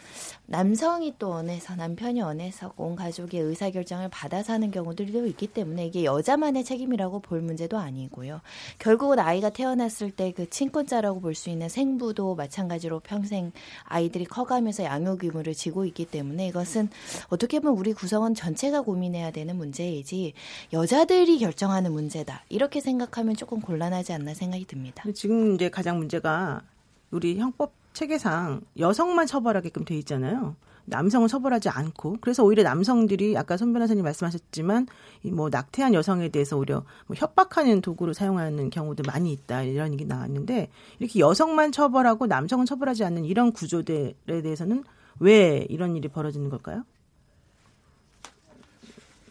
남성이 0.45 1.13
또 1.19 1.29
원해서 1.29 1.75
남편이 1.75 2.21
원해서 2.21 2.71
온 2.77 2.95
가족의 2.95 3.41
의사결정을 3.41 4.09
받아서 4.09 4.53
하는 4.53 4.71
경우들도 4.71 5.27
있기 5.27 5.47
때문에 5.47 5.85
이게 5.87 6.05
여자만의 6.05 6.63
책임이라고 6.63 7.19
볼 7.19 7.41
문제도 7.41 7.77
아니고요. 7.77 8.39
결국은 8.79 9.19
아이가 9.19 9.49
태어났을 9.49 10.11
때 10.11 10.27
그 10.37 10.49
친권자라고 10.49 11.19
볼 11.21 11.33
수 11.35 11.49
있는 11.49 11.67
생부도 11.69 12.35
마찬가지로 12.35 12.99
평생 12.99 13.51
아이들이 13.83 14.25
커가면서 14.25 14.83
양육 14.83 15.23
의무를 15.23 15.53
지고 15.53 15.85
있기 15.85 16.05
때문에 16.05 16.47
이것은 16.47 16.89
어떻게 17.29 17.59
보면 17.59 17.77
우리 17.77 17.93
구성원 17.93 18.33
전체가 18.33 18.81
고민해야 18.81 19.31
되는 19.31 19.55
문제이지 19.55 20.33
여자들이 20.73 21.39
결정하는 21.39 21.91
문제다. 21.91 22.43
이렇게 22.49 22.76
생각하면 22.79 23.35
조금 23.35 23.61
곤란하지 23.61 24.13
않나 24.13 24.33
생각이 24.33 24.65
듭니다. 24.65 25.03
지금 25.13 25.55
이제 25.55 25.69
가장 25.69 25.97
문제가 25.97 26.61
우리 27.11 27.37
형법 27.37 27.73
체계상 27.93 28.61
여성만 28.77 29.27
처벌하게끔 29.27 29.85
돼 29.85 29.95
있잖아요. 29.97 30.55
남성은 30.89 31.27
처벌하지 31.27 31.67
않고 31.69 32.17
그래서 32.21 32.43
오히려 32.43 32.63
남성들이 32.63 33.37
아까 33.37 33.57
손 33.57 33.73
변호사님 33.73 34.03
말씀하셨지만 34.05 34.87
이뭐 35.23 35.49
낙태한 35.49 35.93
여성에 35.93 36.29
대해서 36.29 36.57
오히려 36.57 36.83
뭐 37.07 37.15
협박하는 37.15 37.81
도구로 37.81 38.13
사용하는 38.13 38.69
경우도 38.69 39.03
많이 39.05 39.33
있다 39.33 39.63
이런 39.63 39.91
얘기 39.91 40.05
나왔는데 40.05 40.69
이렇게 40.99 41.19
여성만 41.19 41.73
처벌하고 41.73 42.27
남성은 42.27 42.65
처벌하지 42.65 43.03
않는 43.03 43.25
이런 43.25 43.51
구조들에 43.51 44.13
대해서는 44.25 44.85
왜 45.19 45.65
이런 45.69 45.95
일이 45.97 46.07
벌어지는 46.07 46.49
걸까요? 46.49 46.83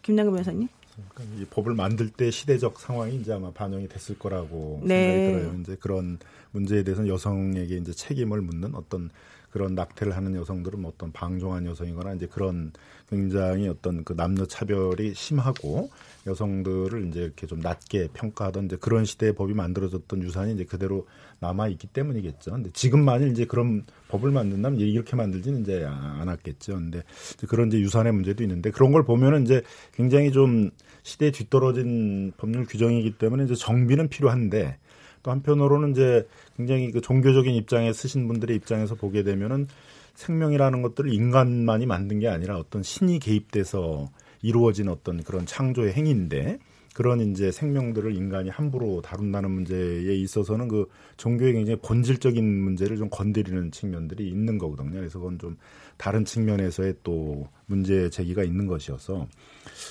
김남근 0.03 0.32
변호사님? 0.34 0.68
그러니까 0.97 1.40
이 1.40 1.44
법을 1.47 1.74
만들 1.74 2.09
때 2.11 2.30
시대적 2.30 2.78
상황이 2.80 3.16
이제 3.16 3.32
아마 3.32 3.51
반영이 3.51 3.88
됐을 3.88 4.18
거라고 4.18 4.80
네. 4.84 5.12
생각이 5.12 5.32
들어요. 5.32 5.61
이제 5.61 5.76
그런 5.80 6.18
문제에 6.53 6.82
대해서는 6.82 7.09
여성에게 7.09 7.76
이제 7.76 7.92
책임을 7.92 8.40
묻는 8.40 8.74
어떤 8.74 9.11
그런 9.51 9.74
낙태를 9.74 10.14
하는 10.14 10.34
여성들은 10.34 10.82
뭐 10.82 10.92
어떤 10.94 11.12
방종한 11.12 11.64
여성이거나 11.64 12.14
이제 12.14 12.26
그런 12.26 12.72
굉장히 13.09 13.68
어떤 13.68 14.05
그 14.05 14.14
남녀 14.14 14.44
차별이 14.44 15.14
심하고 15.14 15.88
여성들을 16.26 17.09
이제 17.09 17.20
이렇게 17.20 17.47
좀 17.47 17.61
낮게 17.61 18.09
평가하던 18.12 18.66
이제 18.66 18.76
그런 18.76 19.07
시대의 19.07 19.34
법이 19.34 19.55
만들어졌던 19.55 20.22
유산이 20.22 20.53
이제 20.53 20.64
그대로 20.64 21.07
남아 21.38 21.68
있기 21.68 21.86
때문이겠죠. 21.86 22.51
근데 22.51 22.70
지금 22.74 23.03
만일 23.03 23.30
이제 23.30 23.47
그런 23.47 23.84
법을 24.09 24.30
만든다면 24.30 24.78
이렇게 24.80 25.16
만들지는 25.16 25.62
이제 25.62 25.84
않았겠죠. 25.86 26.74
근데 26.74 27.03
그런 27.49 27.68
이제 27.68 27.78
유산의 27.78 28.12
문제도 28.12 28.42
있는데 28.42 28.70
그런 28.70 28.92
걸 28.92 29.05
보면은 29.05 29.44
이제 29.44 29.62
굉장히 29.94 30.32
좀 30.32 30.70
시대에 31.07 31.30
뒤떨어진 31.30 32.32
법률 32.36 32.66
규정이기 32.66 33.16
때문에 33.16 33.44
이제 33.44 33.54
정비는 33.54 34.09
필요한데 34.09 34.76
또 35.22 35.30
한편으로는 35.30 35.92
이제 35.92 36.26
굉장히 36.57 36.90
그 36.90 37.00
종교적인 37.00 37.54
입장에 37.54 37.92
쓰신 37.92 38.26
분들의 38.26 38.57
입장에서 38.57 38.96
보게 38.96 39.22
되면은 39.22 39.68
생명이라는 40.14 40.82
것들을 40.82 41.12
인간만이 41.14 41.86
만든 41.86 42.18
게 42.18 42.26
아니라 42.26 42.59
어떤 42.59 42.82
신이 42.82 43.20
개입돼서 43.20 44.11
이루어진 44.42 44.88
어떤 44.88 45.22
그런 45.22 45.46
창조의 45.46 45.92
행위인데 45.92 46.59
그런 46.92 47.20
이제 47.20 47.52
생명들을 47.52 48.16
인간이 48.16 48.50
함부로 48.50 49.00
다룬다는 49.00 49.52
문제에 49.52 50.12
있어서는 50.12 50.66
그 50.66 50.88
종교의 51.18 51.52
굉장히 51.52 51.78
본질적인 51.82 52.44
문제를 52.44 52.96
좀 52.96 53.09
건드리는 53.11 53.70
측면들이 53.70 54.28
있는 54.28 54.59
거거든요. 54.59 54.94
그래서 54.94 55.20
그건 55.20 55.38
좀 55.38 55.57
다른 55.98 56.24
측면에서의 56.24 56.94
또 57.04 57.46
문제 57.66 58.08
제기가 58.10 58.44
있는 58.44 58.66
것이어서. 58.66 59.26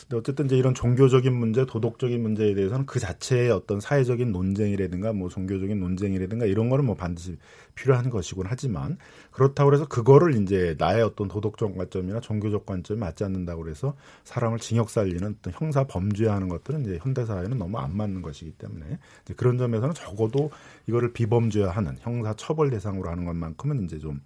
근데 0.02 0.18
어쨌든 0.18 0.46
이제 0.46 0.58
이런 0.58 0.74
종교적인 0.74 1.34
문제, 1.34 1.66
도덕적인 1.66 2.22
문제에 2.22 2.54
대해서는 2.56 2.86
그 2.86 3.00
자체의 3.00 3.52
어떤 3.52 3.80
사회적인 3.80 4.32
논쟁이라든가 4.32 5.14
뭐 5.14 5.30
종교적인 5.30 5.80
논쟁이라든가 5.80 6.46
이런 6.46 6.70
거는 6.70 6.86
뭐 6.86 6.96
반드시 6.96 7.38
필요한 7.76 8.10
것이곤 8.10 8.46
하지만 8.48 8.98
그렇다고 9.32 9.74
해서 9.74 9.86
그거를 9.88 10.42
이제 10.42 10.76
나의 10.80 11.04
어떤 11.04 11.28
도덕적 11.28 11.78
관점이나 11.78 12.22
종교적 12.22 12.66
관점이 12.66 13.00
맞지 13.00 13.26
않는다고 13.26 13.64
그래서 13.64 13.96
사람을 14.24 14.60
징역 14.60 14.90
살리는 14.90 15.36
어떤 15.40 15.54
형사 15.54 15.86
범죄하는 15.86 16.48
것들은 16.48 16.82
이제 16.82 17.00
현대 17.02 17.26
사회는 17.26 17.58
너무 17.58 17.78
안 17.78 17.96
맞는 17.96 18.22
것이기 18.22 18.54
때문에 18.54 18.98
이제 19.24 19.34
그런 19.34 19.58
점에서는 19.58 19.94
적어도 19.94 20.50
이거를 20.88 21.12
비범죄화하는 21.12 21.98
형사 22.00 22.34
처벌 22.36 22.70
대상으로 22.70 23.10
하는 23.10 23.26
것만큼은 23.26 23.84
이제 23.84 24.00
좀 24.00 24.22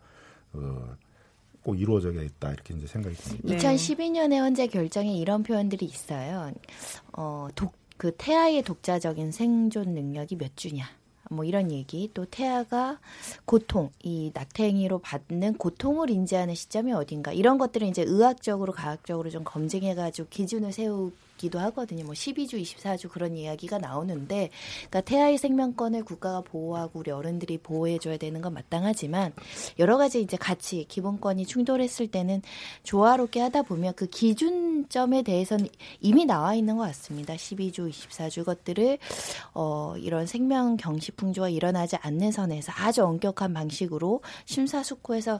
어, 0.53 0.95
꼭 1.69 1.79
이루어져야겠다 1.79 2.51
이렇게 2.51 2.73
이제 2.73 2.87
생각이 2.87 3.15
듭니다. 3.15 3.47
네. 3.47 3.57
2012년에 3.57 4.39
헌재 4.39 4.67
결정에 4.67 5.15
이런 5.15 5.43
표현들이 5.43 5.85
있어요. 5.85 6.51
어, 7.13 7.47
독, 7.53 7.73
그 7.97 8.11
태아의 8.17 8.63
독자적인 8.63 9.31
생존 9.31 9.93
능력이 9.93 10.37
몇 10.37 10.57
주냐. 10.57 10.89
뭐 11.29 11.45
이런 11.45 11.69
얘기 11.69 12.09
또 12.15 12.25
태아가 12.25 12.99
고통 13.45 13.91
이 14.01 14.31
낙태행위로 14.33 14.97
받는 14.97 15.59
고통을 15.59 16.09
인지하는 16.09 16.55
시점이 16.55 16.91
어딘가 16.91 17.31
이런 17.31 17.59
것들을 17.59 17.87
이제 17.87 18.01
의학적으로 18.01 18.73
과학적으로 18.73 19.29
좀 19.29 19.43
검증해가지고 19.43 20.29
기준을 20.29 20.73
세우는 20.73 21.11
있기도 21.39 21.59
하거든요. 21.59 22.03
뭐 22.03 22.13
12주, 22.13 22.61
24주 22.61 23.09
그런 23.09 23.37
이야기가 23.37 23.77
나오는데, 23.77 24.49
그러니까 24.89 25.01
태아의 25.01 25.37
생명권을 25.37 26.03
국가가 26.03 26.41
보호하고 26.41 26.99
우리 26.99 27.11
어른들이 27.11 27.57
보호해줘야 27.57 28.17
되는 28.17 28.41
건 28.41 28.53
마땅하지만 28.53 29.33
여러 29.79 29.97
가지 29.97 30.21
이제 30.21 30.35
가치, 30.37 30.85
기본권이 30.85 31.45
충돌했을 31.45 32.07
때는 32.07 32.41
조화롭게 32.83 33.39
하다 33.39 33.63
보면 33.63 33.93
그 33.95 34.07
기준점에 34.07 35.23
대해서는 35.23 35.67
이미 36.01 36.25
나와 36.25 36.53
있는 36.53 36.77
것 36.77 36.83
같습니다. 36.83 37.35
12주, 37.35 37.89
24주 37.89 38.43
것들을 38.43 38.97
어, 39.53 39.95
이런 39.97 40.25
생명 40.25 40.75
경시 40.77 41.11
풍조가 41.13 41.49
일어나지 41.49 41.95
않는 41.97 42.31
선에서 42.31 42.73
아주 42.75 43.03
엄격한 43.03 43.53
방식으로 43.53 44.21
심사숙고해서 44.45 45.39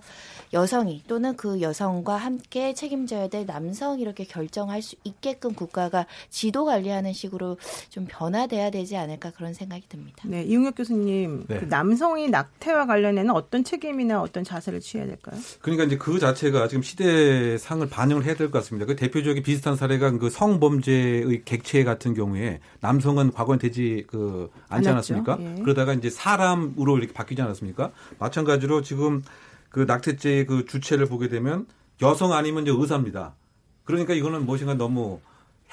여성이 0.54 1.04
또는 1.08 1.36
그 1.36 1.62
여성과 1.62 2.16
함께 2.16 2.74
책임져야 2.74 3.28
될 3.28 3.46
남성 3.46 4.00
이렇게 4.00 4.24
결정할 4.24 4.82
수 4.82 4.96
있게끔 5.04 5.54
국가 5.54 5.89
가 5.90 6.06
지도 6.30 6.66
관리하는 6.66 7.14
식으로 7.14 7.58
좀 7.90 8.06
변화돼야 8.10 8.70
되지 8.72 8.96
않을까 8.98 9.32
그런 9.32 9.54
생각이 9.54 9.84
듭니다. 9.90 10.24
네, 10.26 10.44
이용혁 10.44 10.76
교수님, 10.76 11.46
네. 11.48 11.60
그 11.60 11.66
남성이 11.66 12.30
낙태와 12.30 12.86
관련해는 12.86 13.32
어떤 13.34 13.64
책임이나 13.64 14.22
어떤 14.22 14.44
자세를 14.44 14.80
취해야 14.80 15.08
될까요? 15.08 15.40
그러니까 15.62 15.86
이제 15.86 15.98
그 15.98 16.20
자체가 16.20 16.68
지금 16.68 16.84
시대상을 16.84 17.88
반영을 17.90 18.26
해야 18.26 18.36
될 18.36 18.50
것 18.52 18.60
같습니다. 18.60 18.86
그 18.86 18.96
대표적인 18.96 19.44
비슷한 19.44 19.76
사례가 19.76 20.12
그 20.18 20.30
성범죄의 20.30 21.44
객체 21.46 21.84
같은 21.84 22.14
경우에 22.14 22.60
남성은 22.82 23.32
과거엔 23.32 23.60
되지 23.60 24.06
그 24.08 24.50
않지. 24.70 24.90
않았습니까? 24.90 25.38
예. 25.40 25.62
그러다가 25.62 25.94
이제 25.94 26.10
사람으로 26.10 26.98
이렇게 26.98 27.14
바뀌지 27.14 27.42
않았습니까? 27.42 27.92
마찬가지로 28.18 28.82
지금 28.82 29.22
그 29.70 29.82
낙태죄의 29.82 30.46
그 30.48 30.66
주체를 30.66 31.06
보게 31.06 31.28
되면 31.30 31.68
여성 32.02 32.34
아니면 32.34 32.64
이제 32.64 32.72
의사입니다. 32.76 33.36
그러니까 33.84 34.14
이거는 34.14 34.46
무엇인가 34.46 34.74
너무 34.74 35.20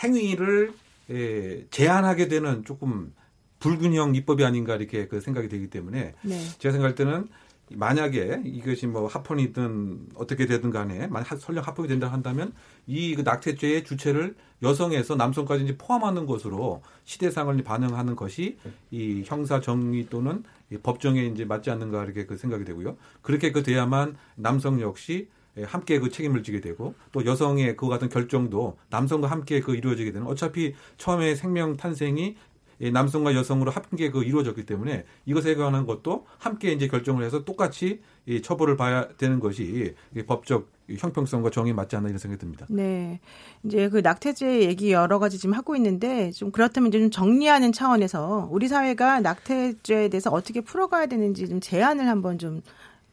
행위를 0.03 0.72
에, 1.11 1.66
제한하게 1.70 2.28
되는 2.28 2.64
조금 2.64 3.12
불균형 3.59 4.14
입법이 4.14 4.44
아닌가 4.44 4.76
이렇게 4.76 5.07
그 5.09 5.20
생각이 5.20 5.49
되기 5.49 5.68
때문에 5.68 6.14
네. 6.22 6.38
제가 6.59 6.72
생각할 6.72 6.94
때는 6.94 7.28
만약에 7.72 8.42
이것이 8.44 8.86
뭐 8.86 9.09
합헌이든 9.09 10.11
어떻게 10.14 10.47
되든 10.47 10.70
간에 10.70 11.09
만약 11.09 11.32
하- 11.32 11.36
설령 11.36 11.64
합법이 11.64 11.88
된다 11.88 12.07
한다면 12.12 12.53
이그 12.86 13.22
낙태죄의 13.22 13.82
주체를 13.84 14.36
여성에서 14.62 15.16
남성까지 15.16 15.64
이제 15.64 15.76
포함하는 15.76 16.26
것으로 16.26 16.82
시대상을 17.05 17.61
반영하는 17.64 18.14
것이 18.14 18.57
이 18.92 19.22
형사 19.26 19.61
정의 19.61 20.07
또는 20.09 20.44
이 20.70 20.76
법정에 20.78 21.24
이제 21.26 21.44
맞지 21.44 21.70
않는가 21.70 22.05
이렇게 22.05 22.24
그 22.26 22.36
생각이 22.36 22.64
되고요. 22.64 22.97
그렇게 23.22 23.51
그 23.51 23.62
돼야만 23.64 24.16
남성 24.36 24.80
역시 24.80 25.28
예, 25.28 25.28
함께 25.65 25.99
그 25.99 26.11
책임을 26.11 26.43
지게 26.43 26.61
되고 26.61 26.95
또 27.13 27.25
여성의 27.25 27.77
그 27.77 27.89
같은 27.89 28.09
결정도 28.09 28.77
남성과 28.91 29.29
함께 29.29 29.61
그 29.61 29.75
이루어지게 29.75 30.13
되는 30.13 30.27
어차피 30.27 30.75
처음에 30.99 31.35
생명 31.35 31.77
탄생이 31.77 32.37
이 32.79 32.91
남성과 32.91 33.35
여성으로 33.35 33.71
함께 33.71 34.11
그 34.11 34.23
이루어졌기 34.23 34.67
때문에 34.67 35.05
이것에 35.25 35.55
관한 35.55 35.87
것도 35.87 36.27
함께 36.39 36.73
이제 36.73 36.89
결정을 36.89 37.25
해서 37.25 37.45
똑같이 37.45 38.01
이 38.27 38.43
처벌을 38.43 38.77
봐야 38.77 39.09
되는 39.17 39.41
것이 39.41 39.95
이 40.15 40.23
법적 40.23 40.69
이 40.89 40.97
형평성과 40.99 41.51
정의에 41.51 41.73
맞지 41.73 41.97
않나 41.97 42.09
이런 42.09 42.19
생각이 42.19 42.39
듭니다. 42.39 42.67
네. 42.69 43.21
이제 43.65 43.89
그 43.89 43.99
낙태죄 43.99 44.63
얘기 44.63 44.93
여러 44.93 45.19
가지 45.19 45.39
지금 45.39 45.55
하고 45.55 45.75
있는데 45.75 46.31
좀 46.33 46.53
그렇다면 46.53 46.89
이제 46.89 47.01
좀 47.01 47.11
정리하는 47.11 47.73
차원에서 47.73 48.49
우리 48.53 48.69
사회가 48.69 49.21
낙태죄에 49.21 50.09
대해서 50.09 50.31
어떻게 50.31 50.61
풀어가야 50.61 51.07
되는지 51.07 51.49
좀 51.49 51.61
제안을 51.61 52.07
한번 52.09 52.39
좀 52.39 52.63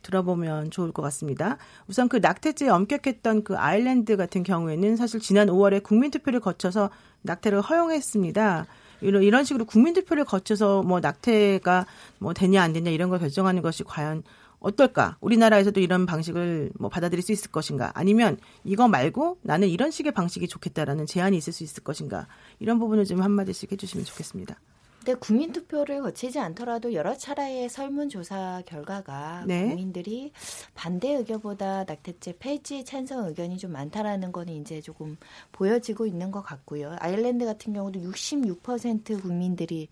들어보면 0.03 0.69
좋을 0.69 0.91
것 0.91 1.01
같습니다. 1.01 1.57
우선 1.87 2.07
그 2.07 2.17
낙태죄에 2.17 2.69
엄격했던 2.69 3.43
그 3.43 3.57
아일랜드 3.57 4.15
같은 4.17 4.43
경우에는 4.43 4.95
사실 4.95 5.19
지난 5.19 5.47
5월에 5.47 5.81
국민투표를 5.81 6.39
거쳐서 6.39 6.89
낙태를 7.23 7.61
허용했습니다. 7.61 8.67
이런 9.01 9.23
이런 9.23 9.43
식으로 9.43 9.65
국민투표를 9.65 10.25
거쳐서 10.25 10.83
뭐 10.83 10.99
낙태가 10.99 11.85
뭐 12.19 12.33
되냐 12.33 12.61
안 12.61 12.73
되냐 12.73 12.91
이런 12.91 13.09
걸 13.09 13.19
결정하는 13.19 13.61
것이 13.61 13.83
과연 13.83 14.23
어떨까? 14.59 15.17
우리나라에서도 15.19 15.79
이런 15.81 16.05
방식을 16.05 16.71
뭐 16.79 16.89
받아들일 16.89 17.21
수 17.21 17.33
있을 17.33 17.51
것인가? 17.51 17.91
아니면 17.95 18.37
이거 18.63 18.87
말고 18.87 19.39
나는 19.41 19.67
이런 19.67 19.91
식의 19.91 20.13
방식이 20.13 20.47
좋겠다라는 20.47 21.05
제안이 21.05 21.35
있을 21.37 21.51
수 21.51 21.63
있을 21.63 21.83
것인가? 21.83 22.27
이런 22.59 22.79
부분을 22.79 23.03
좀 23.03 23.21
한마디씩 23.21 23.73
해주시면 23.73 24.05
좋겠습니다. 24.05 24.55
근데 25.03 25.19
국민투표를 25.19 26.01
거치지 26.01 26.39
않더라도 26.39 26.93
여러 26.93 27.13
차례의 27.13 27.67
설문조사 27.67 28.63
결과가 28.65 29.43
네. 29.45 29.67
국민들이 29.67 30.31
반대 30.75 31.13
의견보다 31.13 31.83
낙태죄 31.83 32.37
폐지 32.39 32.85
찬성 32.85 33.27
의견이 33.27 33.57
좀 33.57 33.73
많다라는 33.73 34.31
거는 34.31 34.53
이제 34.53 34.79
조금 34.79 35.17
보여지고 35.51 36.05
있는 36.05 36.31
것 36.31 36.41
같고요. 36.41 36.95
아일랜드 36.99 37.43
같은 37.43 37.73
경우도 37.73 37.99
66% 37.99 39.21
국민들이 39.21 39.89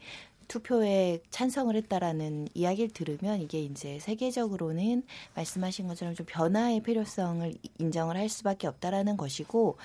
투표에 0.51 1.21
찬성을 1.29 1.73
했다라는 1.73 2.49
이야기를 2.53 2.89
들으면 2.89 3.39
이게 3.39 3.61
이제 3.61 3.99
세계적으로는 4.01 5.03
말씀하신 5.33 5.87
것처럼 5.87 6.13
좀 6.13 6.25
변화의 6.27 6.81
필요성을 6.83 7.53
인정을 7.79 8.17
할 8.17 8.27
수밖에 8.27 8.67
없다라는 8.67 9.15
것이고 9.15 9.77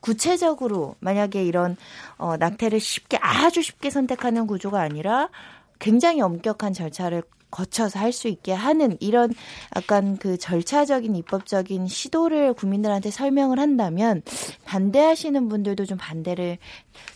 구체적으로 0.00 0.96
만약에 1.00 1.42
이런 1.42 1.78
어, 2.18 2.36
낙태를 2.36 2.78
쉽게 2.78 3.16
아주 3.22 3.62
쉽게 3.62 3.88
선택하는 3.88 4.46
구조가 4.46 4.82
아니라 4.82 5.30
굉장히 5.78 6.20
엄격한 6.20 6.74
절차를 6.74 7.22
거쳐서 7.52 8.00
할 8.00 8.12
수 8.12 8.28
있게 8.28 8.52
하는 8.52 8.96
이런 9.00 9.32
약간 9.76 10.16
그 10.18 10.36
절차적인 10.36 11.14
입법적인 11.16 11.86
시도를 11.86 12.52
국민들한테 12.54 13.10
설명을 13.10 13.58
한다면 13.58 14.22
반대하시는 14.64 15.48
분들도 15.48 15.86
좀 15.86 15.96
반대를 15.98 16.58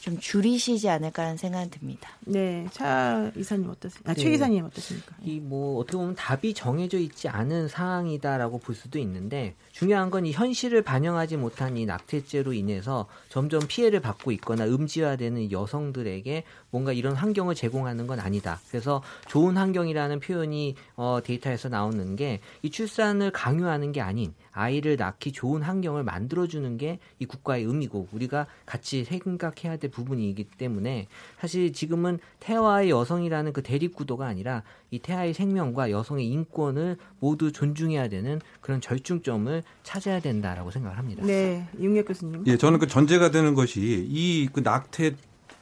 좀 0.01 0.18
줄이시지 0.18 0.89
않을까라는 0.89 1.37
생각이 1.37 1.70
듭니다. 1.70 2.11
네, 2.20 2.66
차 2.72 3.31
이사님 3.37 3.68
어떠세요? 3.70 4.03
아, 4.07 4.14
최 4.14 4.24
네. 4.24 4.31
기사님 4.33 4.64
어떠십니까? 4.64 5.16
이 5.22 5.41
뭐 5.41 5.79
어떻게 5.79 5.97
보면 5.97 6.14
답이 6.16 6.55
정해져 6.55 6.99
있지 6.99 7.29
않은 7.29 7.68
사항이다라고 7.68 8.59
볼 8.59 8.74
수도 8.74 8.99
있는데 8.99 9.55
중요한 9.72 10.11
건 10.11 10.27
이 10.27 10.33
현실을 10.33 10.83
반영하지 10.83 11.37
못한 11.37 11.77
이 11.77 11.87
낙태죄로 11.87 12.53
인해서 12.55 13.07
점점 13.29 13.61
피해를 13.68 14.01
받고 14.01 14.33
있거나 14.33 14.64
음지화되는 14.64 15.41
이 15.43 15.51
여성들에게 15.53 16.43
뭔가 16.70 16.93
이런 16.93 17.14
환경을 17.14 17.55
제공하는 17.55 18.07
건 18.07 18.18
아니다. 18.18 18.59
그래서 18.70 19.03
좋은 19.29 19.57
환경이라는 19.57 20.20
표현이 20.20 20.74
어, 20.97 21.20
데이터에서 21.22 21.68
나오는 21.68 22.16
게 22.16 22.41
이 22.62 22.70
출산을 22.70 23.31
강요하는 23.31 23.93
게 23.93 24.01
아닌 24.01 24.35
아이를 24.57 24.97
낳기 24.97 25.33
좋은 25.33 25.63
환경을 25.63 26.03
만들어주는 26.03 26.79
게 26.79 26.99
이 27.19 27.25
국가의 27.27 27.65
의미고 27.65 28.09
우리가 28.13 28.47
같이 28.65 29.05
생각해야 29.05 29.77
될 29.79 29.91
부분이기 29.91 30.45
때문에 30.59 31.09
사실 31.41 31.73
지금은 31.73 32.19
태아의 32.41 32.91
여성이라는 32.91 33.53
그 33.53 33.63
대립구도가 33.63 34.27
아니라 34.27 34.63
이 34.91 34.99
태아의 34.99 35.35
생명과 35.35 35.91
여성의 35.91 36.27
인권을 36.29 36.97
모두 37.21 37.53
존중해야 37.53 38.09
되는 38.09 38.41
그런 38.61 38.81
절충점을 38.81 39.63
찾아야 39.83 40.21
된다라고 40.21 40.71
생각을 40.71 40.99
합니다. 40.99 41.25
네, 41.25 41.67
이용혁 41.79 42.07
교수님. 42.07 42.45
예, 42.47 42.57
저는 42.57 42.79
그 42.79 42.87
전제가 42.87 43.31
되는 43.31 43.55
것이 43.55 44.07
이 44.11 44.49
그 44.53 44.61
낙태 44.61 45.15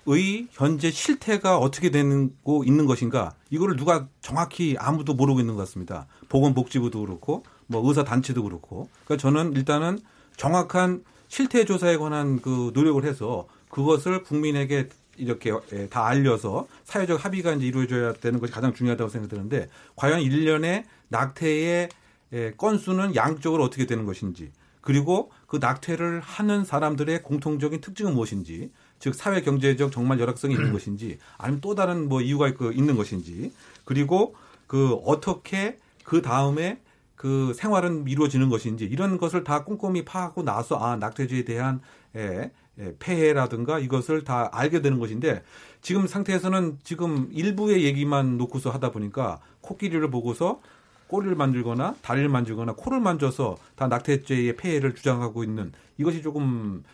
의 0.06 0.48
현재 0.50 0.90
실태가 0.90 1.56
어떻게 1.56 1.90
되고 1.90 2.62
있는 2.64 2.84
것인가 2.84 3.34
이거를 3.48 3.76
누가 3.76 4.06
정확히 4.20 4.76
아무도 4.78 5.14
모르고 5.14 5.40
있는 5.40 5.54
것 5.54 5.60
같습니다. 5.60 6.06
보건복지부도 6.28 7.00
그렇고 7.00 7.42
뭐 7.66 7.86
의사 7.86 8.04
단체도 8.04 8.42
그렇고. 8.42 8.88
그러니까 9.04 9.20
저는 9.20 9.52
일단은 9.54 9.98
정확한 10.36 11.04
실태 11.28 11.64
조사에 11.64 11.96
관한 11.96 12.40
그 12.40 12.70
노력을 12.74 13.02
해서 13.04 13.46
그것을 13.70 14.22
국민에게 14.22 14.88
이렇게 15.16 15.52
예, 15.72 15.88
다 15.88 16.06
알려서 16.06 16.66
사회적 16.84 17.24
합의가 17.24 17.52
이제 17.52 17.66
이루어져야 17.66 18.14
되는 18.14 18.40
것이 18.40 18.52
가장 18.52 18.74
중요하다고 18.74 19.10
생각되는데 19.10 19.68
과연 19.96 20.20
일년에 20.20 20.86
낙태의 21.08 21.88
예, 22.32 22.52
건수는 22.56 23.14
양적으로 23.14 23.62
어떻게 23.64 23.86
되는 23.86 24.04
것인지 24.04 24.50
그리고 24.80 25.30
그 25.46 25.56
낙태를 25.56 26.20
하는 26.20 26.64
사람들의 26.64 27.22
공통적인 27.22 27.80
특징은 27.80 28.12
무엇인지 28.14 28.70
즉 28.98 29.14
사회 29.14 29.40
경제적 29.40 29.92
정말 29.92 30.18
열악성이 30.20 30.54
있는 30.54 30.72
것인지 30.72 31.18
아니면 31.38 31.60
또 31.60 31.74
다른 31.74 32.08
뭐 32.08 32.20
이유가 32.20 32.48
있- 32.48 32.56
있는 32.74 32.96
것인지 32.96 33.52
그리고 33.84 34.34
그 34.66 34.94
어떻게 35.04 35.78
그 36.04 36.22
다음에 36.22 36.80
그 37.24 37.54
생활은 37.54 38.06
이루어지는 38.06 38.50
것인지 38.50 38.84
이런 38.84 39.16
것을 39.16 39.44
다 39.44 39.64
꼼꼼히 39.64 40.04
파악하고 40.04 40.42
나서 40.42 40.76
아 40.76 40.96
낙태죄에 40.96 41.46
대한 41.46 41.80
예, 42.14 42.50
예, 42.78 42.94
폐해라든가 42.98 43.78
이것을 43.78 44.24
다 44.24 44.50
알게 44.52 44.82
되는 44.82 44.98
것인데 44.98 45.42
지금 45.80 46.06
상태에서는 46.06 46.80
지금 46.84 47.30
일부의 47.32 47.84
얘기만 47.84 48.36
놓고서 48.36 48.68
하다 48.68 48.90
보니까 48.90 49.40
코끼리를 49.62 50.06
보고서 50.10 50.60
꼬리를 51.06 51.34
만들거나 51.34 51.94
다리를 52.02 52.28
만지거나 52.28 52.74
코를 52.74 53.00
만져서 53.00 53.56
다 53.74 53.86
낙태죄의 53.86 54.56
폐해를 54.56 54.94
주장하고 54.94 55.44
있는 55.44 55.72
이것이 55.96 56.20
조금 56.20 56.84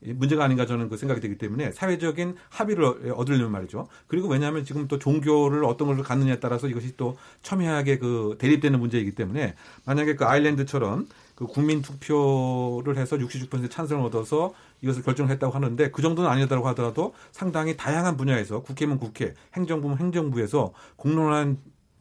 문제가 0.00 0.44
아닌가 0.44 0.66
저는 0.66 0.88
그 0.88 0.96
생각이 0.96 1.20
되기 1.20 1.38
때문에 1.38 1.72
사회적인 1.72 2.36
합의를 2.50 3.12
얻으려면 3.14 3.50
말이죠. 3.50 3.88
그리고 4.06 4.28
왜냐하면 4.28 4.64
지금 4.64 4.86
또 4.88 4.98
종교를 4.98 5.64
어떤 5.64 5.88
걸 5.88 6.02
갖느냐에 6.02 6.40
따라서 6.40 6.68
이것이 6.68 6.96
또 6.96 7.16
첨예하게 7.42 7.98
그 7.98 8.36
대립되는 8.38 8.78
문제이기 8.78 9.12
때문에 9.14 9.54
만약에 9.84 10.14
그 10.14 10.24
아일랜드처럼 10.24 11.06
그 11.34 11.46
국민 11.46 11.82
투표를 11.82 12.96
해서 12.96 13.16
66% 13.16 13.70
찬성을 13.70 14.04
얻어서 14.04 14.52
이것을 14.82 15.02
결정했다고 15.02 15.54
하는데 15.54 15.90
그 15.90 16.02
정도는 16.02 16.28
아니다라고 16.28 16.66
하더라도 16.68 17.14
상당히 17.30 17.76
다양한 17.76 18.16
분야에서 18.16 18.62
국회면 18.62 18.98
국회, 18.98 19.34
행정부면 19.54 19.98
행정부에서 19.98 20.72
공론한 20.96 21.58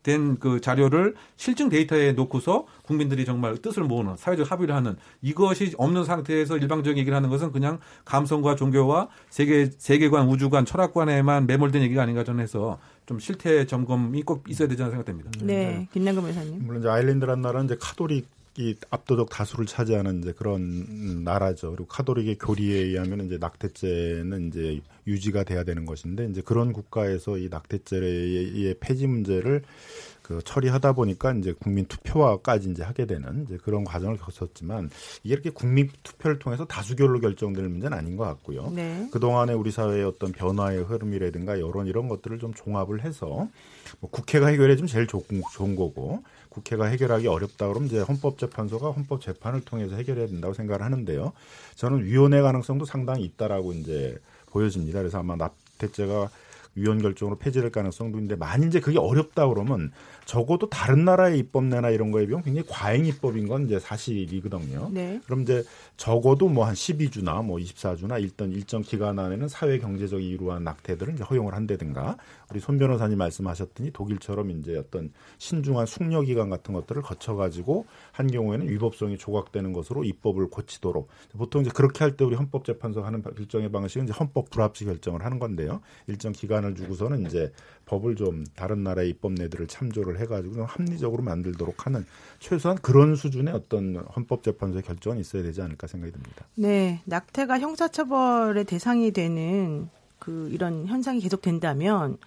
된 0.08 0.38
그 0.40 0.62
자료를 0.62 1.16
실증 1.36 1.68
데이터에 1.70 2.14
놓고서 2.14 2.66
국민들이 2.84 3.26
정말 3.26 3.58
뜻을 3.58 3.84
모으는 3.84 4.16
사회적 4.16 4.50
합의를 4.52 4.74
하는 4.74 4.96
이것이 5.22 5.74
없는 5.78 6.06
상태에서 6.06 6.58
일방적인 6.58 6.98
얘기를 6.98 7.16
하는 7.16 7.30
것은 7.30 7.52
그냥 7.52 7.80
감성과 8.06 8.56
종교와 8.56 9.10
세계 9.30 9.70
세계관, 9.78 10.28
우주관, 10.30 10.66
철학관에만 10.66 11.46
매몰된 11.48 11.82
얘기가 11.84 12.04
아닌가 12.04 12.24
저는 12.24 12.42
해서 12.42 12.80
좀 13.06 13.20
실태 13.20 13.66
점검이 13.66 14.24
꼭 14.24 14.44
있어야 14.50 14.68
되지 14.68 14.82
않나 14.82 14.92
생각됩니다. 14.92 15.30
네, 15.42 15.88
김남금 15.92 16.26
의사님. 16.26 16.66
물론 16.66 16.82
이제 16.82 16.90
아일랜드란 16.90 17.42
나라는 17.42 17.66
이제 17.66 17.78
카톨릭 17.80 18.28
이 18.58 18.76
압도적 18.90 19.30
다수를 19.30 19.68
차지하는 19.68 20.20
이제 20.20 20.34
그런 20.34 21.24
나라죠. 21.24 21.72
그리고 21.72 21.86
카톨릭의 21.86 22.40
교리에 22.40 22.80
의하면 22.86 23.28
이제 23.28 23.38
낙태죄는 23.38 24.48
이제 24.48 24.82
유지가 25.06 25.44
돼야 25.44 25.64
되는 25.64 25.86
것인데 25.86 26.26
이제 26.26 26.42
그런 26.42 26.74
국가에서 26.74 27.38
이 27.38 27.50
낙태죄의 27.50 28.76
폐지 28.80 29.06
문제를 29.06 29.62
그 30.24 30.42
처리하다 30.44 30.92
보니까 30.94 31.34
이제 31.34 31.54
국민 31.54 31.86
투표화까지 31.86 32.72
이제 32.72 32.84
하게 32.84 33.06
되는 33.06 33.46
이제 33.46 33.58
그런 33.64 33.86
과정을 33.86 34.18
겪었지만 34.18 34.90
이게 35.24 35.34
이렇게 35.34 35.52
국민 35.52 35.90
투표를 36.04 36.38
통해서 36.40 36.66
다수결로 36.66 37.22
결정될 37.22 37.66
문제는 37.70 37.98
아닌 37.98 38.18
것 38.18 38.26
같고요. 38.26 38.72
네. 38.72 39.08
그 39.10 39.20
동안의 39.20 39.56
우리 39.56 39.72
사회의 39.72 40.04
어떤 40.04 40.34
변화의 40.34 40.84
흐름이라든가 40.84 41.62
여론 41.62 41.88
이런 41.88 42.10
것들을 42.10 42.40
좀 42.40 42.54
종합을 42.54 43.06
해서 43.06 43.48
뭐 44.02 44.10
국회가 44.10 44.48
해결해 44.48 44.76
주면 44.76 44.88
제일 44.88 45.08
좋은, 45.08 45.24
좋은 45.54 45.78
거고 45.78 46.24
국회가 46.58 46.86
해결하기 46.86 47.28
어렵다 47.28 47.68
그러면 47.68 47.88
이제 47.88 48.00
헌법재판소가 48.00 48.92
헌법재판을 48.92 49.62
통해서 49.62 49.96
해결해야 49.96 50.28
된다고 50.28 50.54
생각을 50.56 50.82
하는데요. 50.84 51.34
저는 51.76 52.04
위원회 52.04 52.42
가능성도 52.42 52.86
상당히 52.86 53.24
있다라고 53.26 53.74
이제 53.74 54.18
보여집니다. 54.48 55.00
그래서 55.00 55.20
아마 55.20 55.36
납태죄가 55.36 56.30
위원 56.76 57.02
결정으로 57.02 57.38
폐지될 57.38 57.72
가능성도 57.72 58.18
있는데 58.18 58.36
만일 58.36 58.68
이제 58.68 58.80
그게 58.80 58.98
어렵다 58.98 59.48
그러면 59.48 59.92
적어도 60.28 60.70
다른 60.70 61.06
나라의 61.06 61.40
입법내나 61.40 61.90
이런 61.90 62.12
거에 62.12 62.26
비하면 62.26 62.44
굉장히 62.44 62.68
과잉 62.70 63.06
입법인 63.06 63.48
건 63.48 63.66
이제 63.66 63.80
사실이거든요. 63.80 64.90
네. 64.92 65.22
그럼 65.26 65.44
이제 65.44 65.64
적어도 65.96 66.50
뭐 66.50 66.66
한 66.66 66.74
12주나 66.74 67.46
뭐 67.46 67.58
24주나 67.60 68.22
일단 68.22 68.52
일정 68.52 68.82
기간 68.82 69.18
안에는 69.20 69.48
사회 69.48 69.80
경제적 69.80 70.22
이유로 70.22 70.52
한 70.52 70.66
낙태들을 70.66 71.14
이제 71.14 71.24
허용을 71.24 71.56
한다든가 71.56 72.18
우리 72.52 72.60
손 72.60 72.78
변호사님 72.78 73.18
말씀하셨더니 73.18 73.92
독일처럼 73.92 74.52
이제 74.52 74.76
어떤 74.76 75.14
신중한 75.38 75.86
숙려 75.86 76.22
기간 76.22 76.50
같은 76.50 76.74
것들을 76.74 77.02
거쳐 77.04 77.36
가지고 77.36 77.86
한 78.12 78.28
경우에는 78.28 78.68
위법성이 78.68 79.18
조각되는 79.18 79.72
것으로 79.72 80.04
입법을 80.04 80.50
고치도록 80.50 81.08
보통 81.38 81.62
이제 81.62 81.72
그렇게 81.74 82.04
할 82.04 82.18
때 82.18 82.26
우리 82.26 82.36
헌법재판소가 82.36 83.08
하는 83.08 83.22
결정의 83.22 83.72
방식은 83.72 84.06
이제 84.06 84.14
헌법 84.14 84.50
불합치 84.50 84.86
결정을 84.86 85.24
하는 85.24 85.40
건데요. 85.40 85.80
일정 86.08 86.32
기간을 86.34 86.76
주고서는 86.76 87.26
이제 87.28 87.54
법을 87.88 88.16
좀 88.16 88.46
다른 88.56 88.84
나라의 88.84 89.10
입법내들을 89.10 89.68
참조를 89.68 90.20
해가지고 90.20 90.56
좀 90.56 90.64
합리적으로 90.66 91.24
만들도록 91.24 91.86
하는 91.86 92.06
최소한 92.40 92.78
그런 92.78 93.16
수준의 93.16 93.54
어떤 93.54 93.96
헌법재판소의 93.96 94.84
결정은 94.84 95.18
있어야 95.20 95.42
되지 95.42 95.62
않을까 95.62 95.88
생각이 95.88 96.12
듭니다. 96.12 96.46
네, 96.56 97.02
낙태가 97.06 97.60
형사처벌의 97.60 98.66
대상이 98.66 99.12
되는 99.12 99.90
그 100.20 100.50
이런 100.52 100.86
현상이 100.86 101.20
계속된다면 101.20 102.18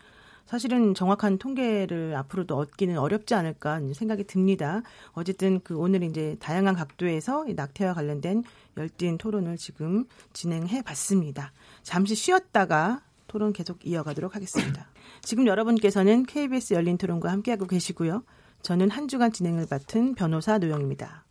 사실은 0.46 0.94
정확한 0.94 1.38
통계를 1.38 2.16
앞으로도 2.16 2.56
얻기는 2.56 2.98
어렵지 2.98 3.34
않을까 3.34 3.80
생각이 3.94 4.24
듭니다. 4.24 4.82
어쨌든 5.12 5.60
그 5.62 5.76
오늘 5.76 6.02
이제 6.02 6.36
다양한 6.40 6.74
각도에서 6.74 7.46
이 7.46 7.54
낙태와 7.54 7.94
관련된 7.94 8.42
열띤 8.76 9.16
토론을 9.18 9.58
지금 9.58 10.06
진행해 10.32 10.82
봤습니다. 10.82 11.52
잠시 11.84 12.16
쉬었다가 12.16 13.02
토론 13.28 13.52
계속 13.52 13.86
이어가도록 13.86 14.34
하겠습니다. 14.34 14.88
지금 15.22 15.46
여러분께서는 15.46 16.24
KBS 16.26 16.74
열린 16.74 16.98
토론과 16.98 17.30
함께하고 17.30 17.66
계시고요. 17.66 18.22
저는 18.62 18.90
한 18.90 19.08
주간 19.08 19.32
진행을 19.32 19.66
맡은 19.70 20.14
변호사 20.14 20.58
노영입니다. 20.58 21.24